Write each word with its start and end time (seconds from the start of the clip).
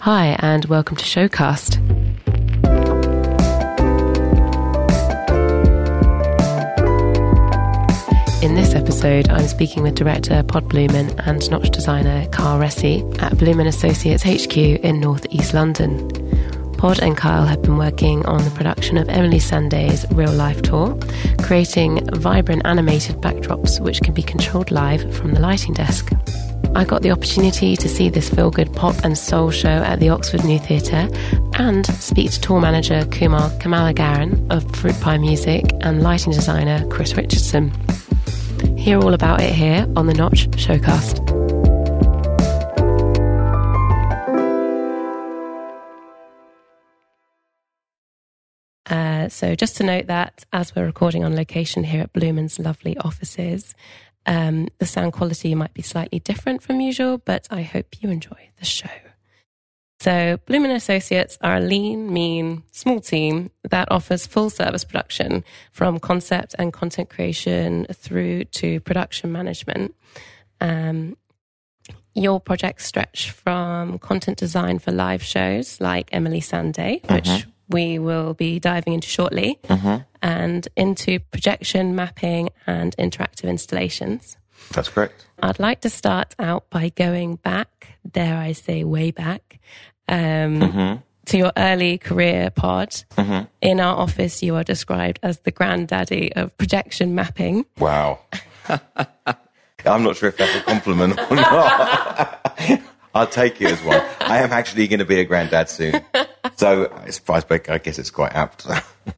Hi, 0.00 0.36
and 0.40 0.66
welcome 0.66 0.96
to 0.96 1.04
Showcast. 1.04 1.78
In 8.42 8.54
this 8.54 8.74
episode, 8.74 9.30
I'm 9.30 9.46
speaking 9.46 9.82
with 9.82 9.94
director 9.94 10.42
Pod 10.42 10.68
Bluman 10.68 11.18
and 11.26 11.50
notch 11.50 11.70
designer 11.70 12.28
Kyle 12.28 12.58
Ressi 12.58 13.00
at 13.22 13.32
Bluman 13.32 13.66
Associates 13.66 14.22
HQ 14.22 14.56
in 14.56 15.00
North 15.00 15.26
East 15.30 15.54
London. 15.54 16.10
Pod 16.76 17.00
and 17.02 17.16
Kyle 17.16 17.46
have 17.46 17.62
been 17.62 17.78
working 17.78 18.26
on 18.26 18.44
the 18.44 18.50
production 18.50 18.98
of 18.98 19.08
Emeli 19.08 19.40
Sandé's 19.40 20.04
real 20.12 20.32
life 20.32 20.60
tour, 20.60 20.98
creating 21.42 22.06
vibrant 22.12 22.62
animated 22.66 23.16
backdrops 23.16 23.80
which 23.80 24.02
can 24.02 24.12
be 24.12 24.22
controlled 24.22 24.70
live 24.70 25.14
from 25.16 25.32
the 25.32 25.40
lighting 25.40 25.72
desk. 25.72 26.10
I 26.76 26.84
got 26.84 27.02
the 27.02 27.12
opportunity 27.12 27.76
to 27.76 27.88
see 27.88 28.08
this 28.08 28.28
feel 28.28 28.50
good 28.50 28.72
pop 28.72 28.96
and 29.04 29.16
soul 29.16 29.52
show 29.52 29.68
at 29.68 30.00
the 30.00 30.08
Oxford 30.08 30.44
New 30.44 30.58
Theatre 30.58 31.08
and 31.54 31.86
speak 31.86 32.32
to 32.32 32.40
tour 32.40 32.60
manager 32.60 33.04
Kumar 33.12 33.48
Kamalagaran 33.60 34.50
of 34.50 34.68
Fruit 34.74 35.00
Pie 35.00 35.18
Music 35.18 35.64
and 35.82 36.02
lighting 36.02 36.32
designer 36.32 36.84
Chris 36.88 37.14
Richardson. 37.14 37.70
Hear 38.76 38.98
all 38.98 39.14
about 39.14 39.40
it 39.40 39.52
here 39.52 39.86
on 39.94 40.08
the 40.08 40.14
Notch 40.14 40.50
Showcast. 40.50 41.22
Uh, 48.86 49.28
so, 49.28 49.54
just 49.54 49.76
to 49.76 49.84
note 49.84 50.08
that 50.08 50.44
as 50.52 50.74
we're 50.74 50.84
recording 50.84 51.24
on 51.24 51.34
location 51.34 51.84
here 51.84 52.02
at 52.02 52.12
Bluman's 52.12 52.58
lovely 52.58 52.98
offices, 52.98 53.74
um, 54.26 54.68
the 54.78 54.86
sound 54.86 55.12
quality 55.12 55.54
might 55.54 55.74
be 55.74 55.82
slightly 55.82 56.18
different 56.18 56.62
from 56.62 56.80
usual, 56.80 57.18
but 57.18 57.46
I 57.50 57.62
hope 57.62 58.02
you 58.02 58.10
enjoy 58.10 58.50
the 58.58 58.64
show. 58.64 58.88
So, 60.00 60.38
Bluman 60.46 60.74
Associates 60.74 61.38
are 61.40 61.56
a 61.56 61.60
lean, 61.60 62.12
mean, 62.12 62.62
small 62.72 63.00
team 63.00 63.50
that 63.70 63.90
offers 63.90 64.26
full 64.26 64.50
service 64.50 64.84
production 64.84 65.44
from 65.72 65.98
concept 65.98 66.54
and 66.58 66.72
content 66.72 67.08
creation 67.08 67.86
through 67.92 68.44
to 68.44 68.80
production 68.80 69.32
management. 69.32 69.94
Um, 70.60 71.16
your 72.14 72.40
projects 72.40 72.86
stretch 72.86 73.30
from 73.30 73.98
content 73.98 74.38
design 74.38 74.78
for 74.78 74.92
live 74.92 75.22
shows 75.22 75.80
like 75.80 76.10
Emeli 76.10 76.38
Sandé, 76.38 77.02
which 77.10 77.28
uh-huh. 77.28 77.50
We 77.68 77.98
will 77.98 78.34
be 78.34 78.58
diving 78.58 78.92
into 78.94 79.08
shortly, 79.08 79.58
uh-huh. 79.68 80.00
and 80.22 80.68
into 80.76 81.18
projection, 81.18 81.94
mapping, 81.94 82.50
and 82.66 82.96
interactive 82.96 83.48
installations. 83.48 84.36
That's 84.72 84.88
correct. 84.88 85.26
I'd 85.42 85.58
like 85.58 85.80
to 85.82 85.90
start 85.90 86.34
out 86.38 86.70
by 86.70 86.90
going 86.90 87.36
back, 87.36 87.98
dare 88.10 88.36
I 88.36 88.52
say, 88.52 88.84
way 88.84 89.10
back, 89.10 89.60
um, 90.08 90.60
mm-hmm. 90.60 91.00
to 91.26 91.36
your 91.36 91.52
early 91.56 91.98
career 91.98 92.50
pod. 92.50 92.90
Mm-hmm. 93.16 93.44
In 93.60 93.80
our 93.80 93.96
office, 93.96 94.42
you 94.42 94.56
are 94.56 94.64
described 94.64 95.18
as 95.22 95.40
the 95.40 95.50
granddaddy 95.50 96.32
of 96.34 96.56
projection 96.56 97.14
mapping. 97.14 97.66
Wow. 97.78 98.20
I'm 99.86 100.02
not 100.02 100.16
sure 100.16 100.30
if 100.30 100.38
that's 100.38 100.54
a 100.56 100.62
compliment 100.62 101.18
or 101.30 101.36
not. 101.36 102.80
I'll 103.14 103.26
take 103.26 103.60
it 103.60 103.70
as 103.70 103.82
one. 103.82 104.02
I 104.20 104.38
am 104.38 104.52
actually 104.52 104.88
going 104.88 104.98
to 104.98 105.04
be 105.04 105.20
a 105.20 105.24
granddad 105.24 105.68
soon. 105.68 106.00
So 106.56 106.92
I 106.92 107.78
guess 107.78 107.98
it's 107.98 108.10
quite 108.10 108.34
apt. 108.34 108.66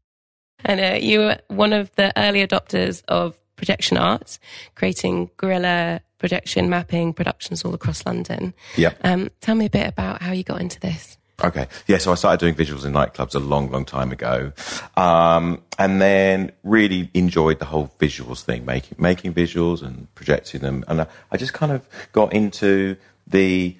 and 0.65 0.81
uh, 0.81 0.99
you 1.01 1.21
were 1.21 1.39
one 1.49 1.73
of 1.73 1.95
the 1.97 2.13
early 2.19 2.47
adopters 2.47 3.03
of 3.09 3.37
projection 3.57 3.97
art, 3.97 4.39
creating 4.75 5.31
guerrilla 5.37 6.01
projection 6.19 6.71
mapping 6.71 7.13
productions 7.13 7.65
all 7.65 7.75
across 7.75 8.05
London. 8.07 8.55
Yeah. 8.77 8.93
Um, 9.03 9.31
tell 9.41 9.55
me 9.55 9.67
a 9.67 9.71
bit 9.71 9.87
about 9.87 10.23
how 10.23 10.33
you 10.33 10.45
got 10.45 10.61
into 10.61 10.81
this. 10.81 11.19
Okay. 11.45 11.67
Yeah. 11.87 11.99
So 11.99 12.13
I 12.13 12.15
started 12.15 12.41
doing 12.41 12.55
visuals 12.55 12.87
in 12.87 12.93
nightclubs 12.93 13.35
a 13.35 13.39
long, 13.39 13.71
long 13.71 13.85
time 13.85 14.11
ago. 14.11 14.53
Um, 14.97 15.63
and 15.79 16.01
then 16.01 16.53
really 16.65 17.11
enjoyed 17.13 17.59
the 17.59 17.67
whole 17.67 17.93
visuals 17.99 18.43
thing, 18.43 18.65
making, 18.65 18.97
making 18.99 19.35
visuals 19.35 19.83
and 19.83 20.13
projecting 20.15 20.63
them. 20.63 20.85
And 20.89 21.03
I, 21.03 21.07
I 21.31 21.37
just 21.37 21.53
kind 21.53 21.73
of 21.73 21.87
got 22.13 22.33
into 22.33 22.97
the 23.27 23.77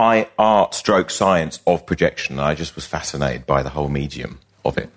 I 0.00 0.30
art 0.38 0.74
stroke 0.74 1.10
science 1.10 1.60
of 1.66 1.84
projection. 1.84 2.40
I 2.40 2.54
just 2.54 2.74
was 2.74 2.86
fascinated 2.86 3.44
by 3.44 3.62
the 3.62 3.68
whole 3.68 3.90
medium 3.90 4.38
of 4.64 4.78
it. 4.78 4.88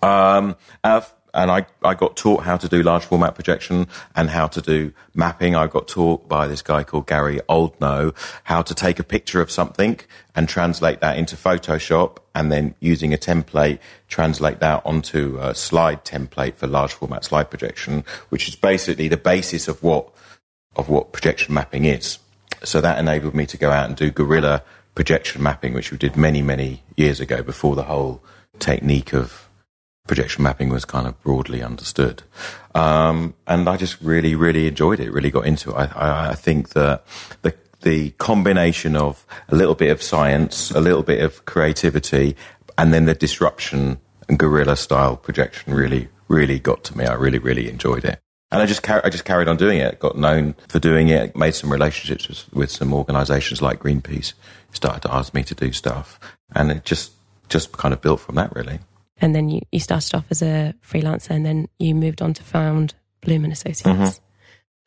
Um, 0.00 0.54
and 0.84 1.50
I, 1.50 1.66
I 1.82 1.94
got 1.94 2.16
taught 2.16 2.44
how 2.44 2.56
to 2.56 2.68
do 2.68 2.84
large 2.84 3.02
format 3.04 3.34
projection 3.34 3.88
and 4.14 4.30
how 4.30 4.46
to 4.46 4.62
do 4.62 4.92
mapping. 5.12 5.56
I 5.56 5.66
got 5.66 5.88
taught 5.88 6.28
by 6.28 6.46
this 6.46 6.62
guy 6.62 6.84
called 6.84 7.08
Gary 7.08 7.40
Oldknow 7.48 8.14
how 8.44 8.62
to 8.62 8.74
take 8.76 9.00
a 9.00 9.02
picture 9.02 9.40
of 9.40 9.50
something 9.50 9.98
and 10.36 10.48
translate 10.48 11.00
that 11.00 11.18
into 11.18 11.34
Photoshop 11.34 12.18
and 12.32 12.52
then 12.52 12.76
using 12.78 13.12
a 13.12 13.18
template, 13.18 13.80
translate 14.06 14.60
that 14.60 14.82
onto 14.86 15.36
a 15.40 15.52
slide 15.52 16.04
template 16.04 16.54
for 16.54 16.68
large 16.68 16.92
format 16.92 17.24
slide 17.24 17.50
projection, 17.50 18.04
which 18.28 18.46
is 18.46 18.54
basically 18.54 19.08
the 19.08 19.16
basis 19.16 19.66
of 19.66 19.82
what, 19.82 20.08
of 20.76 20.88
what 20.88 21.10
projection 21.10 21.54
mapping 21.54 21.86
is. 21.86 22.20
So 22.64 22.80
that 22.80 22.98
enabled 22.98 23.34
me 23.34 23.46
to 23.46 23.56
go 23.56 23.70
out 23.70 23.86
and 23.86 23.96
do 23.96 24.10
guerrilla 24.10 24.62
projection 24.94 25.42
mapping, 25.42 25.74
which 25.74 25.92
we 25.92 25.98
did 25.98 26.16
many, 26.16 26.42
many 26.42 26.82
years 26.96 27.20
ago 27.20 27.42
before 27.42 27.76
the 27.76 27.84
whole 27.84 28.22
technique 28.58 29.12
of 29.12 29.48
projection 30.06 30.42
mapping 30.42 30.68
was 30.68 30.84
kind 30.84 31.06
of 31.06 31.20
broadly 31.22 31.62
understood. 31.62 32.22
Um, 32.74 33.34
and 33.46 33.68
I 33.68 33.76
just 33.76 34.00
really, 34.00 34.34
really 34.34 34.66
enjoyed 34.66 35.00
it, 35.00 35.12
really 35.12 35.30
got 35.30 35.46
into 35.46 35.70
it. 35.70 35.74
I, 35.74 35.84
I, 35.84 36.30
I, 36.30 36.34
think 36.34 36.70
that 36.70 37.04
the, 37.42 37.54
the 37.82 38.10
combination 38.12 38.96
of 38.96 39.26
a 39.48 39.56
little 39.56 39.74
bit 39.74 39.90
of 39.90 40.02
science, 40.02 40.70
a 40.70 40.80
little 40.80 41.02
bit 41.02 41.22
of 41.22 41.44
creativity, 41.44 42.36
and 42.78 42.92
then 42.92 43.06
the 43.06 43.14
disruption 43.14 43.98
and 44.28 44.38
guerrilla 44.38 44.76
style 44.76 45.16
projection 45.16 45.74
really, 45.74 46.08
really 46.28 46.58
got 46.58 46.84
to 46.84 46.96
me. 46.96 47.04
I 47.04 47.14
really, 47.14 47.38
really 47.38 47.68
enjoyed 47.68 48.04
it. 48.04 48.20
And 48.56 48.62
I 48.62 48.66
just, 48.66 48.82
car- 48.82 49.02
I 49.04 49.10
just 49.10 49.24
carried 49.24 49.48
on 49.48 49.56
doing 49.56 49.78
it, 49.78 49.98
got 49.98 50.16
known 50.18 50.54
for 50.68 50.78
doing 50.78 51.08
it, 51.08 51.36
made 51.36 51.54
some 51.54 51.70
relationships 51.70 52.28
with, 52.28 52.52
with 52.52 52.70
some 52.70 52.92
organizations 52.92 53.62
like 53.62 53.80
Greenpeace, 53.80 54.34
started 54.72 55.02
to 55.02 55.14
ask 55.14 55.34
me 55.34 55.42
to 55.44 55.54
do 55.54 55.72
stuff. 55.72 56.18
And 56.54 56.70
it 56.70 56.84
just, 56.84 57.12
just 57.48 57.72
kind 57.72 57.94
of 57.94 58.00
built 58.00 58.20
from 58.20 58.34
that, 58.36 58.54
really 58.54 58.80
and 59.18 59.34
then 59.34 59.48
you, 59.48 59.60
you 59.72 59.80
started 59.80 60.14
off 60.14 60.26
as 60.30 60.42
a 60.42 60.74
freelancer 60.86 61.30
and 61.30 61.44
then 61.44 61.68
you 61.78 61.94
moved 61.94 62.22
on 62.22 62.34
to 62.34 62.42
found 62.42 62.94
Bluman 63.22 63.52
Associates. 63.52 63.82
Mm-hmm. 63.82 64.22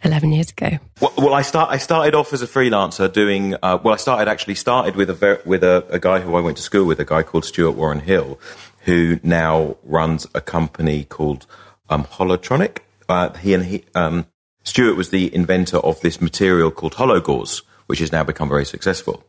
11 0.02 0.32
years 0.32 0.52
ago. 0.52 0.80
Well, 1.02 1.14
well, 1.18 1.34
I 1.34 1.42
start. 1.42 1.72
I 1.72 1.78
started 1.78 2.16
off 2.16 2.32
as 2.32 2.42
a 2.42 2.48
freelancer 2.48 3.12
doing. 3.12 3.56
Uh, 3.56 3.78
well, 3.84 3.94
I 3.94 3.98
started 3.98 4.30
actually 4.30 4.56
started 4.56 4.96
with 4.96 5.10
a 5.10 5.14
ver- 5.14 5.42
with 5.46 5.62
a, 5.62 5.86
a, 5.90 6.00
guy 6.00 6.22
who 6.22 6.36
I 6.36 6.40
went 6.40 6.56
to 6.56 6.64
school 6.64 6.86
with, 6.86 7.02
a 7.02 7.06
guy 7.06 7.22
called 7.22 7.44
Stuart 7.44 7.72
Warren 7.72 8.00
Hill, 8.00 8.40
who 8.84 9.20
now 9.24 9.76
runs 9.84 10.26
a 10.34 10.40
company 10.40 11.04
called 11.04 11.46
um, 11.90 12.06
Holotronica. 12.06 12.78
Uh, 13.10 13.34
he 13.38 13.54
and 13.54 13.66
he, 13.66 13.84
um, 13.96 14.28
Stuart 14.64 14.96
was 14.96 15.10
the 15.10 15.34
inventor 15.34 15.78
of 15.78 16.00
this 16.02 16.22
material 16.22 16.72
called 16.72 16.94
HoloGauze, 16.94 17.64
which 17.88 18.00
has 18.00 18.12
now 18.12 18.24
become 18.24 18.48
very 18.48 18.66
successful. 18.66 19.24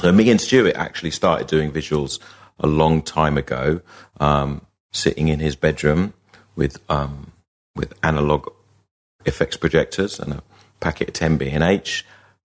So 0.00 0.12
me 0.12 0.30
and 0.30 0.40
Stuart 0.40 0.76
actually 0.76 1.12
started 1.12 1.46
doing 1.46 1.72
visuals 1.72 2.18
a 2.60 2.66
long 2.66 3.02
time 3.02 3.38
ago, 3.38 3.80
um, 4.20 4.66
sitting 4.92 5.28
in 5.28 5.40
his 5.40 5.56
bedroom 5.56 6.12
with 6.54 6.78
um, 6.90 7.32
with 7.74 7.94
analog 8.02 8.52
effects 9.24 9.56
projectors 9.56 10.20
and 10.20 10.34
a 10.34 10.42
packet 10.80 11.08
of 11.08 11.14
10 11.14 11.36
B&H, 11.36 12.04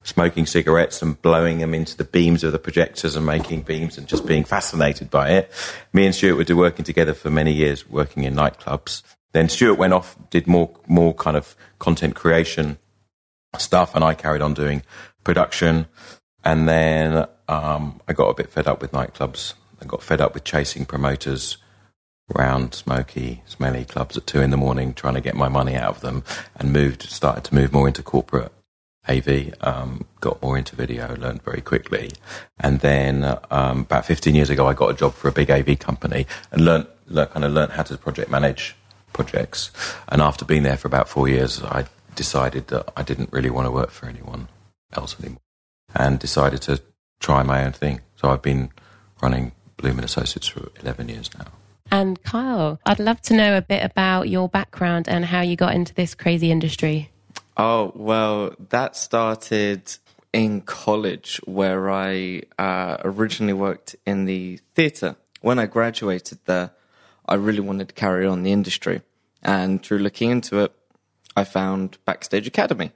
smoking 0.03 0.45
cigarettes 0.45 1.01
and 1.01 1.19
blowing 1.21 1.59
them 1.59 1.73
into 1.73 1.97
the 1.97 2.03
beams 2.03 2.43
of 2.43 2.51
the 2.51 2.59
projectors 2.59 3.15
and 3.15 3.25
making 3.25 3.61
beams 3.61 3.97
and 3.97 4.07
just 4.07 4.25
being 4.25 4.43
fascinated 4.43 5.09
by 5.09 5.29
it. 5.31 5.51
Me 5.93 6.05
and 6.05 6.13
Stuart 6.13 6.47
were 6.49 6.55
working 6.55 6.85
together 6.85 7.13
for 7.13 7.29
many 7.29 7.53
years, 7.53 7.89
working 7.89 8.23
in 8.23 8.35
nightclubs. 8.35 9.01
Then 9.35 9.49
Stuart 9.49 9.77
went 9.77 9.91
off, 9.91 10.15
did 10.29 10.47
more 10.47 10.71
more 10.87 11.13
kind 11.13 11.35
of 11.35 11.55
content 11.77 12.15
creation 12.15 12.77
stuff, 13.57 13.93
and 13.93 14.03
I 14.03 14.13
carried 14.13 14.41
on 14.41 14.53
doing 14.53 14.81
production. 15.25 15.87
And 16.43 16.69
then 16.69 17.25
um, 17.49 17.99
I 18.07 18.13
got 18.13 18.29
a 18.29 18.33
bit 18.33 18.49
fed 18.49 18.67
up 18.67 18.81
with 18.81 18.91
nightclubs 18.91 19.55
I 19.81 19.85
got 19.85 20.01
fed 20.01 20.21
up 20.21 20.33
with 20.33 20.43
chasing 20.43 20.85
promoters 20.85 21.57
around 22.33 22.73
smoky, 22.73 23.43
smelly 23.45 23.85
clubs 23.85 24.17
at 24.17 24.25
two 24.25 24.41
in 24.41 24.49
the 24.49 24.57
morning, 24.57 24.93
trying 24.93 25.13
to 25.15 25.21
get 25.21 25.35
my 25.35 25.47
money 25.47 25.75
out 25.75 25.95
of 25.95 26.01
them, 26.01 26.23
and 26.55 26.73
moved, 26.73 27.03
started 27.03 27.43
to 27.45 27.55
move 27.55 27.71
more 27.71 27.87
into 27.87 28.01
corporate 28.01 28.51
AV, 29.07 29.53
um, 29.61 30.05
got 30.21 30.41
more 30.41 30.57
into 30.57 30.75
video, 30.75 31.15
learned 31.17 31.43
very 31.43 31.61
quickly. 31.61 32.11
And 32.59 32.79
then 32.79 33.37
um, 33.51 33.81
about 33.81 34.05
15 34.05 34.33
years 34.33 34.49
ago, 34.49 34.65
I 34.65 34.73
got 34.73 34.91
a 34.91 34.95
job 34.95 35.13
for 35.13 35.27
a 35.27 35.31
big 35.31 35.51
AV 35.51 35.77
company 35.77 36.25
and 36.51 36.65
learned, 36.65 36.87
learned, 37.05 37.31
kind 37.31 37.45
of 37.45 37.51
learned 37.51 37.73
how 37.73 37.83
to 37.83 37.97
project 37.97 38.31
manage 38.31 38.75
projects. 39.15 39.71
And 40.09 40.21
after 40.21 40.43
being 40.43 40.63
there 40.63 40.77
for 40.77 40.87
about 40.87 41.07
four 41.07 41.27
years, 41.29 41.63
I 41.63 41.85
decided 42.15 42.67
that 42.67 42.91
I 42.97 43.01
didn't 43.01 43.31
really 43.31 43.49
want 43.49 43.65
to 43.65 43.71
work 43.71 43.89
for 43.89 44.07
anyone 44.07 44.49
else 44.93 45.15
anymore 45.19 45.39
and 45.95 46.19
decided 46.19 46.61
to 46.63 46.81
try 47.19 47.41
my 47.41 47.63
own 47.65 47.71
thing. 47.71 48.01
So 48.17 48.29
I've 48.29 48.41
been 48.41 48.71
running 49.21 49.53
Bluman 49.77 50.03
Associates 50.03 50.47
for 50.47 50.69
11 50.81 51.09
years 51.09 51.29
now. 51.37 51.47
And 51.91 52.21
Kyle, 52.23 52.79
I'd 52.85 52.99
love 52.99 53.21
to 53.23 53.33
know 53.33 53.57
a 53.57 53.61
bit 53.61 53.83
about 53.83 54.27
your 54.27 54.49
background 54.49 55.07
and 55.07 55.23
how 55.23 55.41
you 55.41 55.55
got 55.55 55.73
into 55.73 55.93
this 55.93 56.13
crazy 56.13 56.51
industry. 56.51 57.09
Oh, 57.57 57.93
well, 57.95 58.53
that 58.69 58.97
started 58.97 59.95
in 60.33 60.61
college 60.61 61.39
where 61.45 61.89
I 61.89 62.41
uh, 62.59 62.97
originally 63.05 63.53
worked 63.53 63.95
in 64.05 64.25
the 64.25 64.59
theatre. 64.73 65.15
When 65.41 65.59
I 65.59 65.67
graduated 65.67 66.39
there, 66.45 66.71
I 67.27 67.35
really 67.35 67.59
wanted 67.59 67.89
to 67.89 67.95
carry 67.95 68.25
on 68.25 68.43
the 68.43 68.51
industry. 68.51 69.01
And 69.41 69.83
through 69.83 69.99
looking 69.99 70.31
into 70.31 70.59
it, 70.59 70.73
I 71.35 71.43
found 71.43 71.97
Backstage 72.05 72.47
Academy. 72.47 72.91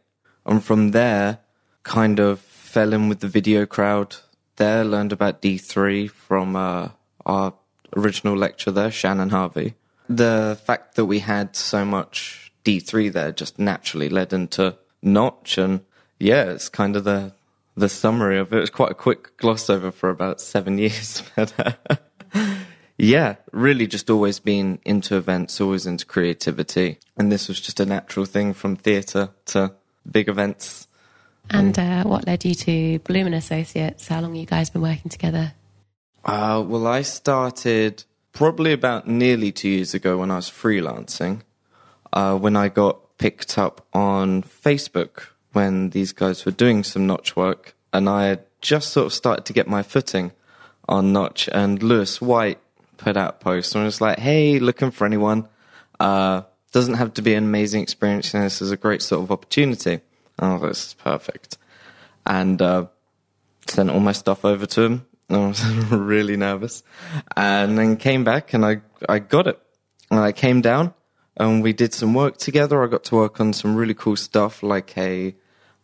And 0.46 0.64
from 0.64 0.92
there, 0.92 1.40
kind 1.84 2.20
of 2.20 2.40
fell 2.40 2.94
in 2.94 3.10
with 3.10 3.20
the 3.20 3.28
video 3.28 3.66
crowd 3.66 4.16
there, 4.56 4.84
learned 4.84 5.12
about 5.12 5.42
D3 5.42 6.10
from 6.10 6.56
uh, 6.56 6.90
our 7.26 7.54
original 7.96 8.36
lecturer 8.36 8.74
there, 8.74 8.92
Shannon 8.92 9.30
Harvey. 9.30 9.76
The 10.08 10.60
fact 10.66 10.96
that 10.96 11.06
we 11.06 11.20
had 11.20 11.56
so 11.56 11.86
much 11.86 12.52
D3 12.64 13.12
there 13.12 13.32
just 13.32 13.60
naturally 13.60 14.10
led 14.10 14.34
into 14.34 14.78
Notch. 15.02 15.58
And 15.58 15.82
yeah, 16.20 16.46
it's 16.52 16.70
kind 16.70 16.96
of 16.96 17.04
the 17.04 17.34
the 17.76 17.90
summary 17.90 18.38
of 18.38 18.52
it. 18.52 18.60
It's 18.60 18.70
quite 18.70 18.92
a 18.92 18.96
quick 18.96 19.38
gloss 19.38 19.70
over 19.70 19.92
for 19.92 20.10
about 20.10 20.42
seven 20.42 20.78
years. 20.86 21.24
Uh, 21.38 21.72
yeah, 23.00 23.36
really 23.54 23.88
just 23.88 24.10
always 24.10 24.40
been 24.40 24.80
into 24.84 25.16
events, 25.16 25.62
always 25.62 25.86
into 25.86 26.06
creativity. 26.06 27.00
And 27.18 27.32
this 27.32 27.48
was 27.48 27.62
just 27.62 27.80
a 27.80 27.86
natural 27.86 28.26
thing 28.26 28.54
from 28.54 28.76
theatre 28.76 29.30
to 29.48 29.74
big 30.10 30.28
events. 30.28 30.88
And 31.50 31.80
uh, 31.80 32.04
what 32.04 32.28
led 32.28 32.44
you 32.44 32.54
to 32.54 33.00
Bluman 33.00 33.34
Associates? 33.34 34.08
How 34.10 34.20
long 34.20 34.32
have 34.32 34.40
you 34.40 34.46
guys 34.46 34.70
been 34.70 34.82
working 34.82 35.10
together? 35.10 35.54
Uh, 36.26 36.62
well, 36.68 36.86
I 36.86 37.02
started 37.02 38.04
probably 38.34 38.74
about 38.74 39.08
nearly 39.08 39.54
two 39.54 39.70
years 39.70 39.94
ago 39.94 40.18
when 40.18 40.30
I 40.30 40.36
was 40.36 40.50
freelancing. 40.50 41.42
Uh, 42.12 42.38
when 42.38 42.58
I 42.58 42.68
got 42.68 43.18
picked 43.18 43.58
up 43.58 43.88
on 43.94 44.44
Facebook 44.44 45.28
when 45.54 45.92
these 45.92 46.12
guys 46.12 46.46
were 46.46 46.52
doing 46.52 46.84
some 46.84 47.08
Notch 47.08 47.36
work, 47.36 47.76
and 47.94 48.10
I 48.10 48.26
had 48.26 48.44
just 48.62 48.90
sort 48.90 49.08
of 49.08 49.14
started 49.14 49.46
to 49.46 49.54
get 49.54 49.68
my 49.68 49.84
footing 49.84 50.32
on 50.88 51.14
Notch, 51.14 51.48
and 51.54 51.82
Lewis 51.82 52.20
White 52.22 52.60
put 53.00 53.18
out 53.18 53.40
posts 53.40 53.74
and 53.74 53.84
was 53.84 54.02
like, 54.02 54.20
"Hey, 54.20 54.60
looking 54.60 54.92
for 54.92 55.06
anyone? 55.06 55.48
Uh, 56.00 56.44
doesn't 56.72 56.96
have 56.96 57.16
to 57.16 57.22
be 57.22 57.34
an 57.34 57.46
amazing 57.46 57.82
experience, 57.82 58.34
and 58.34 58.44
this 58.44 58.62
is 58.62 58.72
a 58.72 58.78
great 58.78 59.02
sort 59.02 59.24
of 59.24 59.32
opportunity." 59.32 60.02
Oh, 60.38 60.60
this 60.60 60.88
is 60.88 60.94
perfect, 60.94 61.58
and 62.26 62.62
uh, 62.62 62.86
sent 63.68 63.90
all 63.90 64.00
my 64.00 64.14
stuff 64.14 64.46
over 64.46 64.66
to 64.68 64.82
him. 64.82 65.06
I 65.32 65.38
was 65.48 65.66
really 65.92 66.38
nervous, 66.38 66.84
and 67.36 67.78
then 67.78 67.98
came 67.98 68.24
back 68.24 68.54
and 68.54 68.66
I 68.66 68.82
I 69.08 69.20
got 69.20 69.48
it, 69.48 69.60
and 70.12 70.20
I 70.20 70.32
came 70.32 70.62
down 70.62 70.94
and 71.40 71.64
we 71.64 71.74
did 71.74 71.94
some 71.94 72.14
work 72.14 72.38
together. 72.38 72.84
I 72.84 72.88
got 72.88 73.06
to 73.06 73.16
work 73.16 73.40
on 73.40 73.54
some 73.54 73.76
really 73.76 73.94
cool 73.94 74.18
stuff, 74.18 74.62
like 74.62 74.96
a 74.98 75.36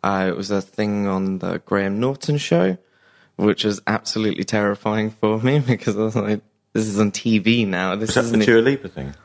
uh, 0.03 0.25
it 0.27 0.35
was 0.35 0.51
a 0.51 0.61
thing 0.61 1.07
on 1.07 1.39
the 1.39 1.59
Graham 1.65 1.99
Norton 1.99 2.37
show, 2.37 2.77
which 3.37 3.63
was 3.63 3.81
absolutely 3.87 4.43
terrifying 4.43 5.09
for 5.09 5.39
me 5.39 5.59
because 5.67 5.97
I 5.97 6.01
was 6.01 6.15
like, 6.15 6.41
"This 6.75 6.87
is 6.87 6.99
on 6.99 7.11
TV 7.11 7.65
now." 7.65 7.95
This 7.95 8.17
is 8.17 8.31
the 8.31 8.45
Dua 8.45 8.59
Lipa 8.59 8.89
thing? 8.89 9.15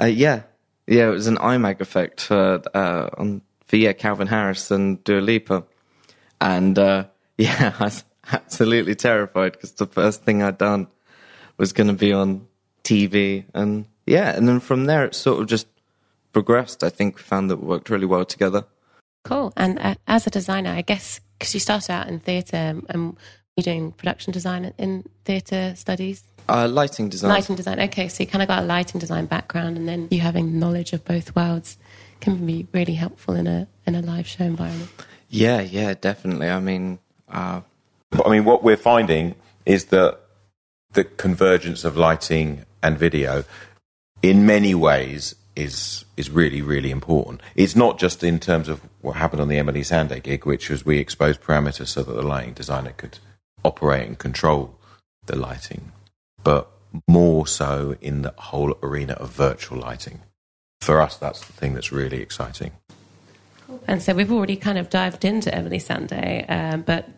Uh, 0.00 0.06
yeah, 0.06 0.42
yeah, 0.86 1.06
it 1.06 1.12
was 1.12 1.28
an 1.28 1.36
IMAG 1.36 1.80
effect 1.80 2.20
for 2.20 2.60
uh, 2.74 3.08
on 3.16 3.42
for 3.66 3.76
yeah 3.76 3.92
Calvin 3.92 4.26
Harris 4.26 4.70
and 4.72 5.02
Dua 5.04 5.20
Lipa, 5.20 5.64
and 6.40 6.76
uh, 6.78 7.04
yeah, 7.38 7.74
I 7.78 7.84
was 7.84 8.04
absolutely 8.32 8.96
terrified 8.96 9.52
because 9.52 9.72
the 9.72 9.86
first 9.86 10.24
thing 10.24 10.42
I'd 10.42 10.58
done 10.58 10.88
was 11.58 11.72
going 11.72 11.86
to 11.86 11.92
be 11.94 12.12
on 12.12 12.48
TV, 12.82 13.44
and 13.54 13.86
yeah, 14.04 14.36
and 14.36 14.48
then 14.48 14.58
from 14.58 14.86
there 14.86 15.04
it 15.04 15.14
sort 15.14 15.40
of 15.40 15.46
just 15.46 15.68
progressed. 16.32 16.82
I 16.82 16.90
think 16.90 17.16
we 17.16 17.22
found 17.22 17.50
that 17.50 17.58
we 17.58 17.66
worked 17.66 17.88
really 17.88 18.06
well 18.06 18.24
together. 18.24 18.64
Cool. 19.24 19.52
And 19.56 19.78
uh, 19.78 19.94
as 20.06 20.26
a 20.26 20.30
designer, 20.30 20.70
I 20.70 20.82
guess 20.82 21.20
because 21.38 21.54
you 21.54 21.60
started 21.60 21.92
out 21.92 22.08
in 22.08 22.20
theatre 22.20 22.80
and 22.88 23.16
you're 23.56 23.62
doing 23.62 23.92
production 23.92 24.32
design 24.32 24.72
in 24.78 25.04
theatre 25.24 25.74
studies. 25.76 26.24
Uh, 26.48 26.68
lighting 26.68 27.08
design. 27.08 27.30
Lighting 27.30 27.56
design. 27.56 27.80
Okay, 27.80 28.08
so 28.08 28.22
you 28.22 28.28
kind 28.28 28.42
of 28.42 28.48
got 28.48 28.62
a 28.62 28.66
lighting 28.66 29.00
design 29.00 29.26
background, 29.26 29.76
and 29.76 29.88
then 29.88 30.08
you 30.10 30.20
having 30.20 30.58
knowledge 30.58 30.92
of 30.92 31.04
both 31.04 31.34
worlds 31.34 31.76
can 32.20 32.46
be 32.46 32.66
really 32.72 32.94
helpful 32.94 33.34
in 33.34 33.46
a 33.46 33.66
in 33.86 33.94
a 33.94 34.02
live 34.02 34.26
show 34.26 34.44
environment. 34.44 34.90
Yeah, 35.28 35.60
yeah, 35.60 35.94
definitely. 35.94 36.48
I 36.48 36.60
mean, 36.60 36.98
uh, 37.28 37.62
I 38.24 38.30
mean, 38.30 38.44
what 38.44 38.62
we're 38.62 38.76
finding 38.76 39.34
is 39.64 39.86
that 39.86 40.20
the 40.92 41.04
convergence 41.04 41.84
of 41.84 41.96
lighting 41.96 42.64
and 42.82 42.96
video, 42.96 43.44
in 44.22 44.46
many 44.46 44.74
ways, 44.74 45.34
is 45.56 46.04
is 46.16 46.30
really 46.30 46.62
really 46.62 46.90
important. 46.90 47.40
It's 47.56 47.74
not 47.74 47.98
just 47.98 48.22
in 48.22 48.38
terms 48.38 48.68
of 48.68 48.80
what 49.00 49.16
happened 49.16 49.42
on 49.42 49.48
the 49.48 49.56
Emeli 49.56 49.80
Sandé 49.80 50.22
gig, 50.22 50.46
which 50.46 50.70
was 50.70 50.86
we 50.86 50.98
exposed 50.98 51.42
parameters 51.42 51.88
so 51.88 52.02
that 52.02 52.12
the 52.12 52.22
lighting 52.22 52.54
designer 52.54 52.92
could 52.96 53.18
operate 53.64 54.06
and 54.06 54.18
control 54.18 54.78
the 55.26 55.36
lighting, 55.36 55.92
but 56.46 56.70
more 57.08 57.44
so 57.44 57.96
in 58.00 58.22
the 58.22 58.32
whole 58.38 58.78
arena 58.80 59.14
of 59.14 59.30
virtual 59.30 59.80
lighting. 59.80 60.20
For 60.80 61.00
us, 61.00 61.16
that's 61.16 61.44
the 61.44 61.52
thing 61.52 61.74
that's 61.74 61.90
really 61.90 62.22
exciting. 62.22 62.70
And 63.88 64.00
so 64.00 64.14
we've 64.14 64.30
already 64.30 64.54
kind 64.54 64.78
of 64.78 64.88
dived 64.88 65.24
into 65.24 65.50
Emeli 65.50 65.82
Sandé, 65.82 66.48
um, 66.48 66.82
but 66.82 67.08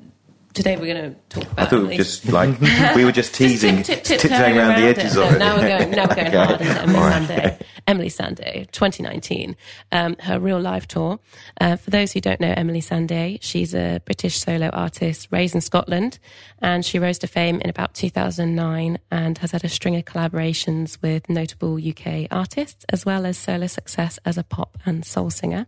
today 0.58 0.76
we're 0.76 0.92
going 0.92 1.14
to 1.14 1.20
talk 1.28 1.52
about. 1.52 1.66
I 1.66 1.70
thought 1.70 1.82
we 1.82 1.88
were 1.88 1.94
just 1.94 2.28
like 2.28 2.60
we 2.96 3.04
were 3.04 3.12
just 3.12 3.32
teasing, 3.40 3.76
just 3.76 3.86
tip, 3.86 4.02
tip, 4.02 4.20
tiptoeing 4.20 4.58
around, 4.58 4.70
around, 4.72 4.82
the 4.82 4.88
edges 4.88 5.16
it. 5.16 5.22
of 5.22 5.32
it. 5.32 5.38
Now 5.38 5.56
we're 5.56 5.78
going. 5.78 5.90
Now 5.92 6.06
we're 6.08 6.14
going 6.16 6.26
okay. 6.34 6.36
hard 6.36 6.60
into 6.60 6.74
right. 6.98 7.22
Sandé. 7.22 7.62
Emeli 7.86 8.10
Sandé, 8.10 8.70
2019, 8.72 9.56
um, 9.92 10.16
her 10.18 10.40
real 10.40 10.60
live 10.60 10.88
tour. 10.88 11.20
Uh, 11.60 11.76
for 11.76 11.90
those 11.90 12.12
who 12.12 12.20
don't 12.20 12.40
know 12.40 12.52
Emeli 12.52 12.82
Sandé, 12.82 13.38
she's 13.40 13.72
a 13.72 14.02
British 14.04 14.36
solo 14.36 14.68
artist 14.70 15.28
raised 15.30 15.54
in 15.54 15.60
Scotland, 15.60 16.18
and 16.58 16.84
she 16.84 16.98
rose 16.98 17.18
to 17.20 17.28
fame 17.28 17.60
in 17.60 17.70
about 17.70 17.94
2009 17.94 18.98
and 19.12 19.38
has 19.38 19.52
had 19.52 19.64
a 19.64 19.68
string 19.68 19.94
of 19.94 20.04
collaborations 20.04 21.00
with 21.00 21.30
notable 21.30 21.78
UK 21.78 22.26
artists 22.32 22.84
as 22.88 23.06
well 23.06 23.24
as 23.24 23.38
solo 23.38 23.68
success 23.68 24.18
as 24.24 24.36
a 24.36 24.42
pop 24.42 24.76
and 24.84 25.04
soul 25.06 25.30
singer. 25.30 25.66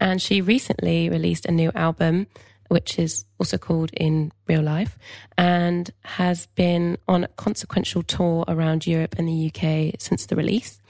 And 0.00 0.20
she 0.20 0.40
recently 0.40 1.08
released 1.08 1.46
a 1.46 1.52
new 1.52 1.70
album 1.74 2.26
which 2.68 2.98
is 2.98 3.24
also 3.38 3.58
called 3.58 3.90
In 3.92 4.32
Real 4.46 4.62
Life, 4.62 4.98
and 5.36 5.90
has 6.04 6.46
been 6.54 6.98
on 7.08 7.24
a 7.24 7.28
consequential 7.28 8.02
tour 8.02 8.44
around 8.48 8.86
Europe 8.86 9.16
and 9.18 9.28
the 9.28 9.46
UK 9.48 10.00
since 10.00 10.26
the 10.26 10.36
release. 10.36 10.80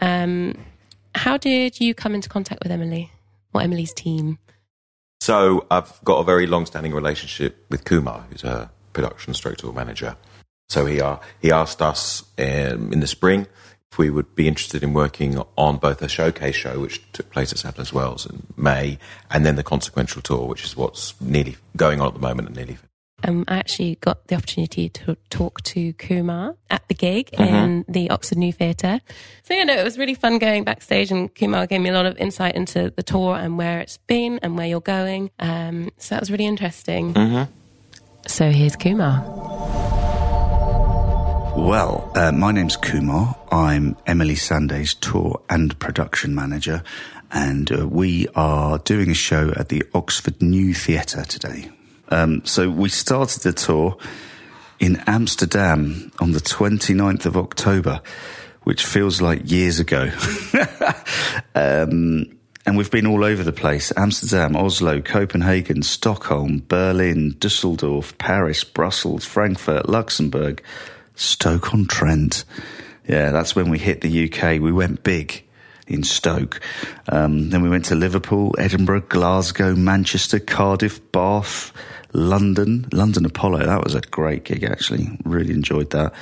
Um, 0.00 0.54
how 1.14 1.36
did 1.36 1.80
you 1.80 1.94
come 1.94 2.14
into 2.14 2.28
contact 2.28 2.62
with 2.62 2.72
Emeli 2.72 3.10
or 3.54 3.60
Emeli's 3.60 3.92
team? 3.92 4.38
So 5.20 5.66
I've 5.70 6.02
got 6.04 6.18
a 6.18 6.24
very 6.24 6.46
long-standing 6.46 6.94
relationship 6.94 7.66
with 7.70 7.84
Kumar, 7.84 8.24
who's 8.30 8.44
a 8.44 8.70
production 8.92 9.34
stroke 9.34 9.56
tour 9.56 9.72
manager. 9.72 10.16
So 10.68 10.86
he 10.86 11.00
uh, 11.00 11.16
he 11.40 11.50
asked 11.50 11.80
us 11.80 12.22
um, 12.38 12.92
in 12.92 13.00
the 13.00 13.06
spring 13.06 13.46
we 13.98 14.10
would 14.10 14.34
be 14.34 14.48
interested 14.48 14.82
in 14.82 14.94
working 14.94 15.42
on 15.56 15.76
both 15.76 16.00
a 16.02 16.08
showcase 16.08 16.54
show, 16.54 16.80
which 16.80 17.02
took 17.12 17.30
place 17.30 17.52
at 17.52 17.58
Sadler's 17.58 17.92
Wells 17.92 18.24
in 18.24 18.46
May, 18.56 18.98
and 19.30 19.44
then 19.44 19.56
the 19.56 19.62
consequential 19.62 20.22
tour, 20.22 20.46
which 20.46 20.64
is 20.64 20.76
what's 20.76 21.20
nearly 21.20 21.56
going 21.76 22.00
on 22.00 22.08
at 22.08 22.14
the 22.14 22.20
moment 22.20 22.48
and 22.48 22.56
nearly. 22.56 22.78
Um, 23.24 23.44
I 23.48 23.58
actually 23.58 23.96
got 23.96 24.28
the 24.28 24.36
opportunity 24.36 24.88
to 24.90 25.16
talk 25.28 25.60
to 25.64 25.92
Kumar 25.94 26.54
at 26.70 26.86
the 26.86 26.94
gig 26.94 27.30
Mm-hmm. 27.32 27.54
in 27.54 27.84
the 27.88 28.10
Oxford 28.10 28.38
New 28.38 28.52
Theatre. 28.52 29.00
So, 29.42 29.54
you 29.54 29.64
know, 29.64 29.74
it 29.74 29.82
was 29.82 29.98
really 29.98 30.14
fun 30.14 30.38
going 30.38 30.62
backstage, 30.62 31.10
and 31.10 31.34
Kumar 31.34 31.66
gave 31.66 31.80
me 31.80 31.90
a 31.90 31.92
lot 31.92 32.06
of 32.06 32.16
insight 32.18 32.54
into 32.54 32.90
the 32.94 33.02
tour 33.02 33.34
and 33.34 33.58
where 33.58 33.80
it's 33.80 33.96
been 33.96 34.38
and 34.42 34.56
where 34.56 34.68
you're 34.68 34.80
going. 34.80 35.30
Um, 35.40 35.90
so 35.98 36.14
that 36.14 36.20
was 36.20 36.30
really 36.30 36.46
interesting. 36.46 37.12
Mm-hmm. 37.14 37.52
So 38.28 38.50
here's 38.50 38.76
Kumar. 38.76 39.77
Well, 41.56 42.10
uh, 42.14 42.32
my 42.32 42.52
name's 42.52 42.76
Kumar. 42.76 43.36
I'm 43.50 43.94
Emeli 44.06 44.36
Sandé's 44.36 44.94
tour 44.94 45.40
and 45.48 45.78
production 45.78 46.34
manager, 46.34 46.82
and 47.30 47.70
uh, 47.70 47.86
we 47.86 48.28
are 48.34 48.78
doing 48.78 49.10
a 49.10 49.14
show 49.14 49.52
at 49.56 49.68
the 49.68 49.82
Oxford 49.94 50.40
New 50.40 50.74
Theatre 50.74 51.24
today. 51.24 51.70
Um, 52.08 52.44
so 52.44 52.70
we 52.70 52.88
started 52.88 53.42
the 53.42 53.52
tour 53.52 53.96
in 54.78 55.02
Amsterdam 55.06 56.12
on 56.20 56.32
the 56.32 56.40
29th 56.40 57.26
of 57.26 57.36
October, 57.36 58.00
which 58.62 58.84
feels 58.84 59.20
like 59.20 59.50
years 59.50 59.80
ago. 59.80 60.10
um, 61.54 62.38
and 62.68 62.76
we've 62.76 62.90
been 62.90 63.06
all 63.06 63.24
over 63.24 63.42
the 63.42 63.50
place 63.50 63.92
Amsterdam, 63.96 64.54
Oslo, 64.54 65.00
Copenhagen, 65.00 65.82
Stockholm, 65.82 66.62
Berlin, 66.68 67.34
Dusseldorf, 67.38 68.18
Paris, 68.18 68.62
Brussels, 68.62 69.24
Frankfurt, 69.24 69.88
Luxembourg. 69.88 70.62
Stoke 71.18 71.74
on 71.74 71.86
Trent. 71.86 72.44
Yeah, 73.08 73.32
that's 73.32 73.56
when 73.56 73.70
we 73.70 73.78
hit 73.78 74.02
the 74.02 74.30
UK. 74.30 74.60
We 74.60 74.72
went 74.72 75.02
big 75.02 75.44
in 75.88 76.04
Stoke. 76.04 76.60
Um, 77.08 77.50
then 77.50 77.62
we 77.62 77.68
went 77.68 77.86
to 77.86 77.94
Liverpool, 77.94 78.54
Edinburgh, 78.58 79.02
Glasgow, 79.08 79.74
Manchester, 79.74 80.38
Cardiff, 80.38 81.00
Bath, 81.10 81.72
London, 82.18 82.88
London 82.92 83.24
Apollo. 83.24 83.66
That 83.66 83.84
was 83.84 83.94
a 83.94 84.00
great 84.00 84.44
gig, 84.44 84.64
actually. 84.64 85.08
Really 85.24 85.54
enjoyed 85.54 85.90
that. 85.90 86.12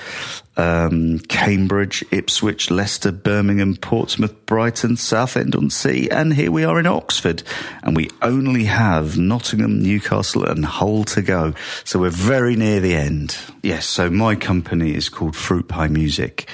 Um, 0.56 1.18
Cambridge, 1.20 2.04
Ipswich, 2.10 2.70
Leicester, 2.70 3.10
Birmingham, 3.12 3.76
Portsmouth, 3.76 4.46
Brighton, 4.46 4.96
Southend 4.96 5.54
on 5.54 5.70
Sea, 5.70 6.08
and 6.10 6.34
here 6.34 6.50
we 6.50 6.64
are 6.64 6.78
in 6.78 6.86
Oxford. 6.86 7.42
And 7.82 7.96
we 7.96 8.10
only 8.22 8.64
have 8.64 9.18
Nottingham, 9.18 9.82
Newcastle, 9.82 10.44
and 10.44 10.64
Hull 10.64 11.04
to 11.04 11.22
go. 11.22 11.54
So 11.84 11.98
we're 11.98 12.10
very 12.10 12.56
near 12.56 12.80
the 12.80 12.94
end. 12.94 13.36
Yes, 13.62 13.86
so 13.86 14.10
my 14.10 14.34
company 14.34 14.94
is 14.94 15.08
called 15.08 15.34
Fruit 15.34 15.68
Pie 15.68 15.88
Music. 15.88 16.48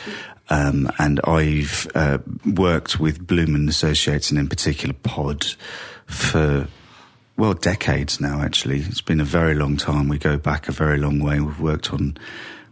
Um, 0.50 0.90
and 0.98 1.20
I've 1.24 1.86
uh, 1.94 2.18
worked 2.44 3.00
with 3.00 3.26
Bluman 3.26 3.68
Associates 3.68 4.30
and 4.30 4.38
in 4.38 4.48
particular 4.48 4.94
Pod 5.02 5.46
for 6.06 6.68
well 7.42 7.54
decades 7.54 8.20
now. 8.20 8.40
Actually, 8.40 8.78
it's 8.82 9.00
been 9.00 9.20
a 9.20 9.24
very 9.24 9.56
long 9.56 9.76
time. 9.76 10.06
We 10.06 10.16
go 10.16 10.36
back 10.36 10.68
a 10.68 10.72
very 10.72 10.96
long 10.96 11.18
way. 11.18 11.40
We've 11.40 11.58
worked 11.58 11.92
on 11.92 12.16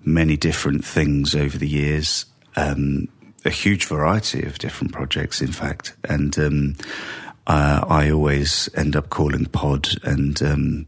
many 0.04 0.36
different 0.36 0.84
things 0.84 1.34
over 1.34 1.58
the 1.58 1.66
years. 1.66 2.24
Um, 2.54 3.08
a 3.44 3.50
huge 3.50 3.86
variety 3.86 4.44
of 4.44 4.60
different 4.60 4.92
projects, 4.92 5.42
in 5.42 5.50
fact, 5.50 5.96
and 6.04 6.38
um, 6.38 6.76
uh, 7.48 7.84
I 7.88 8.12
always 8.12 8.68
end 8.76 8.94
up 8.94 9.10
calling 9.10 9.46
Pod 9.46 9.88
and 10.04 10.40
um, 10.40 10.86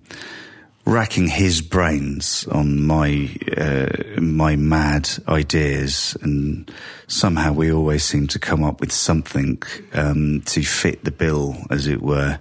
racking 0.84 1.26
his 1.26 1.60
brains 1.60 2.46
on 2.52 2.86
my 2.86 3.36
uh, 3.56 4.20
my 4.20 4.54
mad 4.54 5.10
ideas, 5.26 6.16
and 6.22 6.70
somehow 7.08 7.52
we 7.52 7.72
always 7.72 8.04
seem 8.04 8.28
to 8.28 8.38
come 8.38 8.62
up 8.62 8.80
with 8.80 8.92
something 8.92 9.60
um, 9.92 10.42
to 10.42 10.62
fit 10.62 11.02
the 11.02 11.10
bill, 11.10 11.56
as 11.68 11.88
it 11.88 12.00
were, 12.00 12.38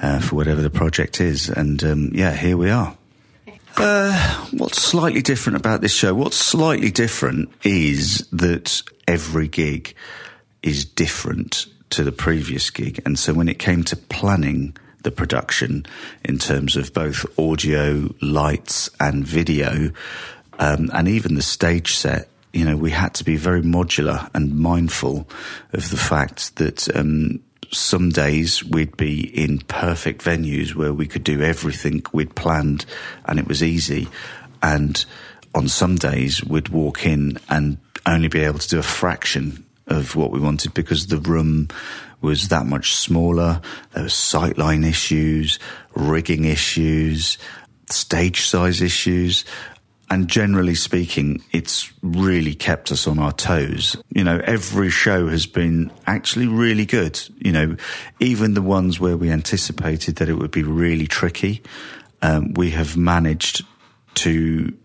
uh, 0.00 0.20
for 0.20 0.36
whatever 0.36 0.62
the 0.62 0.70
project 0.70 1.20
is. 1.20 1.48
And 1.48 1.82
um, 1.84 2.10
yeah, 2.12 2.34
here 2.34 2.56
we 2.56 2.70
are. 2.70 2.96
Uh, 3.76 4.46
what's 4.52 4.82
slightly 4.82 5.22
different 5.22 5.56
about 5.56 5.80
this 5.80 5.94
show? 5.94 6.14
What's 6.14 6.36
slightly 6.36 6.90
different 6.90 7.50
is 7.62 8.26
that 8.32 8.82
every 9.06 9.48
gig 9.48 9.94
is 10.62 10.84
different 10.84 11.66
to 11.90 12.04
the 12.04 12.12
previous 12.12 12.70
gig, 12.70 13.00
and 13.04 13.18
so 13.18 13.32
when 13.32 13.48
it 13.48 13.58
came 13.58 13.82
to 13.84 13.96
planning 13.96 14.76
the 15.02 15.10
production 15.10 15.86
in 16.24 16.38
terms 16.38 16.76
of 16.76 16.92
both 16.92 17.26
audio, 17.38 18.12
lights, 18.20 18.90
and 19.00 19.24
video, 19.24 19.90
um, 20.58 20.90
and 20.92 21.08
even 21.08 21.34
the 21.34 21.42
stage 21.42 21.96
set. 21.96 22.28
You 22.52 22.64
know, 22.64 22.76
we 22.76 22.90
had 22.90 23.14
to 23.14 23.24
be 23.24 23.36
very 23.36 23.62
modular 23.62 24.28
and 24.34 24.58
mindful 24.58 25.28
of 25.72 25.90
the 25.90 25.96
fact 25.96 26.56
that 26.56 26.94
um, 26.94 27.40
some 27.72 28.10
days 28.10 28.64
we'd 28.64 28.96
be 28.96 29.20
in 29.20 29.58
perfect 29.60 30.22
venues 30.22 30.74
where 30.74 30.92
we 30.92 31.06
could 31.06 31.24
do 31.24 31.42
everything 31.42 32.02
we'd 32.12 32.34
planned 32.34 32.84
and 33.24 33.38
it 33.38 33.46
was 33.46 33.62
easy. 33.62 34.08
And 34.62 35.04
on 35.54 35.68
some 35.68 35.96
days 35.96 36.44
we'd 36.44 36.68
walk 36.68 37.06
in 37.06 37.38
and 37.48 37.78
only 38.06 38.28
be 38.28 38.40
able 38.40 38.58
to 38.58 38.68
do 38.68 38.78
a 38.78 38.82
fraction 38.82 39.64
of 39.86 40.16
what 40.16 40.30
we 40.30 40.40
wanted 40.40 40.74
because 40.74 41.06
the 41.06 41.18
room 41.18 41.68
was 42.20 42.48
that 42.48 42.66
much 42.66 42.94
smaller. 42.94 43.60
There 43.92 44.04
was 44.04 44.12
sightline 44.12 44.86
issues, 44.86 45.58
rigging 45.94 46.44
issues, 46.44 47.38
stage 47.88 48.42
size 48.42 48.82
issues. 48.82 49.44
And 50.10 50.26
generally 50.26 50.74
speaking, 50.74 51.40
it's 51.52 51.92
really 52.02 52.52
kept 52.52 52.90
us 52.90 53.06
on 53.06 53.20
our 53.20 53.30
toes. 53.30 53.96
You 54.08 54.24
know, 54.24 54.40
every 54.44 54.90
show 54.90 55.28
has 55.28 55.46
been 55.46 55.92
actually 56.04 56.48
really 56.48 56.84
good. 56.84 57.20
You 57.38 57.52
know, 57.52 57.76
even 58.18 58.54
the 58.54 58.62
ones 58.62 58.98
where 58.98 59.16
we 59.16 59.30
anticipated 59.30 60.16
that 60.16 60.28
it 60.28 60.34
would 60.34 60.50
be 60.50 60.64
really 60.64 61.06
tricky, 61.06 61.62
um, 62.22 62.54
we 62.54 62.70
have 62.70 62.96
managed 62.96 63.64
to 64.14 64.76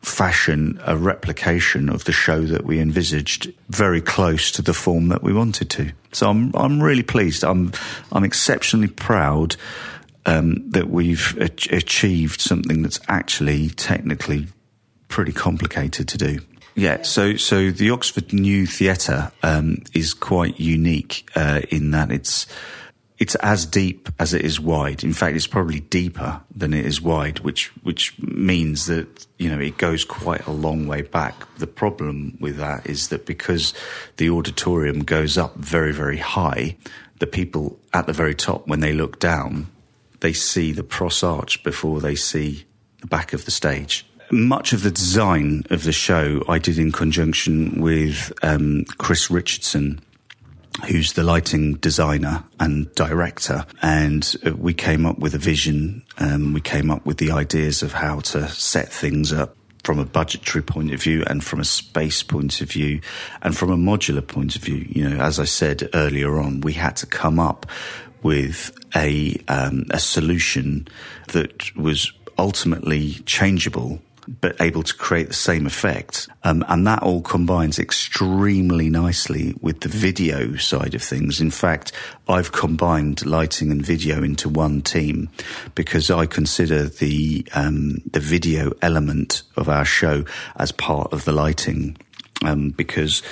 fashion 0.00 0.80
a 0.84 0.96
replication 0.96 1.88
of 1.90 2.04
the 2.04 2.12
show 2.12 2.42
that 2.42 2.64
we 2.64 2.80
envisaged 2.80 3.52
very 3.68 4.00
close 4.00 4.50
to 4.52 4.62
the 4.62 4.72
form 4.72 5.08
that 5.08 5.22
we 5.22 5.32
wanted 5.32 5.68
to. 5.68 5.90
So 6.12 6.30
I'm 6.30 6.52
I'm 6.54 6.82
really 6.82 7.02
pleased. 7.02 7.44
I'm 7.44 7.72
I'm 8.12 8.24
exceptionally 8.24 8.88
proud 8.88 9.56
um, 10.26 10.68
that 10.70 10.90
we've 10.90 11.36
achieved 11.38 12.40
something 12.40 12.82
that's 12.82 13.00
actually 13.08 13.70
technically 13.70 14.48
pretty 15.08 15.32
complicated 15.32 16.08
to 16.08 16.18
do. 16.18 16.40
Yeah, 16.74 17.02
so 17.02 17.36
so 17.36 17.70
the 17.70 17.90
Oxford 17.90 18.34
New 18.34 18.66
Theatre 18.66 19.32
um, 19.42 19.78
is 19.94 20.12
quite 20.12 20.60
unique 20.60 21.26
uh, 21.34 21.62
in 21.70 21.92
that 21.92 22.10
it's 22.10 22.46
it's 23.18 23.34
as 23.36 23.64
deep 23.64 24.10
as 24.18 24.34
it 24.34 24.44
is 24.44 24.60
wide. 24.60 25.02
In 25.02 25.14
fact, 25.14 25.36
it's 25.36 25.46
probably 25.46 25.80
deeper 25.80 26.42
than 26.54 26.74
it 26.74 26.84
is 26.84 27.00
wide, 27.00 27.38
which 27.38 27.68
which 27.82 28.18
means 28.18 28.86
that 28.86 29.26
you 29.38 29.48
know 29.48 29.58
it 29.58 29.78
goes 29.78 30.04
quite 30.04 30.46
a 30.46 30.50
long 30.50 30.86
way 30.86 31.00
back. 31.00 31.34
The 31.56 31.66
problem 31.66 32.36
with 32.40 32.58
that 32.58 32.86
is 32.86 33.08
that 33.08 33.24
because 33.24 33.72
the 34.18 34.28
auditorium 34.28 35.04
goes 35.04 35.38
up 35.38 35.56
very 35.56 35.92
very 35.92 36.18
high, 36.18 36.76
the 37.20 37.26
people 37.26 37.78
at 37.94 38.06
the 38.06 38.12
very 38.12 38.34
top 38.34 38.66
when 38.68 38.80
they 38.80 38.92
look 38.92 39.18
down, 39.18 39.68
they 40.20 40.32
see 40.32 40.72
the 40.72 40.82
pros 40.82 41.22
arch 41.22 41.62
before 41.62 42.00
they 42.00 42.14
see 42.14 42.64
the 43.00 43.06
back 43.06 43.32
of 43.32 43.44
the 43.44 43.50
stage. 43.50 44.06
Much 44.30 44.72
of 44.72 44.82
the 44.82 44.90
design 44.90 45.62
of 45.70 45.84
the 45.84 45.92
show 45.92 46.42
I 46.48 46.58
did 46.58 46.78
in 46.78 46.90
conjunction 46.90 47.80
with 47.80 48.32
um, 48.42 48.84
Chris 48.98 49.30
Richardson, 49.30 50.00
who's 50.88 51.12
the 51.12 51.22
lighting 51.22 51.74
designer 51.74 52.42
and 52.58 52.92
director. 52.94 53.64
And 53.82 54.34
uh, 54.44 54.52
we 54.56 54.74
came 54.74 55.06
up 55.06 55.18
with 55.18 55.34
a 55.34 55.38
vision. 55.38 56.02
Um, 56.18 56.52
we 56.52 56.60
came 56.60 56.90
up 56.90 57.06
with 57.06 57.18
the 57.18 57.30
ideas 57.30 57.82
of 57.82 57.92
how 57.92 58.20
to 58.20 58.48
set 58.48 58.92
things 58.92 59.32
up 59.32 59.56
from 59.84 60.00
a 60.00 60.04
budgetary 60.04 60.62
point 60.62 60.92
of 60.92 61.00
view 61.00 61.22
and 61.28 61.44
from 61.44 61.60
a 61.60 61.64
space 61.64 62.20
point 62.20 62.60
of 62.60 62.68
view 62.68 63.00
and 63.42 63.56
from 63.56 63.70
a 63.70 63.76
modular 63.76 64.26
point 64.26 64.56
of 64.56 64.62
view. 64.62 64.84
You 64.88 65.08
know, 65.08 65.20
as 65.22 65.38
I 65.38 65.44
said 65.44 65.88
earlier 65.94 66.40
on, 66.40 66.60
we 66.62 66.72
had 66.72 66.96
to 66.96 67.06
come 67.06 67.38
up 67.38 67.66
with 68.26 68.76
a, 68.96 69.40
um, 69.46 69.86
a 69.90 70.00
solution 70.00 70.88
that 71.28 71.74
was 71.76 72.12
ultimately 72.36 73.12
changeable 73.24 74.00
but 74.40 74.60
able 74.60 74.82
to 74.82 74.92
create 74.94 75.28
the 75.28 75.34
same 75.34 75.66
effect. 75.66 76.28
Um, 76.42 76.64
and 76.66 76.84
that 76.88 77.04
all 77.04 77.22
combines 77.22 77.78
extremely 77.78 78.90
nicely 78.90 79.54
with 79.60 79.82
the 79.82 79.88
video 79.88 80.56
side 80.56 80.96
of 80.96 81.02
things. 81.02 81.40
In 81.40 81.52
fact, 81.52 81.92
I've 82.28 82.50
combined 82.50 83.24
lighting 83.24 83.70
and 83.70 83.80
video 83.80 84.24
into 84.24 84.48
one 84.48 84.82
team 84.82 85.28
because 85.76 86.10
I 86.10 86.26
consider 86.26 86.88
the 86.88 87.46
um, 87.54 88.02
the 88.10 88.18
video 88.18 88.72
element 88.82 89.44
of 89.56 89.68
our 89.68 89.84
show 89.84 90.24
as 90.56 90.72
part 90.72 91.12
of 91.12 91.24
the 91.24 91.32
lighting 91.32 91.96
um, 92.44 92.70
because. 92.70 93.22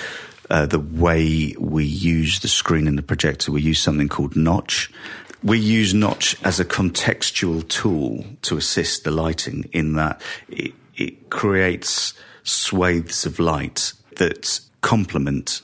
Uh, 0.49 0.65
the 0.65 0.79
way 0.79 1.55
we 1.59 1.83
use 1.83 2.39
the 2.39 2.47
screen 2.47 2.87
and 2.87 2.97
the 2.97 3.03
projector, 3.03 3.51
we 3.51 3.61
use 3.61 3.79
something 3.79 4.07
called 4.07 4.35
Notch, 4.35 4.91
we 5.43 5.59
use 5.59 5.93
Notch 5.93 6.35
as 6.43 6.59
a 6.59 6.65
contextual 6.65 7.67
tool 7.67 8.25
to 8.43 8.57
assist 8.57 9.03
the 9.03 9.11
lighting 9.11 9.69
in 9.73 9.93
that 9.93 10.21
it, 10.49 10.73
it 10.95 11.29
creates 11.29 12.13
swathes 12.43 13.25
of 13.25 13.39
light 13.39 13.93
that 14.17 14.59
complement 14.81 15.61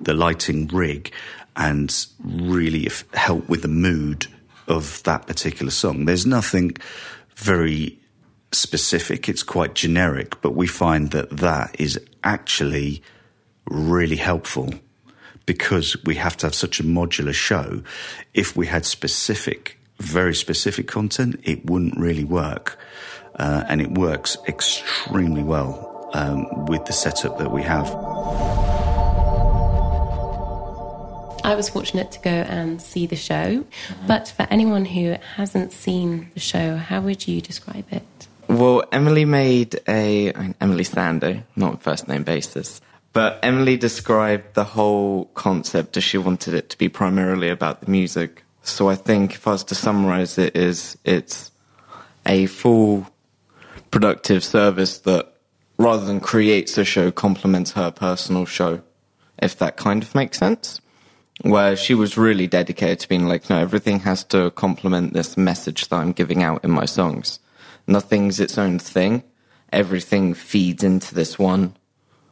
the 0.00 0.14
lighting 0.14 0.66
rig 0.68 1.12
and 1.56 2.06
really 2.22 2.88
help 3.14 3.48
with 3.48 3.62
the 3.62 3.68
mood 3.68 4.26
of 4.66 5.02
that 5.02 5.26
particular 5.26 5.70
song. 5.70 6.04
There's 6.04 6.26
nothing 6.26 6.76
very 7.34 7.98
specific, 8.52 9.28
it's 9.28 9.42
quite 9.42 9.74
generic, 9.74 10.40
but 10.40 10.54
we 10.54 10.66
find 10.66 11.10
that 11.10 11.30
that 11.30 11.78
is 11.78 12.00
actually 12.24 13.02
really 13.70 14.16
helpful 14.16 14.72
because 15.46 15.96
we 16.04 16.14
have 16.16 16.36
to 16.38 16.46
have 16.46 16.54
such 16.54 16.80
a 16.80 16.82
modular 16.82 17.32
show. 17.32 17.82
If 18.34 18.56
we 18.56 18.66
had 18.66 18.84
specific, 18.84 19.78
very 19.98 20.34
specific 20.34 20.86
content, 20.86 21.40
it 21.42 21.64
wouldn't 21.66 21.98
really 21.98 22.24
work 22.24 22.78
uh, 23.36 23.64
and 23.68 23.80
it 23.80 23.92
works 23.92 24.36
extremely 24.46 25.42
well 25.42 26.10
um, 26.14 26.66
with 26.66 26.84
the 26.86 26.92
setup 26.92 27.38
that 27.38 27.50
we 27.50 27.62
have. 27.62 27.88
I 31.44 31.54
was 31.54 31.70
fortunate 31.70 32.12
to 32.12 32.20
go 32.20 32.30
and 32.30 32.82
see 32.82 33.06
the 33.06 33.16
show, 33.16 33.64
but 34.06 34.28
for 34.28 34.46
anyone 34.50 34.84
who 34.84 35.16
hasn't 35.36 35.72
seen 35.72 36.30
the 36.34 36.40
show, 36.40 36.76
how 36.76 37.00
would 37.00 37.26
you 37.26 37.40
describe 37.40 37.86
it? 37.90 38.02
Well, 38.48 38.82
Emeli 38.92 39.26
made 39.26 39.76
a 39.88 40.32
Emeli 40.32 40.86
Sandé, 40.86 41.44
not 41.56 41.82
first 41.82 42.06
name 42.08 42.22
basis, 42.22 42.80
but 43.12 43.40
Emeli 43.42 43.78
described 43.78 44.54
the 44.54 44.64
whole 44.64 45.26
concept 45.34 45.96
as 45.96 46.04
she 46.04 46.18
wanted 46.18 46.54
it 46.54 46.70
to 46.70 46.78
be 46.78 46.88
primarily 46.88 47.48
about 47.48 47.80
the 47.80 47.90
music. 47.90 48.44
So 48.62 48.88
I 48.88 48.94
think 48.94 49.34
if 49.34 49.46
I 49.46 49.52
was 49.52 49.64
to 49.64 49.74
summarize 49.74 50.38
it, 50.38 50.56
is 50.56 50.98
it's 51.04 51.50
a 52.26 52.46
full 52.46 53.06
productive 53.90 54.44
service 54.44 54.98
that 54.98 55.32
rather 55.78 56.04
than 56.04 56.20
creates 56.20 56.76
a 56.76 56.84
show 56.84 57.10
complements 57.10 57.72
her 57.72 57.90
personal 57.90 58.44
show 58.44 58.82
if 59.40 59.56
that 59.56 59.76
kind 59.76 60.02
of 60.02 60.14
makes 60.14 60.36
sense 60.36 60.80
where 61.42 61.74
she 61.74 61.94
was 61.94 62.18
really 62.18 62.46
dedicated 62.46 62.98
to 62.98 63.08
being 63.08 63.26
like 63.26 63.48
no 63.48 63.56
everything 63.56 64.00
has 64.00 64.24
to 64.24 64.50
complement 64.50 65.14
this 65.14 65.38
message 65.38 65.88
that 65.88 65.96
i'm 65.96 66.12
giving 66.12 66.42
out 66.42 66.62
in 66.62 66.70
my 66.70 66.84
songs 66.84 67.38
Nothing's 67.88 68.38
its 68.38 68.58
own 68.58 68.78
thing. 68.78 69.24
Everything 69.72 70.34
feeds 70.34 70.84
into 70.84 71.14
this 71.14 71.38
one 71.38 71.74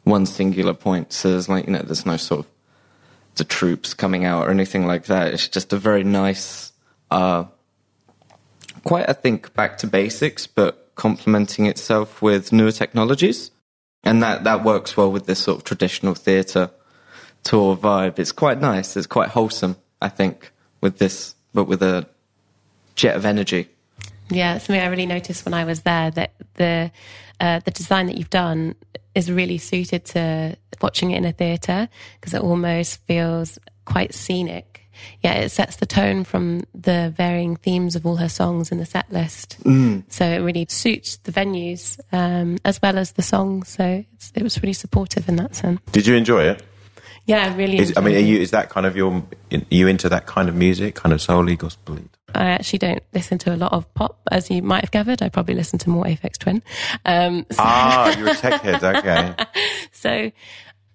one 0.07 0.25
singular 0.25 0.73
point. 0.73 1.13
So 1.13 1.31
there's 1.31 1.49
like 1.49 1.67
you 1.67 1.73
know, 1.73 1.83
there's 1.83 2.07
no 2.07 2.17
sort 2.17 2.47
of 2.47 2.51
the 3.35 3.45
troops 3.45 3.93
coming 3.93 4.25
out 4.25 4.47
or 4.47 4.51
anything 4.51 4.87
like 4.87 5.07
that. 5.07 5.35
It's 5.35 5.49
just 5.49 5.73
a 5.73 5.77
very 5.77 6.05
nice, 6.05 6.73
uh, 7.11 7.45
quite 8.85 9.09
I 9.11 9.13
think 9.13 9.53
back 9.55 9.79
to 9.79 9.87
basics, 9.87 10.47
but 10.47 10.95
complementing 10.95 11.67
itself 11.67 12.23
with 12.23 12.53
newer 12.53 12.73
technologies, 12.73 13.51
and 14.05 14.23
that 14.23 14.45
that 14.45 14.65
works 14.65 14.97
well 14.97 15.11
with 15.11 15.27
this 15.27 15.41
sort 15.41 15.59
of 15.59 15.65
traditional 15.65 16.15
theatre 16.15 16.71
tour 17.43 17.77
vibe. 17.77 18.19
It's 18.19 18.33
quite 18.33 18.61
nice. 18.61 18.97
It's 18.97 19.09
quite 19.09 19.31
wholesome, 19.31 19.77
I 20.01 20.09
think, 20.09 20.53
with 20.81 20.99
this, 20.99 21.35
but 21.53 21.65
with 21.65 21.83
a 21.83 22.07
jet 22.95 23.17
of 23.17 23.27
energy. 23.27 23.69
Yeah, 24.31 24.59
something 24.59 24.81
I 24.81 24.87
really 24.87 25.07
noticed 25.07 25.45
when 25.45 25.55
I 25.55 25.65
was 25.65 25.83
there 25.83 26.11
that 26.13 26.33
the 26.55 26.91
uh, 27.41 27.61
the 27.61 27.71
design 27.71 28.07
that 28.07 28.17
you've 28.17 28.31
done 28.31 28.75
is 29.15 29.31
really 29.31 29.59
suited 29.59 30.05
to 30.05 30.57
watching 30.83 31.11
it 31.11 31.19
in 31.19 31.25
a 31.25 31.33
theatre 31.33 31.89
because 32.21 32.35
it 32.35 32.43
almost 32.43 33.05
feels 33.07 33.59
quite 33.85 34.15
scenic. 34.15 34.83
Yeah, 35.21 35.35
it 35.35 35.51
sets 35.51 35.77
the 35.77 35.87
tone 35.87 36.25
from 36.25 36.65
the 36.75 37.13
varying 37.15 37.57
themes 37.57 37.97
of 37.97 38.07
all 38.07 38.17
her 38.17 38.29
songs 38.29 38.73
in 38.73 38.79
the 38.79 38.87
set 38.87 39.11
list. 39.13 39.59
Mm. 39.65 40.05
So 40.09 40.25
it 40.25 40.39
really 40.39 40.67
suits 40.69 41.19
the 41.19 41.33
venues 41.33 42.01
um, 42.13 42.57
as 42.65 42.81
well 42.81 42.97
as 42.99 43.13
the 43.13 43.23
songs. 43.23 43.69
So 43.69 44.05
it 44.35 44.43
was 44.43 44.63
really 44.63 44.73
supportive 44.73 45.29
in 45.29 45.37
that 45.37 45.55
sense. 45.55 45.81
Did 45.93 46.07
you 46.07 46.15
enjoy 46.15 46.45
it? 46.45 46.63
Yeah, 47.27 47.53
I 47.53 47.57
really. 47.57 47.79
Is, 47.79 47.93
I 47.97 48.01
mean, 48.01 48.15
are 48.15 48.21
you 48.21 48.39
is 48.39 48.53
that 48.53 48.71
kind 48.71 48.87
of 48.87 48.97
your? 48.97 49.23
Are 49.53 49.61
you 49.69 49.89
into 49.89 50.09
that 50.09 50.27
kind 50.27 50.49
of 50.49 50.55
music, 50.55 50.95
kind 50.95 51.13
of 51.13 51.21
soul 51.21 51.45
gospel? 51.57 51.99
I 52.37 52.51
actually 52.51 52.79
don't 52.81 53.03
listen 53.13 53.39
to 53.39 53.55
a 53.55 53.57
lot 53.57 53.73
of 53.73 53.93
pop, 53.95 54.21
as 54.31 54.51
you 54.51 54.63
might 54.63 54.83
have 54.83 54.91
gathered. 54.91 55.23
I 55.23 55.29
probably 55.29 55.55
listen 55.55 55.79
to 55.81 55.91
more 55.91 56.05
Aphex 56.05 56.39
Twin. 56.39 56.63
Um, 57.05 57.47
so, 57.51 57.57
Ah, 57.61 58.15
you're 58.19 58.29
a 58.31 58.35
tech 58.35 58.61
head. 58.63 58.83
Okay. 58.85 59.35
so 59.93 60.31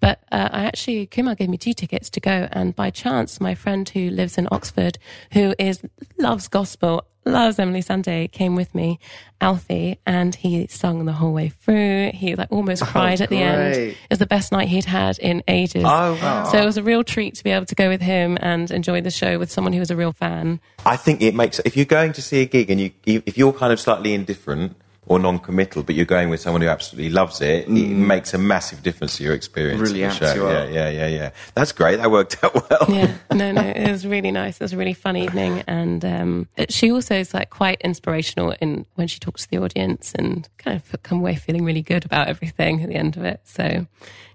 but 0.00 0.18
uh, 0.32 0.48
I 0.50 0.64
actually, 0.64 1.06
Kumar 1.06 1.36
gave 1.36 1.48
me 1.48 1.56
two 1.56 1.72
tickets 1.72 2.10
to 2.10 2.20
go. 2.20 2.48
And 2.50 2.74
by 2.74 2.90
chance, 2.90 3.40
my 3.40 3.54
friend 3.54 3.88
who 3.88 4.10
lives 4.10 4.36
in 4.36 4.48
Oxford, 4.50 4.98
who 5.32 5.54
is 5.60 5.80
loves 6.18 6.48
gospel, 6.48 7.04
loves 7.24 7.56
Emeli 7.58 7.84
Sandé, 7.84 8.30
came 8.30 8.56
with 8.56 8.74
me, 8.74 8.98
Alfie, 9.40 9.98
and 10.06 10.34
he 10.34 10.66
sung 10.66 11.04
the 11.04 11.12
whole 11.12 11.32
way 11.32 11.48
through. 11.50 12.10
He 12.14 12.34
like 12.34 12.50
almost 12.50 12.82
oh, 12.82 12.86
cried 12.86 13.20
at 13.20 13.28
the 13.28 13.38
end. 13.38 13.74
It 13.76 13.96
was 14.10 14.18
the 14.18 14.26
best 14.26 14.52
night 14.52 14.68
he'd 14.68 14.84
had 14.84 15.18
in 15.18 15.42
ages. 15.48 15.84
Oh, 15.84 16.18
wow. 16.20 16.44
So 16.44 16.58
it 16.58 16.64
was 16.64 16.76
a 16.76 16.82
real 16.82 17.04
treat 17.04 17.34
to 17.36 17.44
be 17.44 17.50
able 17.50 17.66
to 17.66 17.74
go 17.74 17.88
with 17.88 18.00
him 18.00 18.38
and 18.40 18.70
enjoy 18.70 19.00
the 19.00 19.10
show 19.10 19.38
with 19.38 19.50
someone 19.50 19.72
who 19.72 19.80
was 19.80 19.90
a 19.90 19.96
real 19.96 20.12
fan. 20.12 20.60
I 20.84 20.96
think 20.96 21.22
it 21.22 21.34
makes 21.34 21.60
if 21.60 21.76
you're 21.76 21.86
going 21.86 22.12
to 22.14 22.22
see 22.22 22.42
a 22.42 22.46
gig 22.46 22.70
and 22.70 22.80
you 22.80 22.90
if 23.04 23.38
you're 23.38 23.52
kind 23.52 23.72
of 23.72 23.80
slightly 23.80 24.14
indifferent 24.14 24.76
or 25.06 25.18
non-committal, 25.18 25.82
but 25.82 25.96
you're 25.96 26.04
going 26.04 26.28
with 26.28 26.40
someone 26.40 26.62
who 26.62 26.68
absolutely 26.68 27.10
loves 27.10 27.40
it, 27.40 27.66
it 27.66 27.68
makes 27.68 28.32
a 28.34 28.38
massive 28.38 28.84
difference 28.84 29.16
to 29.16 29.24
your 29.24 29.34
experience. 29.34 29.80
Really 29.80 30.04
of 30.04 30.16
the 30.18 30.24
amps 30.24 30.36
show. 30.36 30.48
you 30.48 30.54
yeah, 30.54 30.68
yeah, 30.68 30.88
yeah, 30.90 31.06
yeah. 31.08 31.30
That's 31.54 31.72
great. 31.72 31.96
That 31.96 32.10
worked 32.12 32.42
out 32.44 32.54
well. 32.54 32.86
yeah, 32.88 33.12
no, 33.34 33.50
no, 33.50 33.62
it 33.62 33.90
was 33.90 34.06
really 34.06 34.30
nice. 34.30 34.54
It 34.56 34.60
was 34.64 34.72
a 34.72 34.76
really 34.76 34.94
fun 34.94 35.16
evening, 35.16 35.64
and 35.66 36.04
um, 36.04 36.48
it- 36.56 36.72
she 36.72 36.92
also 36.92 37.16
is 37.16 37.34
like 37.34 37.50
quite 37.50 37.80
inspirational 37.80 38.54
in 38.60 38.86
when 38.94 39.08
she 39.08 39.18
talks 39.18 39.42
to 39.42 39.50
the 39.50 39.58
audience, 39.58 40.12
and 40.14 40.48
kind 40.58 40.76
of 40.76 41.02
come 41.02 41.18
away 41.18 41.34
feeling 41.34 41.64
really 41.64 41.82
good 41.82 42.04
about 42.04 42.28
everything 42.28 42.82
at 42.82 42.88
the 42.88 42.94
end 42.94 43.16
of 43.16 43.24
it. 43.24 43.40
So, 43.42 43.86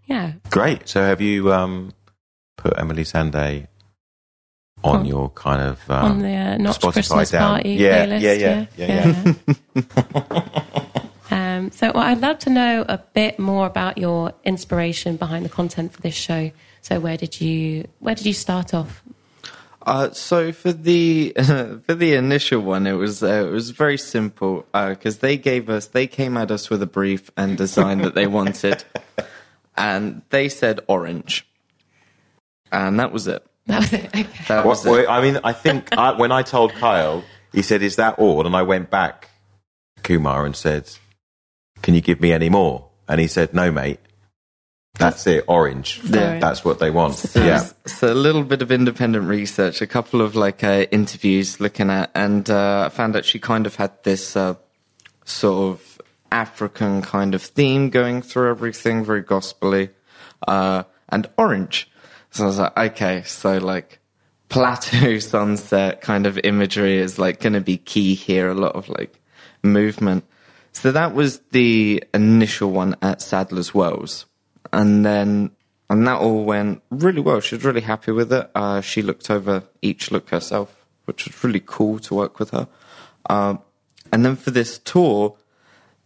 yeah, 0.06 0.34
Great. 0.50 0.90
So 0.90 1.02
have 1.02 1.22
you 1.22 1.54
um, 1.54 1.94
put 2.58 2.74
Emeli 2.74 3.06
Sandé 3.06 3.68
on 4.84 5.00
On- 5.00 5.06
your 5.06 5.30
kind 5.30 5.62
of 5.62 5.90
um, 5.90 6.06
on 6.12 6.20
the 6.20 6.34
uh, 6.34 6.58
not 6.58 6.80
Spotify 6.80 6.94
Christmas 6.94 7.32
down? 7.32 7.54
party 7.56 7.70
Yeah, 7.74 8.06
playlist. 8.06 8.22
yeah, 8.22 8.34
yeah, 8.34 8.66
yeah, 8.78 9.34
yeah. 11.32 11.54
um, 11.58 11.72
so, 11.72 11.92
well, 11.94 12.04
I'd 12.04 12.22
love 12.22 12.40
to 12.40 12.50
know 12.50 12.86
a 12.88 12.98
bit 12.98 13.40
more 13.40 13.66
about 13.66 13.98
your 13.98 14.34
inspiration 14.44 15.18
behind 15.18 15.46
the 15.46 15.50
content 15.50 15.94
for 15.94 16.02
this 16.02 16.16
show. 16.16 16.52
So, 16.82 17.00
where 17.00 17.18
did 17.18 17.42
you 17.42 17.88
where 18.00 18.16
did 18.16 18.26
you 18.26 18.34
start 18.34 18.74
off? 18.74 19.04
Uh, 19.82 20.12
so 20.12 20.52
for 20.52 20.74
the 20.74 21.34
for 21.86 21.96
the 21.96 22.14
initial 22.14 22.62
one, 22.62 22.86
it 22.86 22.94
was 22.94 23.24
uh, 23.24 23.46
it 23.48 23.52
was 23.52 23.72
very 23.72 23.98
simple 23.98 24.66
because 24.74 25.20
they 25.20 25.38
gave 25.38 25.70
us 25.70 25.88
they 25.88 26.08
came 26.08 26.38
at 26.38 26.52
us 26.52 26.70
with 26.70 26.82
a 26.82 26.88
brief 26.88 27.32
and 27.38 27.58
design 27.58 28.02
that 28.02 28.14
they 28.14 28.28
wanted, 28.28 28.84
and 29.78 30.22
they 30.30 30.50
said 30.50 30.82
orange, 30.88 31.48
and 32.72 33.00
that 33.00 33.12
was 33.12 33.28
it. 33.28 33.46
That 33.68 33.80
was 33.82 33.94
it. 33.94 34.06
Okay. 34.06 34.28
That 34.48 34.66
What, 34.66 34.84
was 34.84 34.86
it. 34.86 35.10
I 35.10 35.22
mean, 35.22 35.40
I 35.44 35.54
think 35.54 35.96
I, 35.98 36.14
when 36.14 36.32
I 36.32 36.42
told 36.42 36.74
Kyle, 36.74 37.24
he 37.54 37.62
said, 37.62 37.82
"Is 37.82 37.98
that 37.98 38.18
all?" 38.18 38.46
And 38.46 38.56
I 38.56 38.64
went 38.64 38.90
back 38.90 39.30
to 39.98 40.04
Kumar 40.04 40.46
and 40.46 40.56
said, 40.56 40.90
"Can 41.82 41.94
you 41.94 42.02
give 42.02 42.22
me 42.22 42.32
any 42.32 42.50
more?" 42.50 42.88
And 43.08 43.20
he 43.20 43.28
said, 43.28 43.54
"No, 43.54 43.72
mate. 43.72 44.00
That's 44.98 45.28
it. 45.28 45.44
Orange. 45.48 46.02
Yeah. 46.06 46.40
That's 46.40 46.66
what 46.66 46.80
they 46.80 46.90
want." 46.90 47.16
So, 47.16 47.44
yeah. 47.44 47.68
so 47.86 48.12
a 48.12 48.16
little 48.16 48.44
bit 48.44 48.62
of 48.62 48.72
independent 48.72 49.28
research, 49.28 49.82
a 49.82 49.88
couple 49.88 50.22
of 50.22 50.36
like 50.36 50.64
uh, 50.64 50.88
interviews 50.92 51.60
looking 51.60 51.90
at, 51.90 52.10
and 52.16 52.50
uh, 52.50 52.86
I 52.86 52.90
found 52.90 53.14
that 53.16 53.26
she 53.26 53.38
kind 53.38 53.68
of 53.68 53.76
had 53.76 53.92
this 54.04 54.36
uh, 54.36 54.56
sort 55.26 55.74
of 55.74 56.02
African 56.32 57.02
kind 57.02 57.36
of 57.36 57.42
theme 57.42 57.90
going 57.90 58.22
through 58.22 58.50
everything, 58.50 59.04
very 59.04 59.24
gospelly, 59.24 59.90
uh, 60.48 60.84
and 61.10 61.30
orange. 61.38 61.90
So 62.32 62.44
I 62.44 62.48
was 62.48 62.60
like, 62.60 62.78
okay, 62.78 63.24
so 63.24 63.58
like 63.58 64.00
plateau 64.50 65.20
sunset 65.20 66.02
kind 66.02 66.26
of 66.26 66.40
imagery 66.44 66.98
is 66.98 67.20
like 67.20 67.40
going 67.40 67.54
to 67.54 67.62
be 67.62 67.78
key 67.78 68.16
here. 68.16 68.50
A 68.50 68.56
lot 68.56 68.76
of 68.76 68.90
like 68.90 69.20
movement. 69.64 70.24
So 70.72 70.92
that 70.92 71.16
was 71.16 71.40
the 71.52 72.04
initial 72.14 72.72
one 72.72 72.96
at 73.02 73.22
Sadler's 73.22 73.74
Wells. 73.74 74.26
And 74.72 75.06
then, 75.06 75.52
and 75.90 76.06
that 76.06 76.20
all 76.20 76.44
went 76.44 76.84
really 76.92 77.22
well. 77.22 77.40
She 77.40 77.56
was 77.56 77.64
really 77.64 77.82
happy 77.82 78.12
with 78.12 78.32
it. 78.32 78.50
Uh, 78.54 78.82
she 78.82 79.02
looked 79.02 79.32
over 79.32 79.64
each 79.82 80.12
look 80.12 80.30
herself, 80.30 80.86
which 81.06 81.26
was 81.26 81.44
really 81.44 81.64
cool 81.66 81.98
to 82.00 82.14
work 82.14 82.38
with 82.38 82.52
her. 82.52 82.68
Um, 83.30 83.60
and 84.12 84.24
then 84.24 84.36
for 84.36 84.52
this 84.52 84.78
tour, 84.78 85.36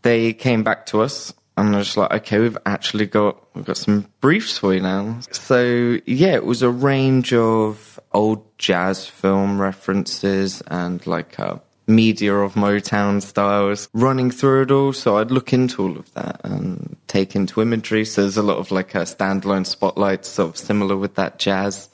they 0.03 0.33
came 0.33 0.63
back 0.63 0.85
to 0.87 1.01
us 1.01 1.33
and 1.67 1.75
I 1.75 1.79
was 1.79 1.97
like, 1.97 2.11
okay, 2.11 2.39
we've 2.39 2.57
actually 2.65 3.05
got 3.05 3.37
we've 3.55 3.65
got 3.65 3.77
some 3.77 4.07
briefs 4.19 4.57
for 4.57 4.73
you 4.73 4.81
now. 4.81 5.19
So 5.31 5.99
yeah, 6.05 6.35
it 6.35 6.45
was 6.45 6.61
a 6.61 6.69
range 6.69 7.33
of 7.33 7.99
old 8.13 8.45
jazz 8.57 9.05
film 9.05 9.61
references 9.61 10.61
and 10.67 11.05
like 11.05 11.39
uh, 11.39 11.57
media 11.87 12.33
of 12.35 12.53
Motown 12.53 13.21
styles 13.21 13.89
running 13.93 14.31
through 14.31 14.63
it 14.63 14.71
all. 14.71 14.93
So 14.93 15.17
I'd 15.17 15.31
look 15.31 15.53
into 15.53 15.83
all 15.83 15.97
of 15.97 16.11
that 16.13 16.41
and 16.43 16.97
take 17.07 17.35
into 17.35 17.61
imagery. 17.61 18.05
So 18.05 18.21
there's 18.21 18.37
a 18.37 18.43
lot 18.43 18.57
of 18.57 18.71
like 18.71 18.95
a 18.95 18.99
standalone 18.99 19.65
spotlights, 19.65 20.29
sort 20.29 20.49
of 20.49 20.57
similar 20.57 20.97
with 20.97 21.15
that 21.15 21.39
jazz 21.39 21.89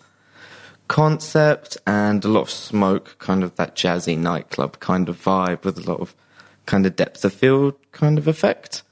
concept 0.87 1.77
and 1.85 2.23
a 2.23 2.29
lot 2.29 2.41
of 2.41 2.49
smoke, 2.49 3.17
kind 3.19 3.43
of 3.43 3.55
that 3.57 3.75
jazzy 3.75 4.17
nightclub 4.17 4.79
kind 4.79 5.09
of 5.09 5.21
vibe 5.21 5.63
with 5.65 5.77
a 5.77 5.91
lot 5.91 5.99
of 5.99 6.15
kind 6.65 6.85
of 6.85 6.95
depth 6.95 7.25
of 7.25 7.33
field 7.33 7.75
kind 7.91 8.17
of 8.17 8.27
effect. 8.27 8.83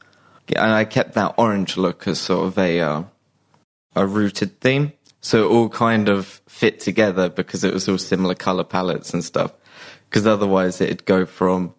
And 0.55 0.71
I 0.71 0.85
kept 0.85 1.13
that 1.13 1.33
orange 1.37 1.77
look 1.77 2.07
as 2.07 2.19
sort 2.19 2.47
of 2.47 2.57
a 2.57 2.79
uh, 2.79 3.03
a 3.95 4.05
rooted 4.05 4.59
theme, 4.59 4.93
so 5.21 5.45
it 5.45 5.51
all 5.51 5.69
kind 5.69 6.09
of 6.09 6.41
fit 6.47 6.79
together 6.79 7.29
because 7.29 7.63
it 7.63 7.73
was 7.73 7.89
all 7.89 7.97
similar 7.97 8.35
color 8.35 8.63
palettes 8.63 9.13
and 9.13 9.23
stuff. 9.23 9.53
Because 10.09 10.27
otherwise, 10.27 10.81
it'd 10.81 11.05
go 11.05 11.25
from 11.25 11.73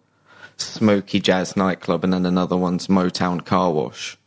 smoky 0.57 1.19
jazz 1.19 1.55
nightclub 1.55 2.03
and 2.03 2.13
then 2.13 2.25
another 2.25 2.57
one's 2.57 2.87
Motown 2.87 3.45
car 3.45 3.71
wash. 3.71 4.17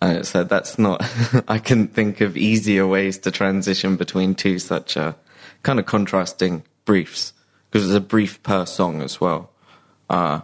And 0.00 0.26
so 0.26 0.44
that's 0.44 0.78
not. 0.78 1.02
I 1.48 1.58
couldn't 1.58 1.94
think 1.94 2.20
of 2.20 2.36
easier 2.36 2.86
ways 2.86 3.18
to 3.18 3.30
transition 3.30 3.96
between 3.96 4.34
two 4.34 4.58
such 4.58 4.96
uh, 4.96 5.12
kind 5.62 5.78
of 5.78 5.86
contrasting 5.86 6.64
briefs 6.84 7.32
because 7.70 7.86
it's 7.86 7.96
a 7.96 8.00
brief 8.00 8.42
per 8.42 8.66
song 8.66 9.02
as 9.02 9.20
well. 9.20 9.50
Uh, 10.08 10.40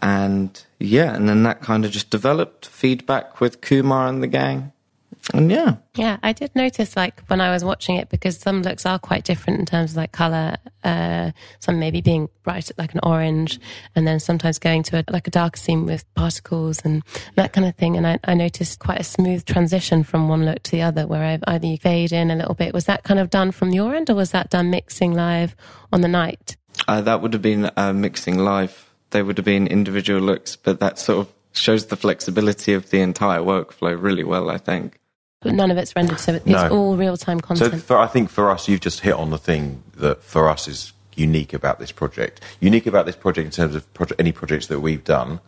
and 0.00 0.65
yeah, 0.78 1.14
and 1.14 1.28
then 1.28 1.42
that 1.44 1.62
kind 1.62 1.84
of 1.84 1.90
just 1.90 2.10
developed 2.10 2.66
feedback 2.66 3.40
with 3.40 3.60
Kumar 3.60 4.08
and 4.08 4.22
the 4.22 4.26
gang. 4.26 4.72
And 5.34 5.50
yeah, 5.50 5.76
Yeah, 5.96 6.18
I 6.22 6.32
did 6.32 6.54
notice 6.54 6.94
like 6.94 7.20
when 7.26 7.40
I 7.40 7.50
was 7.50 7.64
watching 7.64 7.96
it 7.96 8.08
because 8.08 8.38
some 8.38 8.62
looks 8.62 8.86
are 8.86 8.96
quite 8.96 9.24
different 9.24 9.58
in 9.58 9.66
terms 9.66 9.90
of 9.90 9.96
like 9.96 10.12
color. 10.12 10.56
Uh, 10.84 11.32
some 11.58 11.80
maybe 11.80 12.00
being 12.00 12.28
bright 12.44 12.70
like 12.78 12.94
an 12.94 13.00
orange, 13.02 13.58
and 13.96 14.06
then 14.06 14.20
sometimes 14.20 14.60
going 14.60 14.84
to 14.84 14.98
a, 14.98 15.04
like 15.10 15.26
a 15.26 15.32
darker 15.32 15.56
scene 15.56 15.84
with 15.84 16.04
particles 16.14 16.80
and 16.84 17.02
that 17.34 17.52
kind 17.52 17.66
of 17.66 17.74
thing. 17.74 17.96
And 17.96 18.06
I, 18.06 18.20
I 18.22 18.34
noticed 18.34 18.78
quite 18.78 19.00
a 19.00 19.04
smooth 19.04 19.44
transition 19.44 20.04
from 20.04 20.28
one 20.28 20.44
look 20.44 20.62
to 20.62 20.70
the 20.70 20.82
other, 20.82 21.08
where 21.08 21.24
I 21.24 21.52
either 21.52 21.66
you 21.66 21.78
fade 21.78 22.12
in 22.12 22.30
a 22.30 22.36
little 22.36 22.54
bit. 22.54 22.72
Was 22.72 22.84
that 22.84 23.02
kind 23.02 23.18
of 23.18 23.28
done 23.28 23.50
from 23.50 23.70
your 23.70 23.96
end, 23.96 24.08
or 24.10 24.14
was 24.14 24.30
that 24.30 24.50
done 24.50 24.70
mixing 24.70 25.12
live 25.12 25.56
on 25.92 26.02
the 26.02 26.08
night? 26.08 26.56
uh, 26.86 27.00
that 27.00 27.20
would 27.20 27.32
have 27.32 27.42
been 27.42 27.70
uh, 27.76 27.92
mixing 27.92 28.38
live. 28.38 28.85
They 29.16 29.22
would 29.22 29.38
have 29.38 29.46
been 29.46 29.66
individual 29.66 30.20
looks, 30.20 30.56
but 30.56 30.78
that 30.80 30.98
sort 30.98 31.20
of 31.20 31.32
shows 31.52 31.86
the 31.86 31.96
flexibility 31.96 32.74
of 32.74 32.90
the 32.90 33.00
entire 33.00 33.38
workflow 33.40 33.98
really 33.98 34.24
well, 34.24 34.50
I 34.50 34.58
think. 34.58 35.00
But 35.40 35.54
none 35.54 35.70
of 35.70 35.78
it's 35.78 35.96
rendered, 35.96 36.20
so 36.20 36.34
it's 36.34 36.44
No. 36.44 36.68
all 36.68 36.96
real 36.98 37.16
time 37.16 37.38
So 37.38 37.46
content. 37.46 37.82
for, 37.82 37.96
I 37.96 38.08
think 38.08 38.28
for 38.28 38.50
us, 38.50 38.68
you've 38.68 38.82
just 38.82 39.00
hit 39.00 39.14
on 39.14 39.30
the 39.30 39.38
thing 39.38 39.82
that 39.96 40.22
for 40.22 40.50
us 40.50 40.68
is 40.68 40.92
unique 41.14 41.54
about 41.54 41.78
this 41.78 41.92
project. 41.92 42.42
Unique 42.60 42.86
about 42.86 43.06
this 43.06 43.16
project 43.16 43.46
in 43.46 43.50
terms 43.52 43.74
of 43.74 43.90
project, 43.94 44.20
any 44.20 44.32
projects 44.32 44.66
that 44.66 44.80
we've 44.80 45.02
done, 45.02 45.40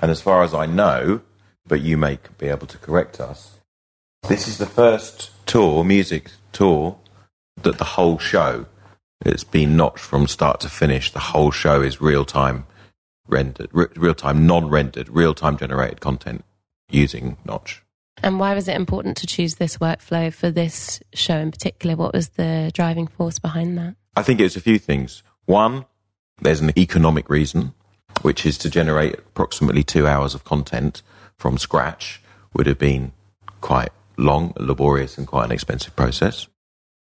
and 0.00 0.12
as 0.12 0.20
far 0.20 0.44
as 0.44 0.54
I 0.54 0.66
know, 0.66 1.20
but 1.66 1.80
you 1.80 1.96
may 1.96 2.20
be 2.38 2.46
able 2.46 2.68
to 2.68 2.78
correct 2.78 3.18
us. 3.20 3.58
This 4.28 4.46
is 4.46 4.58
the 4.58 4.66
first 4.66 5.30
tour, 5.44 5.82
music 5.82 6.30
tour, 6.52 6.96
that 7.62 7.78
the 7.78 7.84
whole 7.98 8.18
show 8.18 8.66
it's 9.26 9.42
been 9.42 9.76
notched 9.76 10.04
from 10.04 10.28
start 10.28 10.60
to 10.60 10.68
finish. 10.68 11.10
The 11.10 11.18
whole 11.34 11.50
show 11.50 11.82
is 11.82 12.00
real 12.00 12.24
time 12.24 12.64
rendered, 13.28 13.68
re- 13.72 13.86
real 13.96 14.14
time 14.14 14.46
non 14.46 14.68
rendered, 14.68 15.08
real 15.08 15.34
time 15.34 15.56
generated 15.56 16.00
content 16.00 16.44
using 16.90 17.36
Notch. 17.44 17.82
And 18.22 18.40
why 18.40 18.54
was 18.54 18.66
it 18.66 18.74
important 18.74 19.16
to 19.18 19.26
choose 19.26 19.56
this 19.56 19.76
workflow 19.76 20.32
for 20.32 20.50
this 20.50 21.00
show 21.14 21.36
in 21.36 21.52
particular? 21.52 21.94
What 21.94 22.12
was 22.12 22.30
the 22.30 22.70
driving 22.74 23.06
force 23.06 23.38
behind 23.38 23.78
that? 23.78 23.94
I 24.16 24.22
think 24.22 24.40
it 24.40 24.44
was 24.44 24.56
a 24.56 24.60
few 24.60 24.78
things. 24.78 25.22
One, 25.46 25.84
there's 26.40 26.60
an 26.60 26.76
economic 26.76 27.30
reason, 27.30 27.74
which 28.22 28.44
is 28.44 28.58
to 28.58 28.70
generate 28.70 29.14
approximately 29.14 29.84
two 29.84 30.06
hours 30.06 30.34
of 30.34 30.44
content 30.44 31.02
from 31.36 31.58
scratch 31.58 32.20
would 32.54 32.66
have 32.66 32.78
been 32.78 33.12
quite 33.60 33.90
long, 34.16 34.52
laborious, 34.56 35.16
and 35.16 35.26
quite 35.26 35.44
an 35.44 35.52
expensive 35.52 35.94
process. 35.94 36.48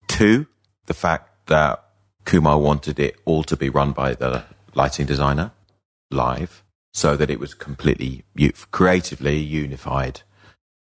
Two, 0.08 0.46
the 0.86 0.94
fact 0.94 1.46
that 1.46 1.84
Kumar 2.24 2.58
wanted 2.58 2.98
it 2.98 3.16
all 3.24 3.44
to 3.44 3.56
be 3.56 3.68
run 3.68 3.92
by 3.92 4.14
the 4.14 4.44
lighting 4.74 5.06
designer 5.06 5.52
live 6.10 6.64
so 6.92 7.16
that 7.16 7.30
it 7.30 7.38
was 7.38 7.54
completely 7.54 8.24
creatively 8.70 9.36
unified 9.36 10.22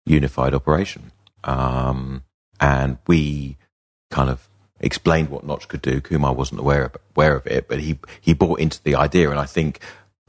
unified 0.06 0.54
operation. 0.54 1.12
Um, 1.44 2.24
and 2.60 2.98
we 3.08 3.58
kind 4.12 4.30
of 4.30 4.48
explained 4.80 5.30
what 5.30 5.44
Notch 5.44 5.68
could 5.68 5.82
do. 5.82 6.02
Kumar 6.02 6.34
wasn't 6.34 6.60
aware 6.60 6.86
of, 6.86 6.98
aware 7.16 7.36
of 7.36 7.48
it, 7.48 7.68
but 7.68 7.80
he, 7.80 8.00
he 8.22 8.34
bought 8.34 8.60
into 8.60 8.82
the 8.84 8.96
idea. 8.96 9.30
And 9.30 9.40
I 9.40 9.46
think, 9.46 9.80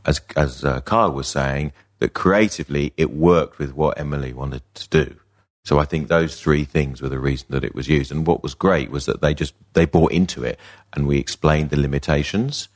as, 0.04 0.20
as 0.34 0.64
uh, 0.64 0.80
Kyle 0.80 1.12
was 1.12 1.28
saying, 1.28 1.72
that 1.98 2.14
creatively 2.14 2.92
it 2.96 3.10
worked 3.10 3.58
with 3.58 3.74
what 3.74 3.96
Emeli 3.96 4.34
wanted 4.34 4.62
to 4.74 4.88
do. 4.88 5.16
So 5.64 5.78
I 5.78 5.84
think 5.84 6.06
those 6.06 6.40
three 6.40 6.64
things 6.64 7.02
were 7.02 7.08
the 7.08 7.18
reason 7.18 7.48
that 7.50 7.64
it 7.64 7.74
was 7.74 7.88
used. 7.88 8.12
And 8.12 8.26
what 8.26 8.42
was 8.42 8.54
great 8.54 8.90
was 8.90 9.06
that 9.06 9.20
they 9.20 9.34
just, 9.34 9.54
they 9.72 9.84
bought 9.84 10.12
into 10.12 10.44
it 10.44 10.60
and 10.92 11.06
we 11.06 11.18
explained 11.18 11.70
the 11.70 11.80
limitations. 11.80 12.68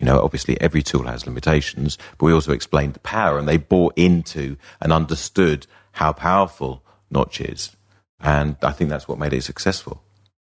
You 0.00 0.06
know, 0.06 0.20
obviously 0.22 0.60
every 0.60 0.82
tool 0.82 1.04
has 1.04 1.26
limitations, 1.26 1.98
but 2.18 2.26
we 2.26 2.32
also 2.32 2.52
explained 2.52 2.94
the 2.94 3.00
power 3.00 3.38
and 3.38 3.46
they 3.46 3.58
bought 3.58 3.92
into 3.96 4.56
and 4.80 4.92
understood 4.92 5.66
how 5.92 6.12
powerful 6.12 6.82
Notch 7.10 7.40
is. 7.40 7.76
And 8.18 8.56
I 8.62 8.72
think 8.72 8.88
that's 8.90 9.06
what 9.06 9.18
made 9.18 9.34
it 9.34 9.44
successful. 9.44 10.02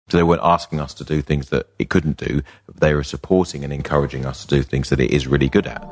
So 0.09 0.17
they 0.17 0.23
weren't 0.23 0.43
asking 0.45 0.81
us 0.81 0.95
to 0.95 1.05
do 1.05 1.23
things 1.23 1.49
that 1.51 1.67
it 1.79 1.91
couldn't 1.91 2.19
do. 2.19 2.43
They 2.73 2.95
were 2.95 3.05
supporting 3.05 3.65
and 3.65 3.73
encouraging 3.73 4.27
us 4.27 4.45
to 4.45 4.49
do 4.57 4.63
things 4.63 4.91
that 4.91 5.01
it 5.01 5.11
is 5.11 5.27
really 5.27 5.49
good 5.49 5.67
at. 5.67 5.83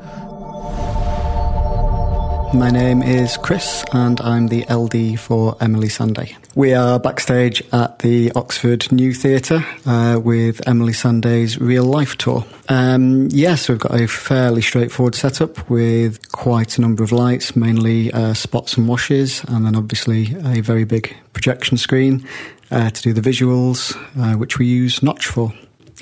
My 2.53 2.69
name 2.69 3.01
is 3.01 3.37
Chris, 3.37 3.85
and 3.93 4.19
I'm 4.19 4.47
the 4.47 4.65
LD 4.69 5.17
for 5.17 5.55
Emeli 5.55 5.87
Sandé. 5.87 6.35
We 6.53 6.73
are 6.73 6.99
backstage 6.99 7.63
at 7.71 7.99
the 7.99 8.29
Oxford 8.35 8.91
New 8.91 9.13
Theatre 9.13 9.65
uh, 9.85 10.19
with 10.21 10.59
Emeli 10.65 10.91
Sandé's 10.91 11.57
real 11.59 11.85
life 11.85 12.17
tour. 12.17 12.45
Um, 12.67 13.29
yes, 13.31 13.69
we've 13.69 13.79
got 13.79 13.99
a 13.99 14.05
fairly 14.05 14.61
straightforward 14.61 15.15
setup 15.15 15.69
with 15.69 16.31
quite 16.33 16.77
a 16.77 16.81
number 16.81 17.03
of 17.03 17.13
lights, 17.13 17.55
mainly 17.55 18.11
uh, 18.11 18.33
spots 18.33 18.75
and 18.75 18.85
washes, 18.85 19.45
and 19.45 19.65
then 19.65 19.77
obviously 19.77 20.35
a 20.43 20.59
very 20.59 20.83
big 20.83 21.15
projection 21.31 21.77
screen 21.77 22.27
uh, 22.69 22.89
to 22.89 23.01
do 23.01 23.13
the 23.13 23.21
visuals, 23.21 23.95
uh, 24.19 24.37
which 24.37 24.59
we 24.59 24.65
use 24.65 25.01
Notch 25.01 25.25
for. 25.25 25.53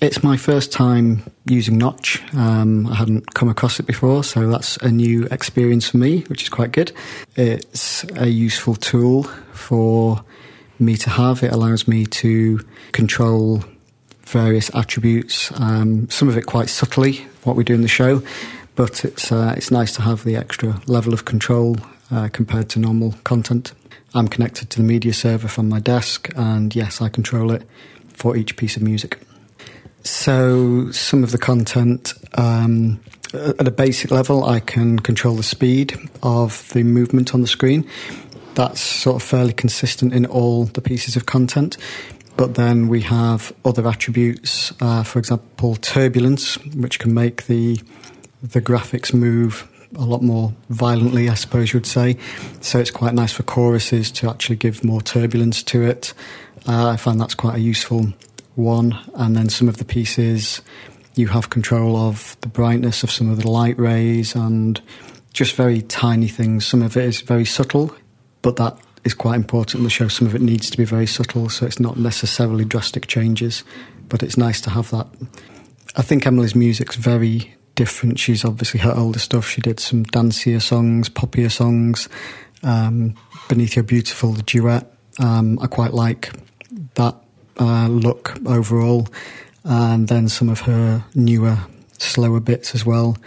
It's 0.01 0.23
my 0.23 0.37
first 0.37 0.71
time 0.71 1.23
using 1.45 1.77
Notch. 1.77 2.23
Um, 2.33 2.87
I 2.87 2.95
hadn't 2.95 3.33
come 3.33 3.49
across 3.49 3.81
it 3.81 3.85
before, 3.85 4.23
so 4.23 4.49
that's 4.49 4.77
a 4.77 4.89
new 4.89 5.25
experience 5.25 5.89
for 5.89 5.97
me, 5.97 6.21
which 6.27 6.41
is 6.41 6.47
quite 6.47 6.71
good. 6.71 6.93
It's 7.35 8.05
a 8.15 8.29
useful 8.29 8.75
tool 8.75 9.23
for 9.51 10.23
me 10.79 10.95
to 10.95 11.09
have. 11.09 11.43
It 11.43 11.51
allows 11.51 11.85
me 11.85 12.05
to 12.05 12.65
control 12.93 13.61
various 14.21 14.73
attributes, 14.73 15.51
um, 15.59 16.09
some 16.09 16.29
of 16.29 16.37
it 16.37 16.45
quite 16.45 16.69
subtly, 16.69 17.27
what 17.43 17.57
we 17.57 17.65
do 17.65 17.73
in 17.73 17.81
the 17.81 17.89
show, 17.89 18.23
but 18.75 19.03
it's, 19.03 19.33
uh, 19.33 19.53
it's 19.57 19.69
nice 19.69 19.93
to 19.95 20.01
have 20.01 20.23
the 20.23 20.37
extra 20.37 20.81
level 20.87 21.13
of 21.13 21.25
control 21.25 21.75
uh, 22.09 22.29
compared 22.31 22.69
to 22.69 22.79
normal 22.79 23.15
content. 23.25 23.73
I'm 24.13 24.29
connected 24.29 24.69
to 24.69 24.77
the 24.77 24.87
media 24.87 25.13
server 25.13 25.49
from 25.49 25.67
my 25.67 25.81
desk, 25.81 26.29
and 26.37 26.73
yes, 26.73 27.01
I 27.01 27.09
control 27.09 27.51
it 27.51 27.63
for 28.13 28.37
each 28.37 28.55
piece 28.55 28.77
of 28.77 28.81
music. 28.81 29.19
So, 30.03 30.91
some 30.91 31.23
of 31.23 31.31
the 31.31 31.37
content 31.37 32.13
um, 32.35 32.99
at 33.33 33.67
a 33.67 33.71
basic 33.71 34.11
level, 34.11 34.43
I 34.45 34.59
can 34.59 34.99
control 34.99 35.35
the 35.35 35.43
speed 35.43 35.97
of 36.23 36.69
the 36.73 36.83
movement 36.83 37.33
on 37.33 37.41
the 37.41 37.47
screen. 37.47 37.87
That's 38.55 38.81
sort 38.81 39.17
of 39.17 39.23
fairly 39.23 39.53
consistent 39.53 40.13
in 40.13 40.25
all 40.25 40.65
the 40.65 40.81
pieces 40.81 41.15
of 41.15 41.25
content. 41.25 41.77
But 42.37 42.55
then 42.55 42.87
we 42.87 43.01
have 43.01 43.51
other 43.65 43.85
attributes, 43.87 44.71
uh, 44.81 45.03
for 45.03 45.19
example, 45.19 45.75
turbulence, 45.75 46.55
which 46.73 46.97
can 46.99 47.13
make 47.13 47.47
the 47.47 47.79
the 48.41 48.61
graphics 48.61 49.13
move 49.13 49.67
a 49.95 50.05
lot 50.05 50.21
more 50.21 50.53
violently, 50.69 51.27
I 51.27 51.33
suppose 51.33 51.73
you 51.73 51.77
would 51.77 51.85
say. 51.85 52.17
So 52.61 52.79
it's 52.79 52.91
quite 52.91 53.13
nice 53.13 53.33
for 53.33 53.43
choruses 53.43 54.11
to 54.11 54.29
actually 54.29 54.55
give 54.55 54.83
more 54.83 55.01
turbulence 55.01 55.61
to 55.63 55.83
it. 55.83 56.13
Uh, 56.67 56.89
I 56.89 56.97
find 56.97 57.19
that's 57.19 57.35
quite 57.35 57.55
a 57.55 57.59
useful 57.59 58.07
one, 58.59 58.97
and 59.15 59.35
then 59.35 59.49
some 59.49 59.67
of 59.67 59.77
the 59.77 59.85
pieces 59.85 60.61
you 61.15 61.27
have 61.27 61.49
control 61.49 61.97
of 61.97 62.37
the 62.41 62.47
brightness 62.47 63.03
of 63.03 63.11
some 63.11 63.29
of 63.29 63.41
the 63.41 63.49
light 63.49 63.77
rays 63.77 64.35
and 64.35 64.81
just 65.33 65.55
very 65.55 65.81
tiny 65.81 66.27
things. 66.27 66.65
Some 66.65 66.81
of 66.81 66.95
it 66.95 67.03
is 67.03 67.21
very 67.21 67.45
subtle, 67.45 67.95
but 68.41 68.55
that 68.57 68.77
is 69.03 69.13
quite 69.13 69.35
important 69.35 69.79
in 69.79 69.83
the 69.83 69.89
show. 69.89 70.07
Some 70.07 70.27
of 70.27 70.35
it 70.35 70.41
needs 70.41 70.69
to 70.69 70.77
be 70.77 70.85
very 70.85 71.07
subtle, 71.07 71.49
so 71.49 71.65
it's 71.65 71.79
not 71.79 71.97
necessarily 71.97 72.65
drastic 72.65 73.07
changes, 73.07 73.63
but 74.07 74.23
it's 74.23 74.37
nice 74.37 74.61
to 74.61 74.69
have 74.69 74.91
that. 74.91 75.07
I 75.95 76.01
think 76.01 76.25
Emeli's 76.25 76.55
music's 76.55 76.95
very 76.95 77.55
different. 77.75 78.19
She's 78.19 78.45
obviously 78.45 78.79
her 78.81 78.93
older 78.95 79.19
stuff. 79.19 79.47
She 79.47 79.61
did 79.61 79.79
some 79.79 80.05
dancier 80.05 80.61
songs, 80.61 81.09
poppier 81.09 81.51
songs. 81.51 82.09
Um, 82.63 83.15
Beneath 83.47 83.75
Your 83.75 83.83
Beautiful, 83.83 84.33
the 84.33 84.43
duet. 84.43 84.85
Um, 85.17 85.59
I 85.59 85.67
quite 85.67 85.93
like 85.93 86.31
that 86.95 87.15
uh, 87.59 87.87
look 87.87 88.37
overall, 88.45 89.07
and 89.63 90.07
then 90.07 90.29
some 90.29 90.49
of 90.49 90.61
her 90.61 91.03
newer, 91.15 91.57
slower 91.97 92.39
bits 92.39 92.73
as 92.73 92.85
well. 92.85 93.17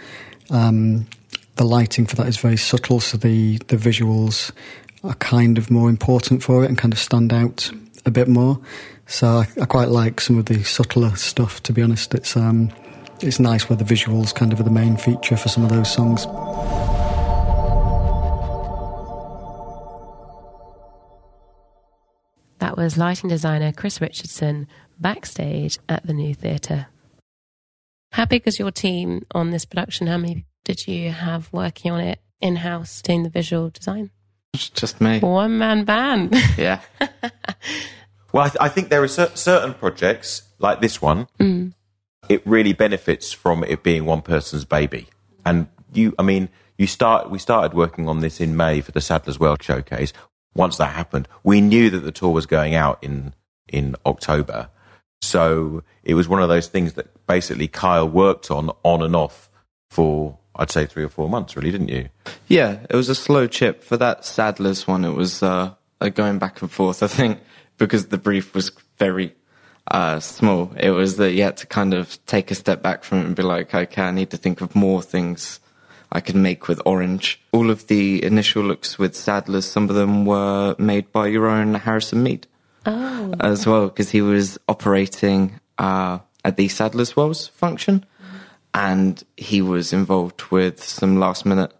Um, 0.49 1.07
the 1.55 1.63
lighting 1.63 2.05
for 2.05 2.15
that 2.15 2.27
is 2.27 2.37
very 2.37 2.57
subtle, 2.57 2.99
so 2.99 3.17
the, 3.17 3.57
the 3.67 3.77
visuals 3.77 4.51
are 5.03 5.13
kind 5.15 5.57
of 5.57 5.69
more 5.69 5.89
important 5.89 6.41
for 6.41 6.63
it 6.63 6.67
and 6.67 6.77
kind 6.77 6.93
of 6.93 6.99
stand 6.99 7.31
out 7.31 7.71
a 8.05 8.11
bit 8.11 8.27
more. 8.27 8.59
So 9.05 9.27
I, 9.27 9.47
I 9.61 9.65
quite 9.65 9.89
like 9.89 10.21
some 10.21 10.37
of 10.37 10.45
the 10.45 10.63
subtler 10.63 11.15
stuff. 11.15 11.61
To 11.63 11.73
be 11.73 11.81
honest, 11.81 12.13
it's 12.13 12.35
um, 12.35 12.71
it's 13.21 13.39
nice 13.39 13.69
where 13.69 13.77
the 13.77 13.83
visuals 13.83 14.33
kind 14.33 14.51
of 14.53 14.59
are 14.59 14.63
the 14.63 14.71
main 14.71 14.97
feature 14.97 15.37
for 15.37 15.49
some 15.49 15.63
of 15.63 15.69
those 15.69 15.91
songs. 15.91 16.25
That 22.63 22.77
was 22.77 22.97
lighting 22.97 23.29
designer 23.29 23.73
Chris 23.73 23.99
Richardson 23.99 24.69
backstage 24.97 25.79
at 25.89 26.07
the 26.07 26.13
New 26.13 26.33
Theatre. 26.33 26.87
How 28.13 28.23
big 28.23 28.45
was 28.45 28.57
your 28.57 28.71
team 28.71 29.25
on 29.31 29.49
this 29.49 29.65
production? 29.65 30.07
How 30.07 30.15
many 30.15 30.45
did 30.63 30.87
you 30.87 31.11
have 31.11 31.51
working 31.51 31.91
on 31.91 31.99
it 31.99 32.19
in 32.39 32.55
house 32.55 33.01
doing 33.01 33.23
the 33.23 33.29
visual 33.29 33.69
design? 33.69 34.11
It's 34.53 34.69
just 34.69 35.01
me. 35.01 35.19
One 35.19 35.57
man 35.57 35.83
band. 35.83 36.37
Yeah. 36.57 36.79
Well, 38.31 38.45
I, 38.45 38.47
th- 38.47 38.57
I 38.61 38.69
think 38.69 38.89
there 38.89 39.03
are 39.03 39.07
cer- 39.07 39.35
certain 39.35 39.75
projects 39.75 40.41
like 40.57 40.81
this 40.81 40.99
one. 40.99 41.27
Mm. 41.39 41.73
It 42.29 42.41
really 42.47 42.73
benefits 42.73 43.31
from 43.31 43.63
it 43.63 43.83
being 43.83 44.05
one 44.05 44.23
person's 44.23 44.65
baby. 44.65 45.07
And 45.45 45.67
you, 45.93 46.15
I 46.17 46.23
mean, 46.23 46.49
you 46.79 46.87
start. 46.87 47.29
We 47.29 47.37
started 47.37 47.75
working 47.75 48.09
on 48.09 48.21
this 48.21 48.41
in 48.41 48.57
May 48.57 48.81
for 48.81 48.91
the 48.91 49.01
Sadler's 49.01 49.37
Wells 49.37 49.59
showcase 49.61 50.13
once 50.55 50.77
that 50.77 50.93
happened, 50.93 51.27
we 51.43 51.61
knew 51.61 51.89
that 51.89 51.99
the 51.99 52.11
tour 52.11 52.31
was 52.31 52.45
going 52.45 52.75
out 52.75 52.99
in 53.01 53.33
in 53.67 53.95
October. 54.05 54.69
So 55.21 55.83
it 56.03 56.15
was 56.15 56.27
one 56.27 56.41
of 56.41 56.49
those 56.49 56.67
things 56.67 56.93
that 56.93 57.25
basically 57.27 57.67
Kyle 57.67 58.07
worked 58.07 58.51
on 58.51 58.71
on 58.83 59.01
and 59.01 59.15
off 59.15 59.49
for 59.89 60.37
I'd 60.55 60.71
say 60.71 60.85
three 60.85 61.03
or 61.03 61.09
four 61.09 61.29
months, 61.29 61.55
really, 61.55 61.71
didn't 61.71 61.89
you? 61.89 62.09
Yeah, 62.47 62.79
it 62.89 62.95
was 62.95 63.09
a 63.09 63.15
slow 63.15 63.47
chip 63.47 63.83
for 63.83 63.97
that 63.97 64.25
Sadler's 64.25 64.87
one. 64.87 65.03
It 65.03 65.13
was 65.13 65.41
uh, 65.41 65.73
going 66.13 66.37
back 66.39 66.61
and 66.61 66.69
forth. 66.69 67.01
I 67.01 67.07
think 67.07 67.39
because 67.77 68.07
the 68.07 68.17
brief 68.17 68.53
was 68.53 68.71
very 68.97 69.33
uh, 69.87 70.19
small, 70.19 70.71
it 70.77 70.91
was 70.91 71.17
that 71.17 71.31
you 71.31 71.43
had 71.43 71.57
to 71.57 71.67
kind 71.67 71.93
of 71.93 72.23
take 72.25 72.51
a 72.51 72.55
step 72.55 72.83
back 72.83 73.03
from 73.03 73.19
it 73.19 73.25
and 73.25 73.35
be 73.35 73.41
like, 73.43 73.73
okay, 73.73 74.03
I 74.03 74.11
need 74.11 74.29
to 74.31 74.37
think 74.37 74.61
of 74.61 74.75
more 74.75 75.01
things 75.01 75.59
I 76.13 76.19
could 76.21 76.35
make 76.35 76.67
with 76.67 76.79
orange. 76.85 77.41
All 77.51 77.69
of 77.71 77.87
the 77.87 78.23
initial 78.23 78.63
looks 78.63 78.97
with 78.99 79.15
Sadler's, 79.15 79.65
some 79.65 79.89
of 79.89 79.95
them 79.95 80.25
were 80.25 80.75
made 80.77 81.11
by 81.11 81.27
your 81.27 81.47
own 81.47 81.73
Harrison 81.73 82.21
Mead 82.23 82.45
Oh. 82.85 83.33
as 83.39 83.65
well, 83.65 83.87
because 83.87 84.11
he 84.11 84.21
was 84.21 84.57
operating 84.69 85.59
uh, 85.79 86.19
at 86.45 86.55
the 86.55 86.67
Sadler's 86.67 87.15
Wells 87.15 87.47
function, 87.47 88.05
and 88.73 89.23
he 89.37 89.61
was 89.61 89.91
involved 89.93 90.43
with 90.51 90.83
some 90.83 91.19
last 91.19 91.45
minute 91.45 91.71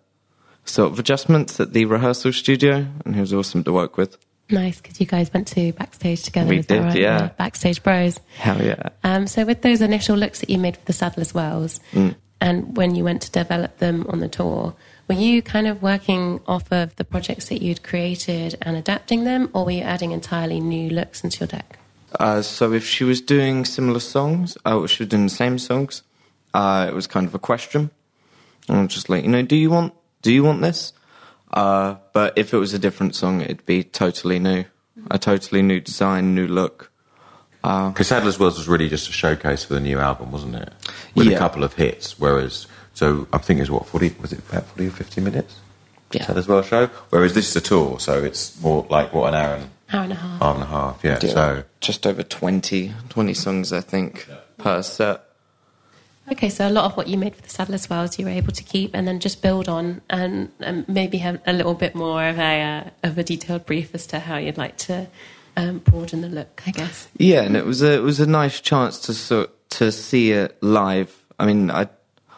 sort 0.65 0.91
of 0.91 1.00
adjustments 1.00 1.60
at 1.60 1.74
the 1.74 1.86
rehearsal 1.86 2.32
studio, 2.34 2.86
and 3.06 3.15
he 3.15 3.22
was 3.22 3.34
awesome 3.34 3.63
to 3.65 3.72
work 3.72 3.98
with. 3.98 4.17
Nice, 4.50 4.80
because 4.82 5.00
you 5.00 5.06
guys 5.06 5.32
went 5.34 5.48
to 5.50 5.72
backstage 5.74 6.24
together. 6.24 6.50
We 6.50 6.62
did, 6.62 6.82
right? 6.84 6.96
yeah. 6.98 7.28
Backstage 7.38 7.82
Bros. 7.82 8.19
Hell 8.38 8.62
yeah! 8.62 8.89
Um, 9.04 9.26
so, 9.26 9.46
with 9.46 9.62
those 9.62 9.82
initial 9.82 10.17
looks 10.17 10.41
that 10.41 10.50
you 10.50 10.58
made 10.58 10.76
for 10.78 10.86
the 10.86 10.93
Sadler's 10.93 11.34
Wells, 11.34 11.80
Mm. 11.93 12.15
And 12.44 12.76
when 12.76 12.94
you 12.94 13.06
went 13.06 13.22
to 13.22 13.32
develop 13.32 13.78
them 13.78 14.06
on 14.10 14.20
the 14.20 14.28
tour, 14.28 14.76
were 15.08 15.16
you 15.16 15.42
kind 15.42 15.66
of 15.66 15.82
working 15.82 16.42
off 16.46 16.70
of 16.74 16.94
the 16.98 17.06
projects 17.06 17.48
that 17.48 17.62
you'd 17.62 17.84
created 17.84 18.58
and 18.62 18.76
adapting 18.76 19.24
them, 19.24 19.50
or 19.54 19.64
were 19.64 19.72
you 19.72 19.82
adding 19.82 20.12
entirely 20.12 20.60
new 20.60 20.90
looks 20.90 21.24
into 21.24 21.40
your 21.40 21.48
deck? 21.48 21.80
Uh, 22.20 22.42
so 22.42 22.74
if 22.74 22.86
she 22.86 23.06
was 23.06 23.22
doing 23.22 23.64
similar 23.64 24.02
songs, 24.02 24.58
uh, 24.66 24.86
she 24.88 25.04
was 25.04 25.10
doing 25.10 25.24
the 25.24 25.30
same 25.30 25.58
songs, 25.58 26.04
uh, 26.54 26.86
it 26.90 26.94
was 26.94 27.08
kind 27.08 27.26
of 27.26 27.34
a 27.34 27.40
question. 27.40 27.90
And 28.68 28.78
I'm 28.78 28.88
just 28.90 29.10
like, 29.10 29.24
you 29.24 29.30
know, 29.30 29.42
do 29.42 29.56
you 29.56 29.70
want 29.70 29.94
do 30.22 30.32
you 30.32 30.44
want 30.44 30.62
this? 30.62 30.92
Uh, 31.52 31.96
but 32.12 32.38
if 32.38 32.54
it 32.54 32.58
was 32.58 32.74
a 32.74 32.80
different 32.80 33.16
song, 33.16 33.40
it'd 33.40 33.66
be 33.66 33.86
totally 33.86 34.40
new, 34.40 34.66
a 35.10 35.18
totally 35.18 35.62
new 35.62 35.80
design, 35.80 36.36
new 36.36 36.48
look. 36.48 36.92
Because 37.63 38.08
Sadler's 38.10 38.38
Wells 38.38 38.58
was 38.58 38.67
really 38.67 38.89
just 38.89 39.08
a 39.10 39.13
showcase 39.13 39.63
for 39.63 39.73
the 39.73 39.80
new 39.80 39.97
album, 39.97 40.32
wasn't 40.32 40.56
it? 40.56 40.71
With 41.15 41.28
Yeah. 41.28 41.38
a 41.38 41.39
couple 41.39 41.63
of 41.63 41.73
hits. 41.73 42.19
Whereas, 42.19 42.67
so 42.93 43.26
I 43.32 43.38
think 43.38 43.60
it 43.60 43.63
was 43.63 43.71
what 43.71 43.88
forty 43.88 44.13
was 44.21 44.34
it 44.34 44.39
about 44.49 44.65
forty 44.67 44.88
or 44.88 44.91
fifty 44.91 45.21
minutes? 45.21 45.56
Yeah. 46.12 46.26
Sadler's 46.26 46.47
Wells 46.47 46.67
show. 46.67 46.88
Whereas 47.10 47.34
this 47.34 47.49
is 47.49 47.56
a 47.56 47.62
tour, 47.62 47.99
so 47.99 48.23
it's 48.23 48.60
more 48.62 48.86
like 48.89 49.13
what 49.13 49.30
an 49.30 49.36
hour 49.36 49.56
and 49.56 49.69
Hour 49.93 50.04
and 50.04 50.12
a 50.12 50.15
half. 50.15 50.41
half 50.41 50.56
and 50.56 50.63
a 50.63 50.67
half. 50.67 50.99
Yeah. 51.04 51.19
Yeah, 51.21 51.30
So 51.34 51.63
just 51.80 52.06
over 52.06 52.21
20, 52.23 52.93
20 53.10 53.34
songs, 53.34 53.71
I 53.71 53.80
think, 53.82 54.28
per 54.58 54.82
set. 54.84 55.21
Okay, 56.32 56.49
so 56.49 56.67
a 56.67 56.69
lot 56.71 56.86
of 56.86 56.95
what 56.97 57.08
you 57.08 57.17
made 57.17 57.36
for 57.36 57.41
the 57.41 57.49
Sadler's 57.49 57.89
Wells 57.89 58.17
you 58.19 58.26
were 58.26 58.32
able 58.32 58.54
to 58.54 58.63
keep 58.63 58.91
and 58.95 59.08
then 59.08 59.19
just 59.19 59.41
build 59.41 59.67
on 59.69 60.02
and, 60.10 60.52
and 60.60 60.88
maybe 60.89 61.17
have 61.19 61.39
a 61.45 61.54
little 61.54 61.73
bit 61.73 61.95
more 61.95 62.26
of 62.28 62.39
a 62.39 62.62
uh, 62.62 62.84
of 63.08 63.17
a 63.17 63.23
detailed 63.23 63.65
brief 63.65 63.93
as 63.93 64.06
to 64.08 64.19
how 64.19 64.38
you'd 64.38 64.58
like 64.58 64.78
to 64.78 65.08
um, 65.56 65.80
broaden 65.80 66.22
the 66.22 66.30
look, 66.30 66.63
I 66.66 66.72
guess. 66.72 67.08
Yeah, 67.18 67.42
and 67.42 67.56
it 67.56 67.66
was 67.66 67.82
a 67.82 67.94
it 67.94 68.04
was 68.04 68.20
a 68.20 68.28
nice 68.28 68.60
chance 68.60 69.00
to 69.02 69.13
sort 69.13 69.70
to 69.72 69.92
see 69.92 70.32
it 70.32 70.58
live. 70.62 71.26
I 71.39 71.46
mean, 71.46 71.72
I 71.72 71.88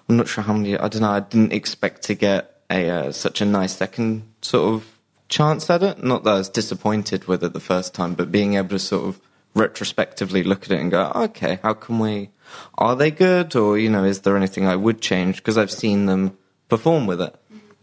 I'm 0.10 0.18
not 0.18 0.28
sure 0.28 0.44
how 0.44 0.54
many. 0.54 0.78
I 0.78 0.88
don't 0.88 1.02
know. 1.02 1.12
I 1.12 1.20
didn't 1.20 1.54
expect 1.54 2.04
to 2.04 2.16
get 2.16 2.62
a 2.70 2.90
uh, 2.90 3.12
such 3.12 3.42
a 3.42 3.46
nice 3.46 3.76
second 3.76 4.24
sort 4.42 4.74
of 4.74 5.00
chance 5.30 5.70
at 5.70 5.84
it. 5.84 6.04
Not 6.04 6.24
that 6.24 6.34
I 6.34 6.38
was 6.38 6.50
disappointed 6.50 7.26
with 7.26 7.44
it 7.44 7.54
the 7.54 7.60
first 7.60 7.94
time, 7.94 8.14
but 8.14 8.32
being 8.32 8.56
able 8.56 8.70
to 8.70 8.80
sort 8.80 9.08
of 9.08 9.22
retrospectively 9.56 10.44
look 10.44 10.64
at 10.66 10.72
it 10.72 10.82
and 10.82 10.92
go, 10.92 11.12
okay, 11.16 11.60
how 11.64 11.74
can 11.74 12.00
we? 12.00 12.30
Are 12.78 12.96
they 12.96 13.10
good, 13.10 13.56
or 13.56 13.78
you 13.78 13.90
know, 13.90 14.04
is 14.04 14.22
there 14.22 14.38
anything 14.38 14.68
I 14.68 14.76
would 14.76 15.02
change? 15.02 15.38
Because 15.38 15.58
I've 15.58 15.72
seen 15.72 16.06
them 16.06 16.38
perform 16.70 17.08
with 17.08 17.22
it, 17.22 17.36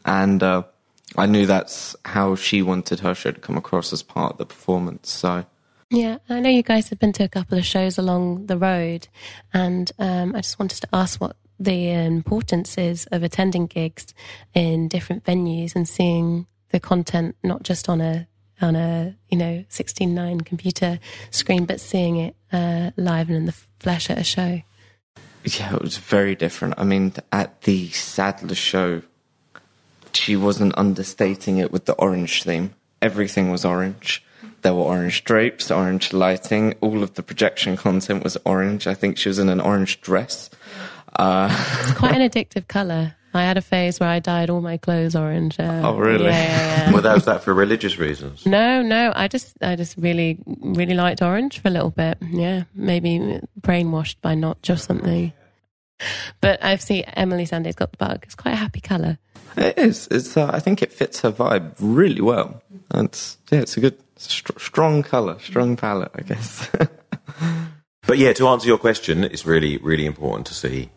and 0.05 0.42
uh, 0.42 0.62
I 1.16 1.27
knew 1.27 1.46
that's 1.46 1.94
how 2.05 2.35
she 2.35 2.62
wanted 2.62 3.01
her 3.01 3.14
show 3.14 3.33
to 3.33 3.40
come 3.40 3.57
across 3.57 3.92
as 3.92 4.03
part 4.03 4.33
of 4.33 4.38
the 4.38 4.46
performance. 4.46 5.11
So. 5.11 5.44
Yeah, 5.90 6.18
I 6.29 6.40
know 6.40 6.48
you 6.48 6.62
guys 6.62 6.88
have 6.88 6.98
been 6.98 7.12
to 7.14 7.25
a 7.25 7.29
couple 7.29 7.59
of 7.59 7.66
shows 7.66 7.98
along 7.98 8.46
the 8.46 8.57
road, 8.57 9.09
and 9.53 9.92
um, 9.98 10.35
I 10.35 10.40
just 10.40 10.59
wanted 10.59 10.81
to 10.81 10.88
ask 10.92 11.20
what 11.20 11.37
the 11.61 11.90
importance 11.90 12.79
is 12.79 13.07
of 13.12 13.22
attending 13.22 13.66
gigs 13.66 14.14
in 14.55 14.88
different 14.88 15.25
venues 15.25 15.77
and 15.77 15.87
seeing 15.87 16.46
the 16.70 16.81
content 16.81 17.37
not 17.42 17.62
just 17.62 17.88
on 17.88 18.01
a 18.01 18.27
on 18.62 18.75
a 18.75 19.14
you 19.29 19.37
know 19.37 19.64
sixteen 19.68 20.14
nine 20.14 20.40
computer 20.40 20.98
screen, 21.31 21.66
but 21.66 21.79
seeing 21.79 22.16
it 22.16 22.37
uh, 22.53 22.90
live 22.96 23.29
and 23.29 23.37
in 23.37 23.44
the 23.46 23.55
flesh 23.79 24.09
at 24.09 24.18
a 24.18 24.25
show. 24.25 24.62
Yeah, 25.44 25.75
it 25.75 25.83
was 25.83 25.98
very 25.98 26.35
different. 26.35 26.75
I 26.79 26.85
mean, 26.85 27.12
at 27.33 27.62
the 27.62 27.88
Sadler 27.90 28.55
show, 28.55 29.03
she 30.16 30.37
wasn't 30.37 30.77
understating 30.79 31.59
it 31.59 31.70
with 31.72 31.85
the 31.87 31.94
orange 31.94 32.42
theme. 32.44 32.75
Everything 33.01 33.51
was 33.51 33.64
orange. 33.64 34.22
There 34.62 34.75
were 34.75 34.83
orange 34.83 35.25
drapes, 35.25 35.70
orange 35.70 36.12
lighting. 36.12 36.75
All 36.81 37.03
of 37.03 37.14
the 37.14 37.22
projection 37.22 37.77
content 37.77 38.22
was 38.22 38.37
orange. 38.44 38.87
I 38.87 38.94
think 38.94 39.18
she 39.18 39.29
was 39.29 39.38
in 39.40 39.48
an 39.48 39.61
orange 39.61 40.01
dress. 40.01 40.51
Uh, 41.18 41.48
It's 41.83 41.98
quite 41.98 42.14
an 42.14 42.29
addictive 42.29 42.68
color. 42.68 43.14
I 43.35 43.42
had 43.42 43.57
a 43.57 43.62
phase 43.62 43.98
where 43.98 44.11
I 44.11 44.18
dyed 44.18 44.51
all 44.51 44.61
my 44.61 44.77
clothes 44.77 45.16
orange. 45.16 45.59
Uh, 45.59 45.81
Oh, 45.85 45.96
really? 45.96 46.27
Yeah, 46.27 46.31
yeah, 46.31 46.85
yeah. 46.87 46.92
well, 46.92 47.01
that 47.03 47.14
was 47.14 47.25
that 47.25 47.42
for 47.42 47.55
religious 47.55 47.98
reasons. 47.98 48.44
No, 48.44 48.83
no, 48.83 49.11
I 49.16 49.27
just, 49.27 49.57
I 49.62 49.75
just 49.75 49.96
really, 49.96 50.38
really 50.46 50.94
liked 50.94 51.22
orange 51.22 51.59
for 51.61 51.68
a 51.68 51.70
little 51.70 51.90
bit. 51.90 52.18
Yeah, 52.31 52.64
maybe 52.75 53.40
brainwashed 53.61 54.16
by 54.20 54.35
not 54.35 54.61
just 54.62 54.85
something. 54.85 55.33
But 56.41 56.62
I've 56.65 56.83
seen 56.83 57.05
Emeli 57.17 57.49
Sandé's 57.49 57.75
got 57.75 57.93
the 57.93 57.99
bug. 57.99 58.21
It's 58.23 58.35
quite 58.35 58.53
a 58.53 58.57
happy 58.57 58.81
color. 58.81 59.19
it 59.57 59.79
is. 59.79 60.09
It's. 60.11 60.37
Uh, 60.37 60.51
I 60.53 60.61
think 60.61 60.83
it 60.83 60.93
fits 60.93 61.21
her 61.21 61.33
vibe 61.33 61.75
really 61.79 62.21
well. 62.21 62.62
And 62.91 63.09
it's, 63.09 63.38
yeah, 63.51 63.61
it's 63.61 63.77
a 63.77 63.81
good, 63.81 63.99
it's 64.17 64.27
a 64.27 64.31
str- 64.31 64.59
strong 64.59 65.03
color, 65.03 65.38
strong 65.41 65.77
palette, 65.77 66.12
I 66.15 66.23
guess. 66.23 66.69
But 68.07 68.19
yeah, 68.19 68.33
to 68.35 68.49
answer 68.49 68.67
your 68.67 68.79
question, 68.79 69.25
it's 69.25 69.47
really, 69.47 69.79
really 69.79 70.07
important 70.07 70.47
to 70.49 70.55
see 70.55 70.91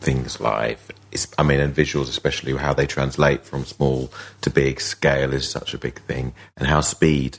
things 0.00 0.40
live. 0.40 0.90
It's, 1.12 1.28
I 1.38 1.44
mean, 1.44 1.60
and 1.60 1.74
visuals, 1.74 2.08
especially 2.08 2.56
how 2.56 2.74
they 2.74 2.86
translate 2.86 3.44
from 3.44 3.64
small 3.64 4.12
to 4.40 4.50
big. 4.50 4.80
Scale 4.80 5.32
is 5.32 5.48
such 5.48 5.74
a 5.74 5.78
big 5.78 6.00
thing, 6.00 6.34
and 6.56 6.66
how 6.66 6.80
speed 6.80 7.38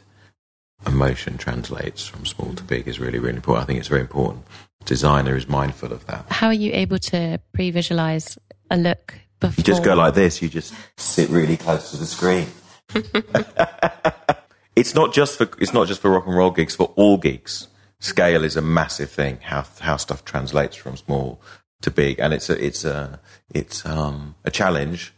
and 0.85 0.95
motion 0.95 1.37
translates 1.37 2.07
from 2.07 2.25
small 2.25 2.53
to 2.53 2.63
big 2.63 2.87
is 2.87 2.99
really, 2.99 3.19
really 3.19 3.35
important. 3.35 3.63
I 3.63 3.67
think 3.67 3.79
it's 3.79 3.89
very 3.89 4.01
important. 4.01 4.45
Designer 4.85 5.35
is 5.35 5.47
mindful 5.47 5.91
of 5.91 6.05
that. 6.07 6.25
How 6.29 6.47
are 6.47 6.53
you 6.53 6.71
able 6.73 6.99
to 6.99 7.39
pre-visualize 7.53 8.37
a 8.69 8.77
look 8.77 9.15
before? 9.39 9.55
You 9.57 9.63
just 9.63 9.83
go 9.83 9.95
like 9.95 10.13
this. 10.13 10.41
You 10.41 10.49
just 10.49 10.73
sit 10.97 11.29
really 11.29 11.57
close 11.57 11.91
to 11.91 11.97
the 11.97 12.05
screen. 12.05 12.47
it's 14.75 14.93
not 14.93 15.13
just 15.13 15.37
for 15.37 15.49
it's 15.59 15.73
not 15.73 15.87
just 15.87 16.01
for 16.01 16.11
rock 16.11 16.27
and 16.27 16.35
roll 16.35 16.51
gigs. 16.51 16.75
For 16.75 16.93
all 16.95 17.17
gigs, 17.17 17.67
scale 17.99 18.43
is 18.43 18.55
a 18.55 18.61
massive 18.61 19.09
thing. 19.09 19.39
How 19.41 19.65
how 19.79 19.97
stuff 19.97 20.23
translates 20.23 20.75
from 20.75 20.97
small 20.97 21.41
to 21.81 21.91
big, 21.91 22.19
and 22.19 22.33
it's 22.33 22.49
a 22.49 22.63
it's 22.63 22.85
a 22.85 23.19
it's 23.53 23.85
um, 23.85 24.35
a 24.43 24.51
challenge 24.51 25.13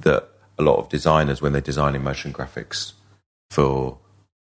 that 0.00 0.28
a 0.58 0.62
lot 0.62 0.78
of 0.78 0.88
designers, 0.88 1.40
when 1.40 1.52
they're 1.52 1.60
designing 1.60 2.02
motion 2.02 2.32
graphics 2.32 2.92
for, 3.50 3.98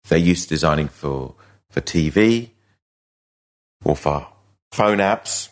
they're 0.08 0.20
used 0.20 0.44
to 0.44 0.50
designing 0.50 0.88
for 0.88 1.36
for 1.70 1.82
TV 1.82 2.50
or 3.84 3.96
for 3.96 4.28
phone 4.72 5.00
apps 5.00 5.50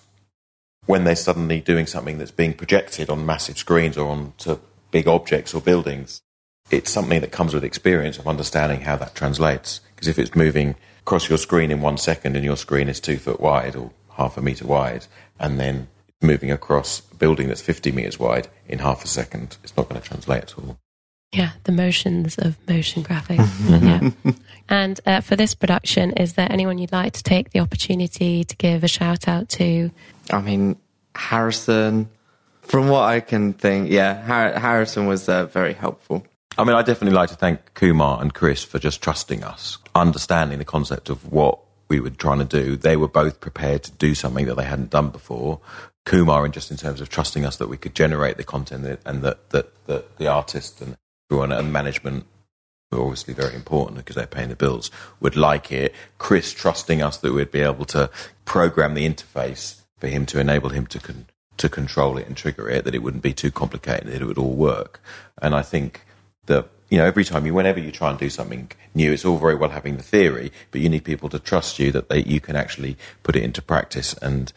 when 0.85 1.03
they're 1.03 1.15
suddenly 1.15 1.61
doing 1.61 1.85
something 1.85 2.17
that's 2.17 2.31
being 2.31 2.53
projected 2.53 3.09
on 3.09 3.25
massive 3.25 3.57
screens 3.57 3.97
or 3.97 4.09
onto 4.09 4.57
big 4.91 5.07
objects 5.07 5.53
or 5.53 5.61
buildings, 5.61 6.21
it's 6.71 6.89
something 6.89 7.21
that 7.21 7.31
comes 7.31 7.53
with 7.53 7.63
experience 7.63 8.17
of 8.17 8.27
understanding 8.27 8.81
how 8.81 8.95
that 8.95 9.13
translates. 9.13 9.81
Because 9.95 10.07
if 10.07 10.17
it's 10.17 10.35
moving 10.35 10.75
across 11.01 11.29
your 11.29 11.37
screen 11.37 11.71
in 11.71 11.81
one 11.81 11.97
second 11.97 12.35
and 12.35 12.45
your 12.45 12.57
screen 12.57 12.89
is 12.89 12.99
two 12.99 13.17
foot 13.17 13.39
wide 13.39 13.75
or 13.75 13.91
half 14.11 14.37
a 14.37 14.41
meter 14.41 14.65
wide, 14.65 15.05
and 15.39 15.59
then 15.59 15.87
moving 16.21 16.51
across 16.51 17.01
a 17.11 17.15
building 17.15 17.47
that's 17.47 17.61
50 17.61 17.91
meters 17.91 18.19
wide 18.19 18.47
in 18.67 18.79
half 18.79 19.03
a 19.03 19.07
second, 19.07 19.57
it's 19.63 19.75
not 19.77 19.89
going 19.89 20.01
to 20.01 20.07
translate 20.07 20.43
at 20.43 20.57
all. 20.57 20.77
Yeah, 21.31 21.51
the 21.63 21.71
motions 21.71 22.37
of 22.37 22.57
motion 22.67 23.03
graphics. 23.03 23.47
yeah. 24.23 24.33
And 24.67 24.99
uh, 25.05 25.21
for 25.21 25.35
this 25.35 25.55
production, 25.55 26.11
is 26.13 26.33
there 26.33 26.47
anyone 26.51 26.77
you'd 26.77 26.91
like 26.91 27.13
to 27.13 27.23
take 27.23 27.51
the 27.51 27.59
opportunity 27.59 28.43
to 28.43 28.55
give 28.55 28.83
a 28.83 28.87
shout 28.87 29.27
out 29.27 29.49
to? 29.49 29.91
I 30.31 30.41
mean, 30.41 30.75
Harrison, 31.15 32.09
from 32.61 32.87
what 32.89 33.03
I 33.03 33.19
can 33.19 33.53
think, 33.53 33.89
yeah, 33.89 34.21
Har- 34.23 34.59
Harrison 34.59 35.07
was 35.07 35.27
uh, 35.27 35.45
very 35.45 35.73
helpful. 35.73 36.25
I 36.57 36.63
mean, 36.63 36.75
I 36.75 36.81
definitely 36.81 37.15
like 37.15 37.29
to 37.29 37.35
thank 37.35 37.73
Kumar 37.73 38.21
and 38.21 38.33
Chris 38.33 38.63
for 38.63 38.79
just 38.79 39.01
trusting 39.01 39.43
us, 39.43 39.77
understanding 39.95 40.59
the 40.59 40.65
concept 40.65 41.09
of 41.09 41.31
what 41.31 41.59
we 41.89 41.99
were 41.99 42.09
trying 42.09 42.39
to 42.39 42.45
do. 42.45 42.75
They 42.75 42.97
were 42.97 43.07
both 43.07 43.39
prepared 43.39 43.83
to 43.83 43.91
do 43.91 44.13
something 44.13 44.45
that 44.45 44.55
they 44.55 44.65
hadn't 44.65 44.89
done 44.89 45.09
before. 45.09 45.61
Kumar, 46.05 46.43
and 46.45 46.53
just 46.53 46.71
in 46.71 46.77
terms 46.77 47.01
of 47.01 47.09
trusting 47.09 47.45
us 47.45 47.57
that 47.57 47.69
we 47.69 47.77
could 47.77 47.95
generate 47.95 48.37
the 48.37 48.43
content 48.43 48.99
and 49.05 49.21
that, 49.21 49.49
that, 49.51 49.85
that 49.85 50.17
the 50.17 50.27
artist 50.27 50.81
and 50.81 50.95
everyone 51.29 51.51
and 51.51 51.71
management 51.71 52.25
who 52.89 52.97
are 52.97 53.03
obviously 53.03 53.35
very 53.35 53.53
important 53.53 53.97
because 53.97 54.15
they're 54.15 54.25
paying 54.25 54.49
the 54.49 54.55
bills 54.55 54.89
would 55.19 55.35
like 55.35 55.71
it. 55.71 55.93
Chris 56.17 56.51
trusting 56.53 57.03
us 57.03 57.17
that 57.17 57.33
we'd 57.33 57.51
be 57.51 57.61
able 57.61 57.85
to 57.85 58.09
program 58.45 58.95
the 58.95 59.07
interface 59.07 59.81
for 59.99 60.07
him 60.07 60.25
to 60.25 60.39
enable 60.39 60.69
him 60.69 60.87
to 60.87 60.99
con- 60.99 61.27
to 61.57 61.69
control 61.69 62.17
it 62.17 62.25
and 62.25 62.35
trigger 62.35 62.69
it, 62.69 62.85
that 62.85 62.95
it 62.95 63.03
wouldn't 63.03 63.21
be 63.21 63.33
too 63.33 63.51
complicated, 63.51 64.07
that 64.07 64.21
it 64.21 64.25
would 64.25 64.37
all 64.37 64.53
work. 64.53 65.01
And 65.41 65.53
I 65.53 65.61
think 65.61 66.05
that 66.45 66.69
you 66.89 66.97
know 66.97 67.05
every 67.05 67.25
time 67.25 67.45
you, 67.45 67.53
whenever 67.53 67.79
you 67.79 67.91
try 67.91 68.09
and 68.09 68.17
do 68.17 68.29
something 68.29 68.71
new, 68.95 69.11
it's 69.11 69.25
all 69.25 69.37
very 69.37 69.55
well 69.55 69.69
having 69.69 69.97
the 69.97 70.03
theory, 70.03 70.51
but 70.71 70.81
you 70.81 70.89
need 70.89 71.03
people 71.03 71.29
to 71.29 71.37
trust 71.37 71.77
you 71.77 71.91
that 71.91 72.09
they, 72.09 72.23
you 72.23 72.39
can 72.41 72.55
actually 72.55 72.97
put 73.21 73.35
it 73.35 73.43
into 73.43 73.61
practice 73.61 74.13
and 74.13 74.51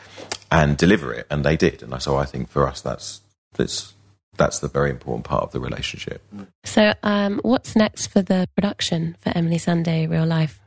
and 0.51 0.79
deliver 0.79 1.13
it, 1.13 1.27
and 1.29 1.45
they 1.45 1.57
did. 1.57 1.83
And 1.83 2.01
so 2.01 2.17
I 2.17 2.25
think 2.25 2.49
for 2.49 2.67
us, 2.67 2.81
that's 2.81 3.21
that's 3.55 3.93
that's 4.37 4.61
the 4.61 4.69
very 4.69 4.91
important 4.91 5.25
part 5.25 5.43
of 5.43 5.53
the 5.53 5.61
relationship. 5.61 6.23
So, 6.65 6.95
um, 7.03 7.41
what's 7.43 7.77
next 7.77 8.07
for 8.09 8.23
the 8.23 8.49
production 8.55 9.17
for 9.21 9.31
Emeli 9.31 9.57
Sandé 9.57 10.09
Real 10.11 10.27
Life? 10.27 10.59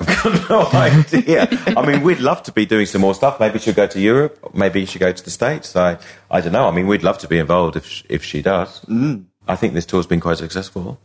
I've 0.00 0.22
got 0.22 0.50
no 0.50 0.80
idea. 0.80 1.48
I 1.76 1.86
mean, 1.86 2.02
we'd 2.02 2.20
love 2.20 2.42
to 2.44 2.52
be 2.52 2.66
doing 2.66 2.86
some 2.86 3.00
more 3.00 3.14
stuff. 3.14 3.38
Maybe 3.40 3.58
she'll 3.58 3.74
go 3.74 3.86
to 3.86 4.00
Europe. 4.00 4.54
Maybe 4.54 4.84
she'll 4.86 5.00
go 5.00 5.12
to 5.12 5.24
the 5.24 5.30
States. 5.30 5.76
I, 5.76 5.98
I 6.30 6.40
don't 6.40 6.52
know. 6.52 6.66
I 6.66 6.70
mean, 6.70 6.86
we'd 6.86 7.02
love 7.02 7.18
to 7.18 7.28
be 7.28 7.38
involved 7.38 7.76
if 7.76 7.86
she, 7.86 8.04
if 8.08 8.24
she 8.24 8.42
does. 8.42 8.80
Mm. 8.82 9.26
I 9.48 9.56
think 9.56 9.74
this 9.74 9.86
tour's 9.86 10.06
been 10.06 10.20
quite 10.20 10.38
successful. 10.38 10.98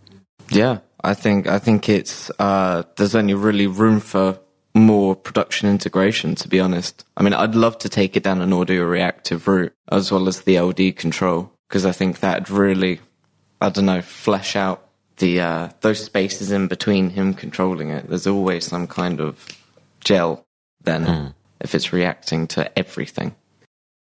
Yeah, 0.49 0.79
I 1.03 1.13
think 1.13 1.47
I 1.47 1.59
think 1.59 1.89
it's 1.89 2.31
uh, 2.39 2.83
there's 2.95 3.15
only 3.15 3.33
really 3.33 3.67
room 3.67 3.99
for 3.99 4.39
more 4.73 5.15
production 5.15 5.67
integration. 5.67 6.35
To 6.35 6.47
be 6.47 6.59
honest, 6.59 7.03
I 7.17 7.23
mean, 7.23 7.33
I'd 7.33 7.55
love 7.55 7.77
to 7.79 7.89
take 7.89 8.15
it 8.15 8.23
down 8.23 8.41
an 8.41 8.53
audio 8.53 8.83
reactive 8.83 9.47
route 9.47 9.73
as 9.91 10.11
well 10.11 10.27
as 10.27 10.41
the 10.41 10.59
LD 10.59 10.95
control 10.95 11.51
because 11.67 11.85
I 11.85 11.91
think 11.91 12.19
that'd 12.19 12.49
really, 12.49 12.99
I 13.61 13.69
don't 13.69 13.85
know, 13.85 14.01
flesh 14.01 14.55
out 14.55 14.87
the 15.17 15.41
uh, 15.41 15.69
those 15.81 16.03
spaces 16.03 16.51
in 16.51 16.67
between 16.67 17.09
him 17.09 17.33
controlling 17.33 17.89
it. 17.89 18.07
There's 18.07 18.27
always 18.27 18.65
some 18.65 18.87
kind 18.87 19.19
of 19.19 19.45
gel 19.99 20.45
then 20.83 21.05
mm. 21.05 21.33
if 21.59 21.75
it's 21.75 21.91
reacting 21.91 22.47
to 22.47 22.77
everything. 22.77 23.35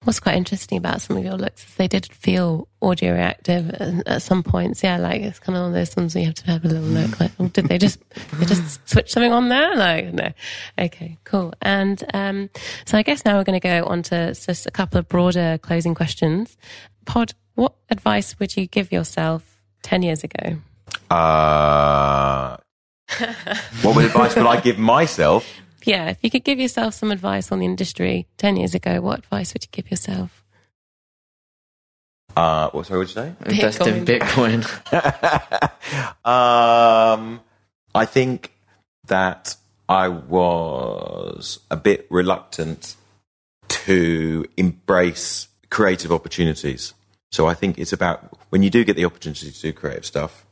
What's 0.02 0.20
quite 0.20 0.34
interesting 0.34 0.76
about 0.76 1.00
some 1.00 1.16
of 1.16 1.24
your 1.24 1.38
looks 1.38 1.66
is 1.66 1.74
they 1.76 1.88
did 1.88 2.04
feel 2.12 2.68
audio 2.82 3.14
reactive 3.14 3.70
at 3.70 4.20
some 4.20 4.42
points. 4.42 4.82
Yeah, 4.82 4.98
like 4.98 5.22
it's 5.22 5.38
kind 5.38 5.56
of 5.56 5.62
one 5.62 5.70
of 5.70 5.74
those 5.74 5.96
ones 5.96 6.14
where 6.14 6.20
you 6.20 6.26
have 6.26 6.34
to 6.34 6.46
have 6.46 6.64
a 6.66 6.68
little 6.68 6.82
look. 6.82 7.18
Like, 7.18 7.32
oh, 7.40 7.48
did 7.48 7.68
they 7.68 7.78
just 7.78 7.98
they 8.34 8.44
just 8.44 8.86
switch 8.86 9.10
something 9.10 9.32
on 9.32 9.48
there? 9.48 9.74
Like, 9.74 10.12
no. 10.12 10.30
Okay, 10.78 11.16
cool. 11.24 11.54
And 11.62 12.04
um, 12.12 12.50
so 12.84 12.98
I 12.98 13.02
guess 13.02 13.24
now 13.24 13.38
we're 13.38 13.44
going 13.44 13.58
to 13.58 13.66
go 13.66 13.86
on 13.86 14.02
to 14.02 14.34
just 14.34 14.66
a 14.66 14.70
couple 14.70 14.98
of 14.98 15.08
broader 15.08 15.58
closing 15.62 15.94
questions. 15.94 16.58
Pod, 17.06 17.32
what 17.54 17.74
advice 17.90 18.38
would 18.38 18.56
you 18.56 18.66
give 18.66 18.92
yourself 18.92 19.60
ten 19.82 20.02
years 20.02 20.24
ago? 20.24 20.56
Uh, 21.10 22.56
what 23.82 24.04
advice 24.04 24.36
would 24.36 24.46
I 24.46 24.60
give 24.60 24.78
myself? 24.78 25.46
Yeah, 25.84 26.08
if 26.08 26.18
you 26.22 26.30
could 26.30 26.44
give 26.44 26.58
yourself 26.58 26.94
some 26.94 27.12
advice 27.12 27.52
on 27.52 27.58
the 27.58 27.66
industry 27.66 28.26
10 28.38 28.56
years 28.56 28.74
ago, 28.74 29.00
what 29.00 29.18
advice 29.18 29.52
would 29.52 29.64
you 29.64 29.68
give 29.70 29.90
yourself? 29.90 30.42
Uh, 32.34 32.70
what, 32.70 32.86
sorry, 32.86 33.00
what 33.00 33.08
did 33.08 33.16
you 33.16 33.22
say? 33.22 33.34
Invest 33.46 33.86
in 33.86 34.04
Bitcoin. 34.04 34.64
um, 36.24 37.40
I 37.94 38.06
think 38.06 38.52
that 39.06 39.56
I 39.88 40.08
was 40.08 41.60
a 41.70 41.76
bit 41.76 42.06
reluctant 42.10 42.96
to 43.68 44.46
embrace 44.56 45.48
creative 45.70 46.10
opportunities. 46.10 46.94
So 47.34 47.48
I 47.48 47.54
think 47.54 47.78
it's 47.78 47.92
about 47.92 48.38
when 48.50 48.62
you 48.62 48.70
do 48.70 48.84
get 48.84 48.94
the 48.94 49.04
opportunity 49.04 49.50
to 49.50 49.60
do 49.60 49.72
creative 49.72 50.06
stuff, 50.06 50.46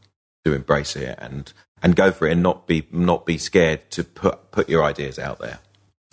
to 0.45 0.53
embrace 0.53 0.97
it 0.97 1.17
and 1.23 1.53
and 1.81 1.95
go 1.95 2.11
for 2.11 2.27
it 2.27 2.33
and 2.33 2.43
not 2.43 2.67
be 2.67 2.89
not 2.91 3.25
be 3.25 3.39
scared 3.39 3.89
to 3.93 4.03
put 4.03 4.51
put 4.51 4.69
your 4.69 4.83
ideas 4.83 5.17
out 5.17 5.39
there. 5.39 5.61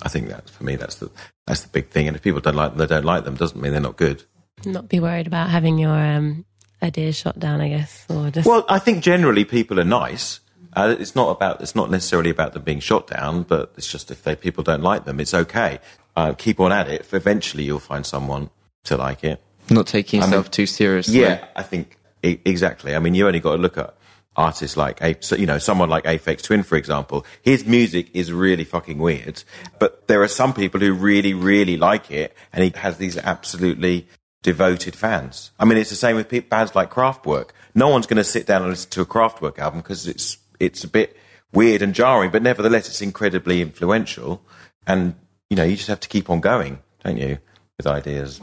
I 0.04 0.10
think 0.10 0.30
that 0.30 0.48
for 0.48 0.64
me 0.64 0.76
that's 0.76 0.98
the 0.98 1.10
that's 1.48 1.64
the 1.64 1.70
big 1.70 1.90
thing. 1.90 2.08
And 2.08 2.16
if 2.16 2.22
people 2.22 2.40
don't 2.40 2.56
like 2.56 2.70
them, 2.70 2.78
they 2.78 2.86
don't 2.86 3.04
like 3.04 3.24
them. 3.24 3.34
Doesn't 3.34 3.60
mean 3.60 3.72
they're 3.72 3.82
not 3.82 3.98
good. 3.98 4.26
Not 4.64 4.88
be 4.88 5.00
worried 5.00 5.26
about 5.26 5.50
having 5.50 5.80
your 5.80 5.90
um, 5.90 6.46
ideas 6.84 7.16
shot 7.16 7.40
down, 7.40 7.62
I 7.62 7.70
guess, 7.70 8.06
or 8.08 8.30
just. 8.30 8.48
Well, 8.48 8.64
I 8.70 8.78
think 8.78 9.02
generally 9.02 9.46
people 9.46 9.80
are 9.80 9.92
nice. 10.04 10.40
Uh, 10.74 10.96
it's 11.00 11.16
not 11.16 11.32
about 11.32 11.62
it's 11.62 11.76
not 11.76 11.90
necessarily 11.90 12.30
about 12.30 12.54
them 12.54 12.62
being 12.62 12.80
shot 12.80 13.08
down, 13.08 13.42
but 13.42 13.74
it's 13.76 13.92
just 13.92 14.12
if 14.12 14.22
they, 14.22 14.36
people 14.36 14.64
don't 14.64 14.84
like 14.84 15.06
them, 15.06 15.20
it's 15.20 15.34
okay. 15.34 15.80
Uh, 16.16 16.34
keep 16.34 16.60
on 16.60 16.72
at 16.72 16.88
it. 16.88 17.12
Eventually, 17.12 17.64
you'll 17.64 17.80
find 17.80 18.06
someone 18.06 18.52
to 18.84 18.98
like 18.98 19.24
it. 19.24 19.42
Not 19.70 19.88
taking 19.88 20.22
yourself 20.22 20.46
I 20.46 20.48
mean, 20.48 20.52
too 20.52 20.66
seriously. 20.66 21.22
Yeah, 21.22 21.46
I 21.56 21.64
think 21.64 21.98
exactly. 22.24 22.96
I 22.96 23.00
mean, 23.00 23.16
you 23.16 23.28
only 23.28 23.40
got 23.40 23.56
to 23.56 23.62
look 23.62 23.78
at 23.78 23.96
artists 24.36 24.78
like 24.78 25.02
you 25.32 25.46
know 25.46 25.58
someone 25.58 25.90
like 25.90 26.06
Aphex 26.06 26.44
Twin, 26.44 26.64
for 26.64 26.76
example. 26.76 27.26
His 27.42 27.66
music 27.66 28.10
is 28.14 28.32
really 28.32 28.64
fucking 28.64 28.98
weird, 28.98 29.44
but 29.80 30.08
there 30.08 30.22
are 30.22 30.28
some 30.28 30.54
people 30.54 30.80
who 30.80 30.94
really, 30.94 31.34
really 31.34 31.78
like 31.78 32.10
it, 32.10 32.36
and 32.54 32.64
he 32.64 32.72
has 32.80 32.98
these 32.98 33.18
absolutely 33.18 34.08
devoted 34.42 34.96
fans. 34.96 35.52
I 35.60 35.66
mean, 35.66 35.78
it's 35.78 35.90
the 35.90 35.96
same 35.96 36.16
with 36.16 36.30
bands 36.50 36.76
like 36.76 36.92
Kraftwerk. 36.92 37.50
No 37.76 37.90
one's 37.90 38.08
going 38.08 38.18
to 38.18 38.24
sit 38.24 38.48
down 38.48 38.62
and 38.62 38.72
listen 38.72 38.90
to 38.92 39.02
a 39.02 39.06
Kraftwerk 39.06 39.60
album 39.60 39.82
because 39.82 40.08
it's 40.08 40.38
it's 40.60 40.84
a 40.84 40.88
bit 40.88 41.18
weird 41.52 41.82
and 41.82 41.94
jarring, 41.94 42.32
but 42.32 42.42
nevertheless, 42.42 42.88
it's 42.88 43.02
incredibly 43.02 43.62
influential. 43.62 44.42
And 44.88 45.16
you 45.50 45.58
know, 45.58 45.64
you 45.64 45.76
just 45.76 45.90
have 45.90 46.00
to 46.02 46.10
keep 46.10 46.30
on 46.30 46.40
going, 46.40 46.80
don't 47.04 47.18
you, 47.18 47.40
with 47.78 47.88
ideas. 47.88 48.42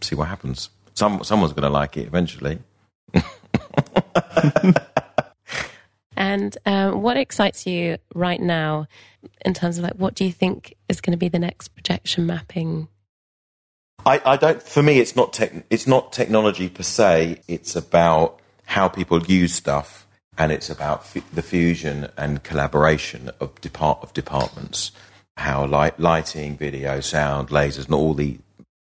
See 0.00 0.14
what 0.14 0.28
happens. 0.28 0.70
Some 0.94 1.22
someone's 1.24 1.52
going 1.52 1.64
to 1.64 1.70
like 1.70 1.96
it 1.96 2.06
eventually. 2.06 2.58
And 6.18 6.58
um, 6.66 7.00
what 7.00 7.16
excites 7.16 7.64
you 7.64 7.96
right 8.12 8.40
now 8.40 8.88
in 9.44 9.54
terms 9.54 9.78
of 9.78 9.84
like 9.84 9.94
what 9.94 10.16
do 10.16 10.24
you 10.24 10.32
think 10.32 10.74
is 10.88 11.00
going 11.00 11.12
to 11.12 11.16
be 11.16 11.28
the 11.28 11.38
next 11.38 11.68
projection 11.68 12.26
mapping? 12.26 12.88
I, 14.04 14.20
I 14.24 14.36
don't. 14.36 14.60
For 14.60 14.82
me, 14.82 14.98
it's 14.98 15.14
not 15.14 15.32
tech, 15.32 15.52
It's 15.70 15.86
not 15.86 16.12
technology 16.12 16.68
per 16.68 16.82
se. 16.82 17.40
It's 17.46 17.76
about 17.76 18.40
how 18.64 18.88
people 18.88 19.22
use 19.24 19.54
stuff, 19.54 20.08
and 20.36 20.50
it's 20.50 20.68
about 20.68 21.00
f- 21.00 21.22
the 21.32 21.42
fusion 21.42 22.08
and 22.16 22.42
collaboration 22.42 23.30
of 23.38 23.60
depart 23.60 24.00
of 24.02 24.12
departments. 24.12 24.90
How 25.36 25.66
light, 25.66 26.00
lighting, 26.00 26.56
video, 26.56 26.98
sound, 26.98 27.50
lasers, 27.50 27.84
and 27.84 27.94
all 27.94 28.14
the 28.14 28.38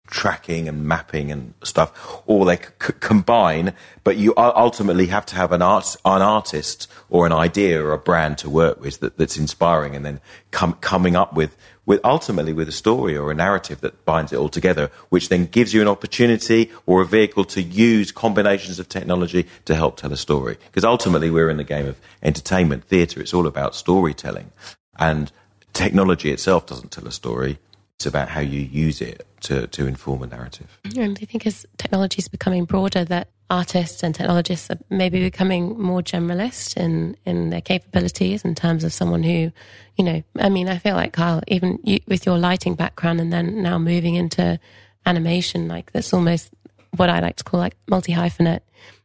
tracking 0.07 0.69
and 0.69 0.85
mapping 0.85 1.33
and 1.33 1.55
stuff, 1.63 2.23
all 2.27 2.45
they 2.45 2.57
c- 2.57 2.93
combine. 3.01 3.73
But 4.03 4.17
you 4.17 4.35
ultimately 4.37 5.07
have 5.07 5.25
to 5.27 5.37
have 5.37 5.53
an 5.53 5.63
art, 5.63 5.97
an 6.05 6.23
artist 6.23 6.91
or 7.09 7.27
an 7.27 7.33
idea 7.33 7.83
or 7.83 7.93
a 7.93 7.99
brand 7.99 8.39
to 8.39 8.51
work 8.51 8.81
with 8.81 9.01
that, 9.01 9.17
that's 9.17 9.37
inspiring, 9.37 9.97
and 9.97 10.05
then 10.05 10.21
com- 10.51 10.75
coming 10.75 11.17
up 11.17 11.35
with, 11.35 11.57
with 11.87 12.01
ultimately 12.05 12.53
with 12.53 12.69
a 12.69 12.73
story 12.73 13.17
or 13.17 13.31
a 13.31 13.35
narrative 13.35 13.81
that 13.81 14.05
binds 14.05 14.33
it 14.33 14.37
all 14.37 14.51
together, 14.51 14.91
which 15.09 15.31
then 15.31 15.47
gives 15.47 15.73
you 15.73 15.81
an 15.81 15.89
opportunity 15.89 16.71
or 16.85 17.01
a 17.01 17.07
vehicle 17.07 17.45
to 17.47 17.63
use 17.63 18.13
combinations 18.13 18.79
of 18.79 18.89
technology 18.89 19.47
to 19.65 19.75
help 19.75 19.97
tell 19.97 20.13
a 20.13 20.19
story. 20.19 20.59
Because 20.67 20.85
ultimately, 20.85 21.31
we're 21.31 21.51
in 21.51 21.57
the 21.57 21.65
game 21.65 21.87
of 21.87 21.99
entertainment, 22.23 22.85
theatre. 22.85 23.21
It's 23.21 23.35
all 23.35 23.47
about 23.47 23.75
storytelling, 23.75 24.53
and 24.99 25.33
technology 25.73 26.31
itself 26.31 26.67
doesn't 26.67 26.93
tell 26.93 27.07
a 27.07 27.13
story 27.13 27.59
it's 27.99 28.07
about 28.07 28.29
how 28.29 28.41
you 28.41 28.61
use 28.61 29.01
it 29.01 29.27
to, 29.43 29.67
to 29.69 29.87
inform 29.87 30.23
a 30.23 30.27
narrative. 30.27 30.79
And 30.97 31.19
I 31.21 31.25
think 31.25 31.47
as 31.47 31.67
technology 31.79 32.19
is 32.19 32.29
becoming 32.29 32.65
broader, 32.65 33.05
that 33.05 33.29
artists 33.51 34.03
and 34.03 34.15
technologists 34.15 34.71
are 34.71 34.79
maybe 34.91 35.21
becoming 35.21 35.79
more 35.79 36.03
generalist 36.03 36.77
in, 36.77 37.17
in 37.25 37.51
their 37.51 37.61
capabilities 37.61 38.45
in 38.45 38.55
terms 38.55 38.85
of 38.85 38.93
someone 38.93 39.23
who, 39.23 39.53
you 39.97 40.05
know, 40.05 40.23
I 40.39 40.49
mean, 40.49 40.69
I 40.69 40.79
feel 40.79 40.97
like 40.97 41.13
Kyle, 41.13 41.43
even 41.47 41.79
you, 41.85 42.01
with 42.09 42.27
your 42.27 42.39
lighting 42.39 42.75
background 42.75 43.21
and 43.21 43.33
then 43.33 43.63
now 43.63 43.79
moving 43.79 44.15
into 44.15 44.59
animation, 45.07 45.69
like 45.69 45.93
that's 45.93 46.13
almost 46.13 46.51
what 46.97 47.11
I 47.11 47.21
like 47.21 47.37
to 47.37 47.45
call 47.45 47.61
like 47.61 47.77
multi 47.89 48.13
hyphenate. 48.13 48.61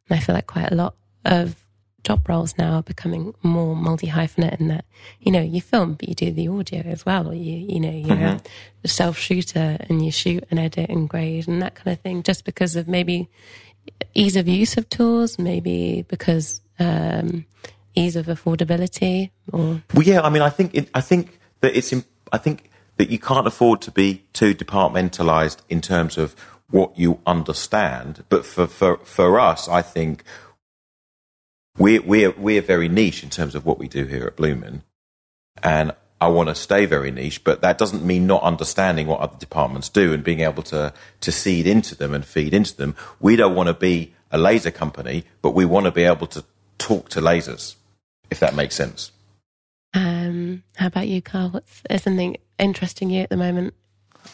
And 0.10 0.18
I 0.18 0.20
feel 0.20 0.34
like 0.34 0.48
quite 0.48 0.72
a 0.72 0.76
lot 0.76 0.96
of 1.26 1.56
job 2.04 2.28
roles 2.28 2.58
now 2.58 2.76
are 2.76 2.84
becoming 2.84 3.34
more 3.44 3.76
multi 3.76 4.08
hyphenate 4.08 4.60
in 4.60 4.68
that 4.70 4.86
you 5.20 5.32
know 5.32 5.42
you 5.42 5.62
film 5.62 5.94
but 5.94 6.08
you 6.08 6.16
do 6.16 6.32
the 6.32 6.48
audio 6.48 6.82
as 6.82 7.06
well 7.06 7.30
or 7.30 7.34
you 7.34 7.58
you 7.58 7.80
know 7.80 7.92
you're 7.92 8.16
mm-hmm. 8.16 8.46
a 8.84 8.88
self 8.88 9.18
shooter 9.18 9.78
and 9.90 10.04
you 10.04 10.12
shoot 10.12 10.44
and 10.50 10.60
edit 10.60 10.90
and 10.90 11.10
grade 11.10 11.48
and 11.48 11.62
that 11.62 11.76
kind 11.76 11.94
of 11.94 12.02
thing 12.02 12.24
just 12.24 12.46
because 12.46 12.76
of 12.76 12.88
maybe 12.88 13.30
ease 14.14 14.36
of 14.36 14.48
use 14.48 14.78
of 14.78 14.88
tools 14.90 15.38
maybe 15.38 16.06
because 16.08 16.62
um, 16.80 17.46
ease 17.96 18.16
of 18.16 18.28
affordability 18.28 19.32
or 19.52 19.82
well 19.94 20.04
yeah 20.04 20.22
I 20.22 20.30
mean 20.30 20.42
I 20.42 20.50
think 20.50 20.76
it, 20.76 20.90
I 20.94 21.02
think 21.02 21.40
that 21.62 21.76
it's 21.76 21.94
I 22.32 22.38
think 22.38 22.70
that 22.98 23.10
you 23.10 23.20
can't 23.20 23.48
afford 23.48 23.82
to 23.82 23.92
be 23.92 24.24
too 24.34 24.54
departmentalized 24.54 25.58
in 25.70 25.82
terms 25.82 26.18
of 26.18 26.36
what 26.70 26.98
you 26.98 27.20
understand 27.26 28.24
but 28.30 28.46
for 28.46 28.68
for 28.68 28.98
for 28.98 29.40
us 29.40 29.68
I 29.68 29.82
think 29.82 30.24
we're, 31.78 32.02
we're, 32.02 32.32
we're 32.32 32.62
very 32.62 32.90
niche 32.90 33.24
in 33.24 33.30
terms 33.30 33.56
of 33.56 33.66
what 33.66 33.80
we 33.80 33.88
do 33.88 34.06
here 34.06 34.26
at 34.26 34.36
Bluman. 34.36 34.82
And 35.64 35.94
I 36.22 36.28
want 36.28 36.50
to 36.50 36.56
stay 36.56 36.86
very 36.86 37.12
niche, 37.12 37.44
but 37.44 37.62
that 37.62 37.78
doesn't 37.78 38.04
mean 38.04 38.28
not 38.28 38.44
understanding 38.44 39.08
what 39.08 39.22
other 39.22 39.38
departments 39.38 39.88
do 39.88 40.14
and 40.14 40.24
being 40.24 40.42
able 40.42 40.64
to, 40.64 40.94
to 41.22 41.32
seed 41.32 41.66
into 41.66 41.96
them 41.96 42.14
and 42.14 42.26
feed 42.26 42.54
into 42.54 42.76
them. 42.76 42.96
We 43.20 43.36
don't 43.36 43.56
want 43.56 43.68
to 43.68 43.74
be 43.74 44.14
a 44.32 44.38
laser 44.38 44.72
company, 44.72 45.24
but 45.42 45.52
we 45.52 45.66
want 45.66 45.86
to 45.86 45.92
be 45.92 46.04
able 46.04 46.28
to 46.28 46.44
talk 46.78 47.10
to 47.10 47.22
lasers, 47.22 47.76
if 48.30 48.40
that 48.40 48.56
makes 48.56 48.76
sense. 48.76 49.12
Um, 49.94 50.64
how 50.76 50.88
about 50.88 51.08
you, 51.08 51.22
Carl? 51.22 51.50
What's 51.50 51.82
is 51.90 52.04
something 52.04 52.38
interesting 52.60 53.10
you 53.10 53.22
at 53.22 53.30
the 53.30 53.38
moment? 53.38 53.74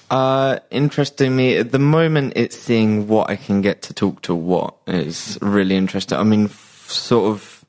Uh, 0.10 0.60
interesting 0.72 1.36
me 1.36 1.58
at 1.58 1.72
the 1.72 1.80
moment. 1.80 2.34
It's 2.36 2.58
seeing 2.58 3.08
what 3.08 3.30
I 3.30 3.36
can 3.36 3.62
get 3.62 3.82
to 3.84 3.94
talk 3.94 4.22
to 4.24 4.36
what 4.36 4.76
is 4.88 5.38
really 5.42 5.76
interesting. 5.76 6.18
I 6.18 6.24
mean, 6.24 6.48
sort 6.92 7.32
of 7.32 7.66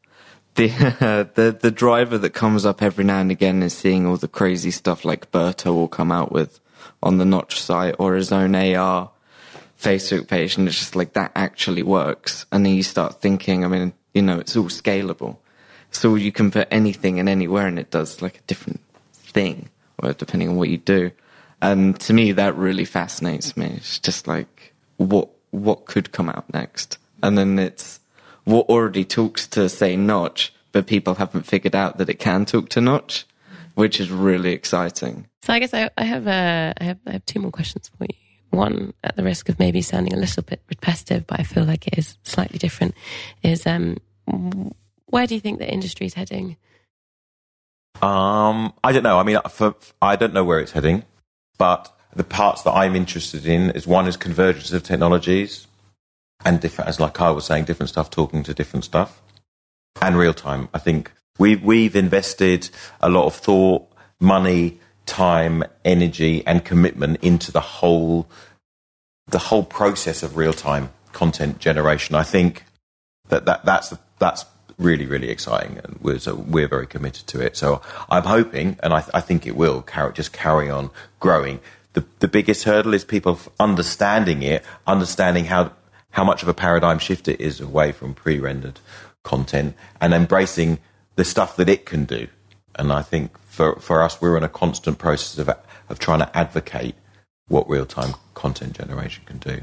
the 0.56 0.68
the 1.34 1.56
the 1.58 1.70
driver 1.70 2.18
that 2.18 2.30
comes 2.30 2.66
up 2.66 2.82
every 2.82 3.04
now 3.04 3.20
and 3.20 3.30
again 3.30 3.62
is 3.62 3.76
seeing 3.76 4.06
all 4.06 4.16
the 4.16 4.28
crazy 4.28 4.70
stuff 4.70 5.04
like 5.04 5.30
Berto 5.30 5.74
will 5.74 5.88
come 5.88 6.10
out 6.10 6.32
with 6.32 6.60
on 7.02 7.18
the 7.18 7.24
Notch 7.24 7.60
site 7.60 7.94
or 7.98 8.14
his 8.14 8.32
own 8.32 8.54
AR 8.54 9.10
Facebook 9.78 10.28
page, 10.28 10.56
and 10.56 10.66
it's 10.66 10.78
just 10.78 10.96
like 10.96 11.12
that 11.12 11.32
actually 11.34 11.82
works. 11.82 12.46
And 12.50 12.64
then 12.64 12.74
you 12.74 12.82
start 12.82 13.20
thinking, 13.20 13.64
I 13.64 13.68
mean, 13.68 13.92
you 14.14 14.22
know, 14.22 14.38
it's 14.38 14.56
all 14.56 14.64
scalable, 14.64 15.36
so 15.90 16.14
you 16.14 16.32
can 16.32 16.50
put 16.50 16.68
anything 16.70 17.20
and 17.20 17.28
anywhere, 17.28 17.66
and 17.66 17.78
it 17.78 17.90
does 17.90 18.22
like 18.22 18.38
a 18.38 18.42
different 18.46 18.80
thing, 19.12 19.68
or 19.98 20.12
depending 20.12 20.48
on 20.48 20.56
what 20.56 20.70
you 20.70 20.78
do. 20.78 21.10
And 21.60 21.98
to 22.00 22.12
me, 22.12 22.32
that 22.32 22.56
really 22.56 22.84
fascinates 22.84 23.56
me. 23.56 23.74
It's 23.76 23.98
just 23.98 24.26
like 24.26 24.74
what 24.96 25.28
what 25.50 25.86
could 25.86 26.12
come 26.12 26.28
out 26.28 26.52
next, 26.52 26.98
and 27.22 27.36
then 27.36 27.58
it's 27.58 28.00
what 28.46 28.68
already 28.68 29.04
talks 29.04 29.46
to 29.48 29.68
say 29.68 29.96
Notch, 29.96 30.54
but 30.72 30.86
people 30.86 31.16
haven't 31.16 31.42
figured 31.42 31.74
out 31.74 31.98
that 31.98 32.08
it 32.08 32.18
can 32.18 32.46
talk 32.46 32.70
to 32.70 32.80
Notch, 32.80 33.26
which 33.74 34.00
is 34.00 34.10
really 34.10 34.52
exciting. 34.52 35.26
So 35.42 35.52
I 35.52 35.58
guess 35.58 35.74
I, 35.74 35.90
I 35.98 36.04
have 36.04 36.26
uh, 36.26 36.72
I 36.80 36.84
have 36.84 36.98
I 37.06 37.12
have 37.12 37.26
two 37.26 37.40
more 37.40 37.50
questions 37.50 37.90
for 37.90 38.04
you. 38.04 38.16
One, 38.50 38.94
at 39.04 39.16
the 39.16 39.24
risk 39.24 39.48
of 39.48 39.58
maybe 39.58 39.82
sounding 39.82 40.14
a 40.14 40.16
little 40.16 40.42
bit 40.42 40.62
repetitive, 40.70 41.26
but 41.26 41.40
I 41.40 41.42
feel 41.42 41.64
like 41.64 41.86
it 41.88 41.98
is 41.98 42.16
slightly 42.22 42.58
different, 42.58 42.94
is 43.42 43.66
um, 43.66 43.98
where 45.06 45.26
do 45.26 45.34
you 45.34 45.40
think 45.40 45.58
the 45.58 45.70
industry 45.70 46.06
is 46.06 46.14
heading? 46.14 46.56
Um, 48.00 48.72
I 48.84 48.92
don't 48.92 49.02
know. 49.02 49.18
I 49.18 49.24
mean, 49.24 49.38
for, 49.50 49.74
I 50.00 50.16
don't 50.16 50.32
know 50.32 50.44
where 50.44 50.60
it's 50.60 50.72
heading, 50.72 51.02
but 51.58 51.92
the 52.14 52.24
parts 52.24 52.62
that 52.62 52.72
I'm 52.72 52.94
interested 52.94 53.46
in 53.46 53.70
is 53.70 53.86
one 53.86 54.06
is 54.06 54.16
convergence 54.16 54.72
of 54.72 54.84
technologies 54.84 55.66
and 56.44 56.60
different, 56.60 56.88
as 56.88 57.00
like 57.00 57.20
I 57.20 57.30
was 57.30 57.44
saying, 57.44 57.64
different 57.64 57.90
stuff 57.90 58.10
talking 58.10 58.42
to 58.44 58.54
different 58.54 58.84
stuff 58.84 59.22
and 60.00 60.16
real 60.16 60.34
time. 60.34 60.68
I 60.74 60.78
think 60.78 61.12
we've, 61.38 61.62
we've 61.62 61.96
invested 61.96 62.70
a 63.00 63.08
lot 63.08 63.26
of 63.26 63.34
thought, 63.34 63.88
money, 64.20 64.80
time, 65.06 65.64
energy 65.84 66.46
and 66.46 66.64
commitment 66.64 67.18
into 67.22 67.52
the 67.52 67.60
whole, 67.60 68.28
the 69.28 69.38
whole 69.38 69.64
process 69.64 70.22
of 70.22 70.36
real 70.36 70.52
time 70.52 70.90
content 71.12 71.58
generation. 71.58 72.14
I 72.14 72.22
think 72.22 72.64
that, 73.28 73.44
that 73.46 73.64
that's, 73.64 73.94
that's 74.18 74.44
really, 74.78 75.06
really 75.06 75.30
exciting, 75.30 75.80
and 75.82 75.98
we're, 76.02 76.18
so 76.18 76.34
we're 76.34 76.68
very 76.68 76.86
committed 76.86 77.26
to 77.28 77.40
it. 77.40 77.56
So 77.56 77.80
I'm 78.10 78.24
hoping, 78.24 78.76
and 78.82 78.92
I, 78.92 79.04
I 79.14 79.20
think 79.20 79.46
it 79.46 79.56
will 79.56 79.82
carry, 79.82 80.12
just 80.12 80.32
carry 80.32 80.68
on 80.68 80.90
growing. 81.18 81.60
The, 81.94 82.04
the 82.18 82.28
biggest 82.28 82.64
hurdle 82.64 82.92
is 82.92 83.04
people 83.04 83.38
understanding 83.58 84.42
it, 84.42 84.64
understanding 84.86 85.46
how 85.46 85.72
how 86.16 86.24
much 86.24 86.42
of 86.42 86.48
a 86.48 86.54
paradigm 86.54 86.98
shift 86.98 87.28
it 87.28 87.38
is 87.42 87.60
away 87.60 87.92
from 87.92 88.14
pre-rendered 88.14 88.80
content, 89.22 89.76
and 90.00 90.14
embracing 90.14 90.78
the 91.16 91.24
stuff 91.24 91.56
that 91.56 91.68
it 91.68 91.84
can 91.84 92.06
do. 92.06 92.26
And 92.76 92.90
I 92.90 93.02
think 93.02 93.36
for 93.40 93.78
for 93.80 94.02
us, 94.02 94.18
we're 94.20 94.38
in 94.38 94.42
a 94.42 94.48
constant 94.48 94.98
process 94.98 95.38
of 95.38 95.50
of 95.90 95.98
trying 95.98 96.20
to 96.20 96.36
advocate 96.36 96.94
what 97.48 97.68
real 97.68 97.84
time 97.84 98.14
content 98.32 98.72
generation 98.72 99.24
can 99.26 99.38
do. 99.38 99.60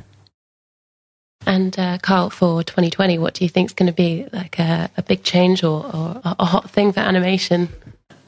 And 1.46 1.78
uh, 1.78 1.98
Carl, 2.02 2.30
for 2.30 2.64
2020, 2.64 3.18
what 3.18 3.34
do 3.34 3.44
you 3.44 3.50
think 3.50 3.70
is 3.70 3.74
going 3.74 3.88
to 3.88 3.94
be 4.08 4.28
like 4.32 4.60
a, 4.60 4.90
a 4.96 5.04
big 5.04 5.24
change 5.24 5.64
or, 5.64 5.84
or, 5.84 6.22
a 6.24 6.46
hot 6.46 6.70
thing 6.70 6.94
for 6.94 7.02
animation? 7.02 7.68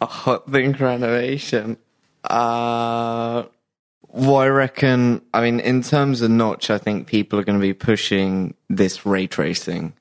A 0.02 0.06
hot 0.06 0.52
thing 0.52 0.74
for 0.74 0.86
animation. 0.86 1.78
Uh, 2.26 3.44
well, 4.16 4.38
I 4.38 4.48
reckon. 4.48 5.22
I 5.34 5.42
mean, 5.42 5.60
in 5.60 5.82
terms 5.82 6.22
of 6.22 6.32
Notch, 6.32 6.70
I 6.70 6.78
think 6.78 7.06
people 7.06 7.38
are 7.38 7.44
going 7.44 7.60
to 7.60 7.62
be 7.62 7.74
pushing 7.74 8.56
this 8.70 9.06
ray 9.06 9.28
tracing 9.28 9.92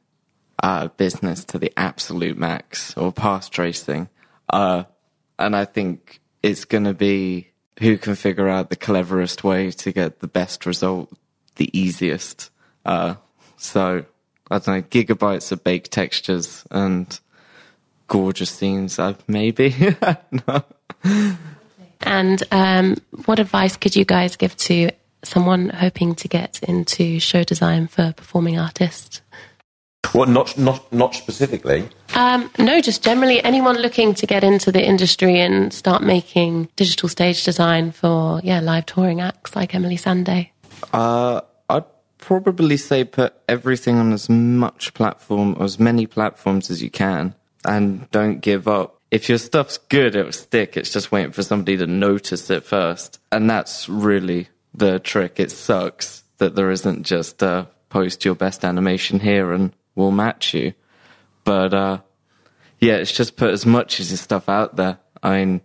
uh, 0.63 0.87
business 0.89 1.45
to 1.47 1.59
the 1.59 1.73
absolute 1.77 2.39
max, 2.39 2.97
or 2.97 3.13
path 3.13 3.51
tracing. 3.51 4.09
Uh, 4.49 4.85
and 5.37 5.57
I 5.57 5.65
think 5.65 6.21
it's 6.45 6.65
going 6.65 6.85
to 6.85 6.95
be 6.95 7.51
who 7.81 7.99
can 7.99 8.15
figure 8.15 8.49
out 8.49 8.71
the 8.71 8.77
cleverest 8.77 9.43
way 9.43 9.73
to 9.73 9.91
get 9.91 10.21
the 10.21 10.29
best 10.29 10.65
result, 10.65 11.13
the 11.57 11.77
easiest. 11.77 12.51
Uh, 12.85 13.17
so 13.57 14.05
I 14.49 14.59
don't 14.59 14.69
know, 14.69 14.83
gigabytes 14.83 15.51
of 15.51 15.65
baked 15.65 15.91
textures 15.91 16.65
and 16.71 17.19
gorgeous 18.07 18.51
scenes. 18.51 18.97
Uh, 19.01 19.15
maybe. 19.27 19.75
no. 20.47 20.63
And 22.03 22.43
um, 22.51 22.97
what 23.27 23.39
advice 23.39 23.77
could 23.77 23.97
you 23.97 24.05
guys 24.05 24.37
give 24.37 24.57
to 24.57 24.91
someone 25.23 25.71
hoping 25.71 26.15
to 26.17 26.29
get 26.29 26.63
into 26.63 27.19
show 27.19 27.45
design 27.45 27.87
for 27.87 28.13
performing 28.13 28.59
artists? 28.59 29.23
Well, 30.15 30.29
not 30.29 30.57
not 30.57 30.93
not 30.93 31.15
specifically. 31.15 31.89
Um, 32.15 32.49
no, 32.57 32.81
just 32.81 33.03
generally 33.03 33.43
anyone 33.43 33.77
looking 33.79 34.15
to 34.15 34.27
get 34.27 34.45
into 34.45 34.71
the 34.71 34.85
industry 34.85 35.41
and 35.41 35.73
start 35.73 36.03
making 36.05 36.69
digital 36.77 37.09
stage 37.09 37.45
design 37.45 37.91
for 37.91 38.41
yeah 38.45 38.61
live 38.61 38.87
touring 38.87 39.21
acts 39.21 39.57
like 39.57 39.73
Emeli 39.73 39.99
Sandé. 39.99 40.51
Uh, 40.93 41.41
I'd 41.69 41.85
probably 42.19 42.77
say 42.77 43.03
put 43.03 43.35
everything 43.49 43.97
on 43.97 44.13
as 44.13 44.29
much 44.29 44.95
platform, 44.95 45.57
or 45.59 45.65
as 45.65 45.81
many 45.81 46.07
platforms 46.07 46.71
as 46.71 46.81
you 46.81 46.91
can, 46.91 47.35
and 47.65 48.09
don't 48.13 48.41
give 48.41 48.69
up. 48.69 49.01
If 49.15 49.29
your 49.29 49.39
stuff's 49.39 49.79
good, 49.79 50.17
it'll 50.17 50.33
stick. 50.33 50.77
It's 50.77 50.93
just 50.93 51.13
waiting 51.13 51.31
for 51.31 51.45
somebody 51.45 51.77
to 51.77 51.87
notice 51.87 52.51
it 52.51 52.65
first, 52.65 53.21
and 53.31 53.49
that's 53.49 53.89
really 53.89 54.49
the 54.75 54.99
trick. 54.99 55.39
It 55.39 55.53
sucks 55.53 56.25
that 56.39 56.57
there 56.57 56.73
isn't 56.73 57.05
just 57.05 57.41
uh, 57.41 57.67
post 57.91 58.25
your 58.25 58.35
best 58.35 58.65
animation 58.65 59.21
here 59.21 59.53
and 59.53 59.73
we'll 59.95 60.11
match 60.11 60.53
you. 60.53 60.75
But 61.45 61.73
uh, 61.73 61.99
yeah, 62.81 62.95
it's 62.95 63.13
just 63.13 63.37
put 63.37 63.51
as 63.51 63.65
much 63.65 64.01
as 64.01 64.11
your 64.11 64.19
stuff 64.19 64.49
out 64.49 64.75
there. 64.75 64.99
I 65.23 65.45
mean, 65.45 65.61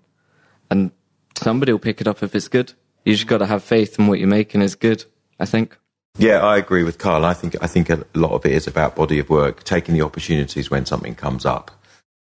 and 0.69 0.91
somebody 1.35 1.71
will 1.71 1.79
pick 1.79 2.01
it 2.01 2.07
up 2.07 2.21
if 2.21 2.35
it's 2.35 2.49
good. 2.49 2.73
You 3.03 3.15
just 3.15 3.25
got 3.25 3.39
to 3.39 3.47
have 3.47 3.63
faith 3.63 3.97
in 3.97 4.05
what 4.05 4.19
you're 4.19 4.27
making 4.27 4.61
is 4.61 4.75
good. 4.75 5.05
I 5.39 5.45
think. 5.45 5.75
Yeah, 6.19 6.45
I 6.45 6.57
agree 6.57 6.83
with 6.83 6.99
Carl. 6.99 7.25
I 7.25 7.33
think 7.33 7.55
I 7.63 7.65
think 7.65 7.89
a 7.89 8.05
lot 8.13 8.33
of 8.33 8.45
it 8.45 8.51
is 8.51 8.67
about 8.67 8.95
body 8.95 9.17
of 9.17 9.31
work, 9.31 9.63
taking 9.63 9.95
the 9.95 10.03
opportunities 10.03 10.69
when 10.69 10.85
something 10.85 11.15
comes 11.15 11.47
up, 11.47 11.71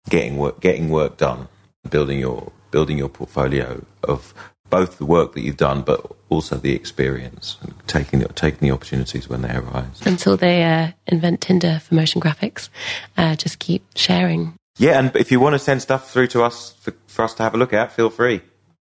getting 0.09 0.37
work, 0.37 0.59
getting 0.59 0.89
work 0.89 1.17
done, 1.17 1.47
building 1.89 2.19
your 2.19 2.51
building 2.71 2.97
your 2.97 3.09
portfolio 3.09 3.83
of 4.03 4.33
both 4.69 4.97
the 4.97 5.05
work 5.05 5.33
that 5.33 5.41
you've 5.41 5.57
done, 5.57 5.81
but 5.81 6.05
also 6.29 6.57
the 6.57 6.73
experience, 6.73 7.57
and 7.61 7.73
taking 7.87 8.19
the, 8.19 8.27
taking 8.29 8.67
the 8.67 8.73
opportunities 8.73 9.29
when 9.29 9.41
they 9.41 9.55
arise. 9.55 10.01
Until 10.05 10.35
they 10.35 10.63
uh, 10.63 10.91
invent 11.07 11.41
Tinder 11.41 11.79
for 11.79 11.95
motion 11.95 12.21
graphics, 12.21 12.69
uh, 13.17 13.35
just 13.35 13.59
keep 13.59 13.85
sharing. 13.95 14.53
Yeah, 14.77 14.99
and 14.99 15.15
if 15.15 15.31
you 15.31 15.39
want 15.39 15.53
to 15.53 15.59
send 15.59 15.81
stuff 15.81 16.11
through 16.11 16.27
to 16.27 16.43
us 16.43 16.73
for, 16.81 16.93
for 17.07 17.23
us 17.23 17.33
to 17.35 17.43
have 17.43 17.53
a 17.53 17.57
look 17.57 17.73
at, 17.73 17.91
feel 17.93 18.09
free. 18.09 18.41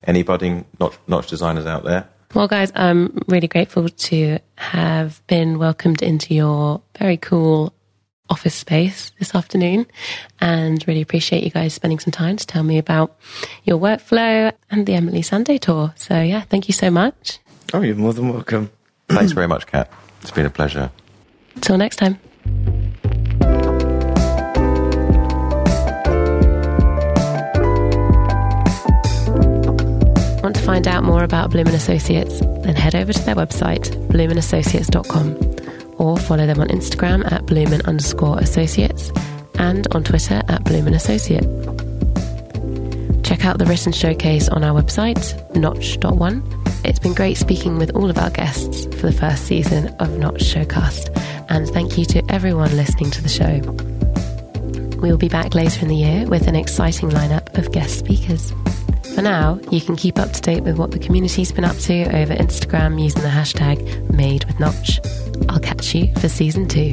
Any 0.04 0.24
budding 0.24 0.66
notch, 0.80 0.96
notch 1.08 1.28
designers 1.28 1.66
out 1.66 1.84
there? 1.84 2.08
Well, 2.34 2.48
guys, 2.48 2.72
I'm 2.76 3.24
really 3.28 3.48
grateful 3.48 3.88
to 3.88 4.40
have 4.56 5.22
been 5.28 5.60
welcomed 5.60 6.02
into 6.02 6.34
your 6.34 6.82
very 6.98 7.18
cool 7.18 7.74
office 8.30 8.56
space 8.56 9.12
this 9.20 9.34
afternoon 9.36 9.86
and 10.40 10.86
really 10.88 11.02
appreciate 11.02 11.44
you 11.44 11.50
guys 11.50 11.74
spending 11.74 12.00
some 12.00 12.12
time 12.12 12.38
to 12.38 12.46
tell 12.46 12.64
me 12.64 12.78
about 12.78 13.18
your 13.64 13.78
workflow 13.78 14.52
and 14.70 14.86
the 14.86 14.94
Emeli 14.94 15.20
Sandé 15.20 15.60
tour. 15.60 15.94
So, 15.96 16.22
yeah, 16.22 16.42
thank 16.42 16.68
you 16.68 16.74
so 16.74 16.92
much. 16.92 17.40
Oh, 17.74 17.82
you're 17.82 17.96
more 17.96 18.14
than 18.14 18.30
welcome. 18.30 18.72
Thanks 19.10 19.32
very 19.32 19.48
much, 19.48 19.68
Kat. 19.68 19.92
It's 20.22 20.32
been 20.32 20.46
a 20.46 20.50
pleasure. 20.50 20.92
Till 21.62 21.78
next 21.78 21.98
time. 21.98 22.20
Want 30.42 30.56
to 30.56 30.62
find 30.62 30.88
out 30.88 31.04
more 31.04 31.24
about 31.24 31.52
Bluman 31.52 31.74
Associates? 31.74 32.40
Then 32.40 32.76
head 32.76 32.96
over 32.96 33.12
to 33.12 33.22
their 33.26 33.36
website, 33.36 33.90
bloomandassociates.com 34.10 35.67
or 35.98 36.18
follow 36.18 36.46
them 36.46 36.60
on 36.60 36.68
Instagram 36.68 37.30
at 37.32 37.46
Bluman 37.46 37.86
underscore 37.86 38.40
associates 38.40 39.12
and 39.56 39.88
on 39.94 40.04
Twitter 40.04 40.42
at 40.48 40.64
Bluman 40.64 40.96
Associate. 40.96 41.44
Check 43.24 43.46
out 43.46 43.58
the 43.58 43.66
written 43.66 43.92
showcase 43.92 44.48
on 44.50 44.64
our 44.64 44.80
website, 44.80 45.56
notch.one. 45.56 46.44
It's 46.86 47.00
been 47.00 47.14
great 47.14 47.38
speaking 47.38 47.78
with 47.78 47.96
all 47.96 48.10
of 48.10 48.18
our 48.18 48.30
guests 48.30 48.86
for 48.96 49.08
the 49.08 49.12
first 49.12 49.46
season 49.46 49.88
of 50.00 50.18
Notch 50.18 50.42
Showcast, 50.42 51.10
and 51.50 51.68
thank 51.68 51.98
you 51.98 52.06
to 52.06 52.24
everyone 52.32 52.76
listening 52.78 53.12
to 53.12 53.22
the 53.22 53.30
show. 53.30 53.60
We 55.02 55.10
will 55.10 55.18
be 55.18 55.30
back 55.30 55.54
later 55.54 55.82
in 55.82 55.90
the 55.90 55.96
year 55.96 56.26
with 56.28 56.48
an 56.48 56.56
exciting 56.56 57.10
lineup 57.10 57.58
of 57.58 57.72
guest 57.72 58.00
speakers. 58.00 58.54
For 59.18 59.24
now, 59.24 59.60
you 59.72 59.82
can 59.82 59.96
keep 59.96 60.20
up 60.20 60.32
to 60.32 60.42
date 60.42 60.62
with 60.62 60.78
what 60.78 60.92
the 60.92 61.00
community's 61.00 61.52
been 61.52 61.66
up 61.66 61.76
to 61.76 62.04
over 62.16 62.36
Instagram 62.36 63.02
using 63.02 63.24
the 63.24 63.30
hashtag 63.30 63.80
MadeWithNotch. 64.10 65.50
I'll 65.50 65.60
catch 65.60 65.96
you 65.96 66.14
for 66.20 66.30
season 66.30 66.68
two. 66.68 66.92